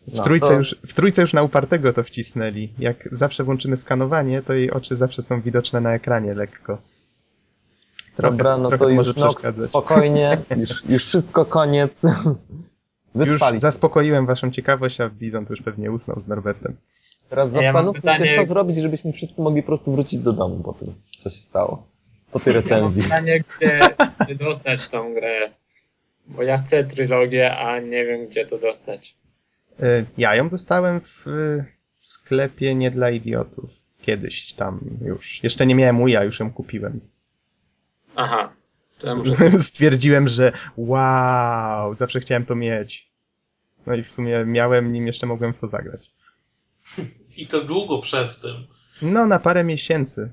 W, 0.07 0.17
no, 0.17 0.23
trójce, 0.23 0.47
to... 0.47 0.53
już, 0.53 0.75
w 0.87 0.93
trójce 0.93 1.21
już 1.21 1.33
na 1.33 1.43
upartego 1.43 1.93
to 1.93 2.03
wcisnęli. 2.03 2.69
Jak 2.79 3.09
zawsze 3.11 3.43
włączymy 3.43 3.77
skanowanie, 3.77 4.41
to 4.41 4.53
jej 4.53 4.71
oczy 4.71 4.95
zawsze 4.95 5.21
są 5.21 5.41
widoczne 5.41 5.81
na 5.81 5.93
ekranie 5.93 6.33
lekko. 6.33 6.77
Trochę, 8.15 8.37
Dobra, 8.37 8.57
no 8.57 8.77
to 8.77 8.89
już 8.89 9.15
Nox, 9.15 9.61
spokojnie, 9.69 10.37
już, 10.61 10.85
już 10.89 11.05
wszystko 11.05 11.45
koniec. 11.45 12.01
Wytrwali. 13.15 13.53
Już 13.53 13.61
zaspokoiłem 13.61 14.25
waszą 14.25 14.51
ciekawość, 14.51 15.01
a 15.01 15.09
Bizon 15.09 15.45
to 15.45 15.53
już 15.53 15.61
pewnie 15.61 15.91
usnął 15.91 16.19
z 16.19 16.27
Norbertem. 16.27 16.75
Teraz 17.29 17.53
ja 17.53 17.61
zastanówmy 17.61 18.01
pytanie... 18.01 18.33
się, 18.33 18.41
co 18.41 18.45
zrobić, 18.45 18.77
żebyśmy 18.77 19.11
wszyscy 19.11 19.41
mogli 19.41 19.61
po 19.61 19.67
prostu 19.67 19.91
wrócić 19.91 20.19
do 20.19 20.31
domu 20.31 20.63
po 20.63 20.73
tym, 20.73 20.93
co 21.19 21.29
się 21.29 21.41
stało. 21.41 21.87
Po 22.31 22.39
tej 22.39 22.53
recenzji. 22.53 23.01
Ja 23.01 23.07
mam 23.07 23.23
pytanie, 23.23 23.39
gdzie, 23.39 23.79
gdzie 24.25 24.35
dostać 24.35 24.87
tą 24.87 25.13
grę. 25.13 25.51
Bo 26.27 26.43
ja 26.43 26.57
chcę 26.57 26.83
trylogię, 26.83 27.57
a 27.57 27.79
nie 27.79 28.05
wiem, 28.05 28.27
gdzie 28.27 28.45
to 28.45 28.57
dostać. 28.57 29.15
E, 29.79 30.05
ja 30.17 30.35
ją 30.35 30.49
dostałem 30.49 31.01
w 31.01 31.25
sklepie 31.97 32.75
nie 32.75 32.91
dla 32.91 33.09
idiotów. 33.09 33.71
Kiedyś 34.01 34.53
tam 34.53 34.79
już. 35.01 35.43
Jeszcze 35.43 35.65
nie 35.65 35.75
miałem 35.75 36.01
uja, 36.01 36.23
już 36.23 36.39
ją 36.39 36.53
kupiłem. 36.53 36.99
Aha. 38.15 38.53
Ja 39.03 39.15
muszę... 39.15 39.59
Stwierdziłem, 39.59 40.27
że 40.27 40.51
wow, 40.77 41.93
zawsze 41.93 42.19
chciałem 42.19 42.45
to 42.45 42.55
mieć. 42.55 43.11
No 43.85 43.93
i 43.93 44.03
w 44.03 44.09
sumie 44.09 44.45
miałem, 44.45 44.93
nim 44.93 45.07
jeszcze 45.07 45.27
mogłem 45.27 45.53
w 45.53 45.59
to 45.59 45.67
zagrać. 45.67 46.11
I 47.37 47.47
to 47.47 47.61
długo 47.61 47.99
przed 47.99 48.41
tym. 48.41 48.67
No, 49.01 49.27
na 49.27 49.39
parę 49.39 49.63
miesięcy. 49.63 50.31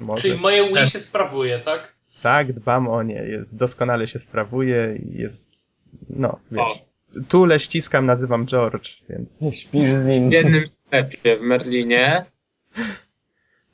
Może. 0.00 0.22
Czyli 0.22 0.38
moje 0.38 0.68
Wii 0.68 0.86
się 0.86 1.00
sprawuje, 1.00 1.58
tak? 1.58 1.94
Tak, 2.22 2.52
dbam 2.52 2.88
o 2.88 3.02
nie. 3.02 3.14
Jest, 3.14 3.56
doskonale 3.56 4.06
się 4.06 4.18
sprawuje 4.18 4.98
i 5.04 5.18
jest. 5.18 5.68
No, 6.10 6.38
wiesz. 6.50 7.32
O. 7.32 7.46
le 7.46 7.58
ściskam, 7.58 8.06
nazywam 8.06 8.46
George, 8.46 8.90
więc. 9.08 9.40
Śpisz 9.60 9.92
z 9.92 10.04
nim. 10.04 10.30
W 10.30 10.32
jednym 10.32 10.64
sklepie 10.66 11.36
w 11.36 11.40
Merlinie 11.40 12.24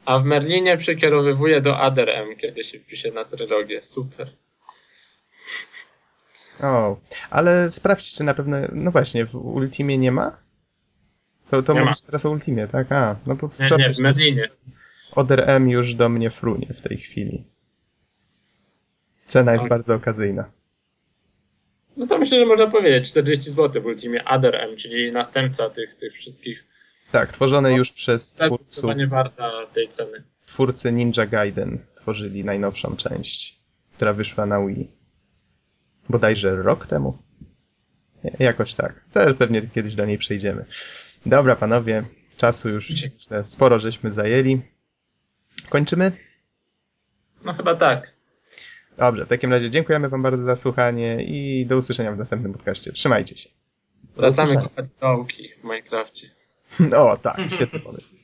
A 0.04 0.18
w 0.18 0.24
Merlinie 0.24 0.76
przekierowywuje 0.76 1.60
do 1.60 1.78
Ader 1.78 2.10
M, 2.10 2.36
kiedy 2.36 2.64
się 2.64 2.78
wpisze 2.78 3.10
na 3.10 3.24
trylogię. 3.24 3.82
Super. 3.82 4.30
O, 6.62 7.00
ale 7.30 7.70
sprawdź, 7.70 8.14
czy 8.14 8.24
na 8.24 8.34
pewno. 8.34 8.56
No 8.72 8.90
właśnie, 8.90 9.26
w 9.26 9.34
Ultimie 9.34 9.98
nie 9.98 10.12
ma? 10.12 10.36
To, 11.50 11.62
to 11.62 11.72
Nie 11.72 11.80
mówisz 11.80 12.00
teraz 12.00 12.26
o 12.26 12.30
Ultimie, 12.30 12.66
tak? 12.66 12.92
A, 12.92 13.16
no 13.26 13.34
bo 13.34 13.50
Nie, 13.60 13.66
wczoraj 13.66 13.88
nie, 13.88 13.94
w 13.94 13.98
Merlinie. 13.98 14.48
Oder 15.14 15.50
M 15.50 15.70
już 15.70 15.94
do 15.94 16.08
mnie 16.08 16.30
frunie 16.30 16.74
w 16.74 16.80
tej 16.80 16.96
chwili. 16.96 17.44
Cena 19.26 19.52
jest 19.52 19.68
bardzo 19.68 19.94
okazyjna. 19.94 20.50
No 21.96 22.06
to 22.06 22.18
myślę, 22.18 22.38
że 22.38 22.46
można 22.46 22.66
powiedzieć 22.66 23.10
40 23.10 23.50
zł 23.50 23.82
w 23.82 23.86
Ultimie 23.86 24.24
Ader 24.24 24.54
M, 24.54 24.76
czyli 24.76 25.12
następca 25.12 25.70
tych, 25.70 25.94
tych 25.94 26.12
wszystkich. 26.12 26.64
Tak, 27.12 27.32
tworzone 27.32 27.72
już 27.72 27.92
przez 27.92 28.32
twórców. 28.32 28.66
Zdecydowanie 28.66 29.06
warta 29.06 29.50
tej 29.72 29.88
ceny. 29.88 30.22
Twórcy 30.46 30.92
Ninja 30.92 31.26
Gaiden 31.26 31.78
tworzyli 31.94 32.44
najnowszą 32.44 32.96
część, 32.96 33.60
która 33.96 34.12
wyszła 34.12 34.46
na 34.46 34.66
Wii. 34.66 34.97
Bodajże 36.08 36.56
rok 36.56 36.86
temu? 36.86 37.18
Jakoś 38.38 38.74
tak. 38.74 39.04
Też 39.12 39.34
pewnie 39.36 39.62
kiedyś 39.62 39.94
do 39.94 40.04
niej 40.04 40.18
przejdziemy. 40.18 40.64
Dobra, 41.26 41.56
panowie, 41.56 42.04
czasu 42.36 42.68
już 42.68 42.90
myślę, 43.14 43.44
sporo 43.44 43.78
żeśmy 43.78 44.12
zajęli. 44.12 44.60
Kończymy? 45.68 46.12
No 47.44 47.52
chyba 47.52 47.74
tak. 47.74 48.14
Dobrze, 48.98 49.26
w 49.26 49.28
takim 49.28 49.52
razie 49.52 49.70
dziękujemy 49.70 50.08
wam 50.08 50.22
bardzo 50.22 50.42
za 50.42 50.56
słuchanie 50.56 51.24
i 51.24 51.66
do 51.66 51.76
usłyszenia 51.76 52.12
w 52.12 52.18
następnym 52.18 52.52
podcaście. 52.52 52.92
Trzymajcie 52.92 53.36
się. 53.36 53.48
Wracamy 54.16 54.56
kopać 54.56 54.86
dołki 55.00 55.48
w 55.48 55.64
Minecrafcie. 55.64 56.30
O, 56.96 57.16
tak, 57.16 57.40
świetny 57.54 57.80
pomysł. 57.80 58.14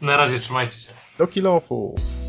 Na 0.00 0.16
razie 0.16 0.38
trzymajcie 0.38 0.78
się. 0.78 0.92
Do 1.18 1.26
kilofów. 1.26 2.23